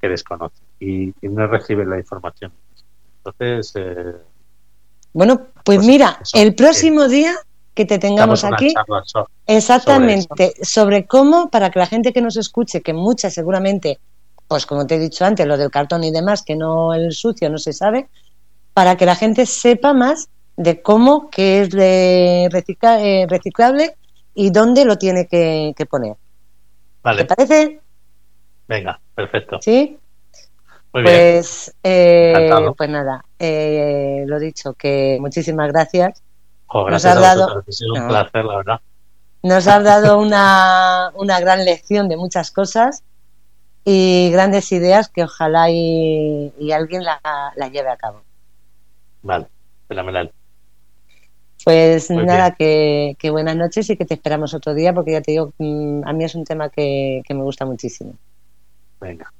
[0.00, 2.52] que desconocen y, y no reciben la información.
[3.24, 4.14] Entonces, eh,
[5.12, 7.34] Bueno, pues Pues mira, eso, el próximo día
[7.74, 8.72] que te tengamos aquí.
[8.74, 13.98] charla so- Exactamente, sobre, cómo, para que la gente que nos escuche, que muchas seguramente,
[14.46, 17.50] pues como te he dicho antes, lo del cartón y demás, que no el sucio
[17.50, 18.08] no se sabe,
[18.72, 23.96] para que la gente sepa más de cómo, qué es de recicla- eh, reciclable
[24.34, 26.16] y dónde lo tiene que, que poner.
[27.02, 27.80] Vale, ¿Te parece?
[28.68, 29.58] venga, perfecto.
[29.60, 29.98] ¿Sí?
[30.92, 31.14] Muy bien.
[31.14, 32.32] Pues, eh,
[32.76, 36.22] pues nada, eh, lo dicho, que muchísimas gracias.
[36.72, 38.80] Nos has dado- ha sido un placer, la verdad.
[39.42, 43.02] Nos has dado una, una gran lección de muchas cosas
[43.84, 47.20] y grandes ideas que ojalá y, y alguien la,
[47.56, 48.22] la lleve a cabo.
[49.22, 49.48] Vale,
[49.88, 50.32] fenomenal.
[51.64, 55.20] Pues Muy nada, que, que buenas noches y que te esperamos otro día porque ya
[55.20, 58.14] te digo, mm, a mí es un tema que, que me gusta muchísimo.
[59.00, 59.32] Venga.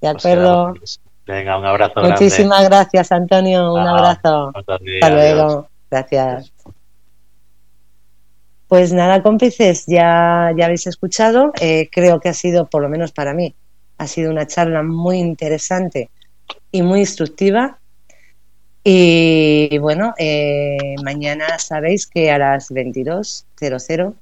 [0.00, 0.74] ¿De quedamos acuerdo?
[1.26, 2.10] Venga, un abrazo grande.
[2.12, 3.74] Muchísimas gracias, Antonio.
[3.74, 4.52] Un Ah, abrazo.
[4.54, 5.10] Hasta adiós.
[5.10, 5.68] luego.
[5.90, 6.52] Gracias.
[8.66, 11.52] Pues nada, cómplices, ya, ya habéis escuchado.
[11.60, 13.54] Eh, creo que ha sido, por lo menos para mí,
[13.96, 16.10] ha sido una charla muy interesante
[16.70, 17.78] y muy instructiva.
[18.84, 24.14] Y bueno, eh, mañana sabéis que a las 22.00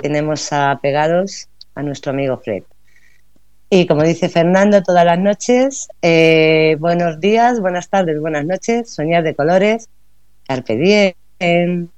[0.00, 2.62] tenemos a pegados a nuestro amigo Fred.
[3.70, 9.22] Y como dice Fernando todas las noches, eh, buenos días, buenas tardes, buenas noches, soñar
[9.22, 9.88] de colores,
[10.46, 11.90] carpe diem.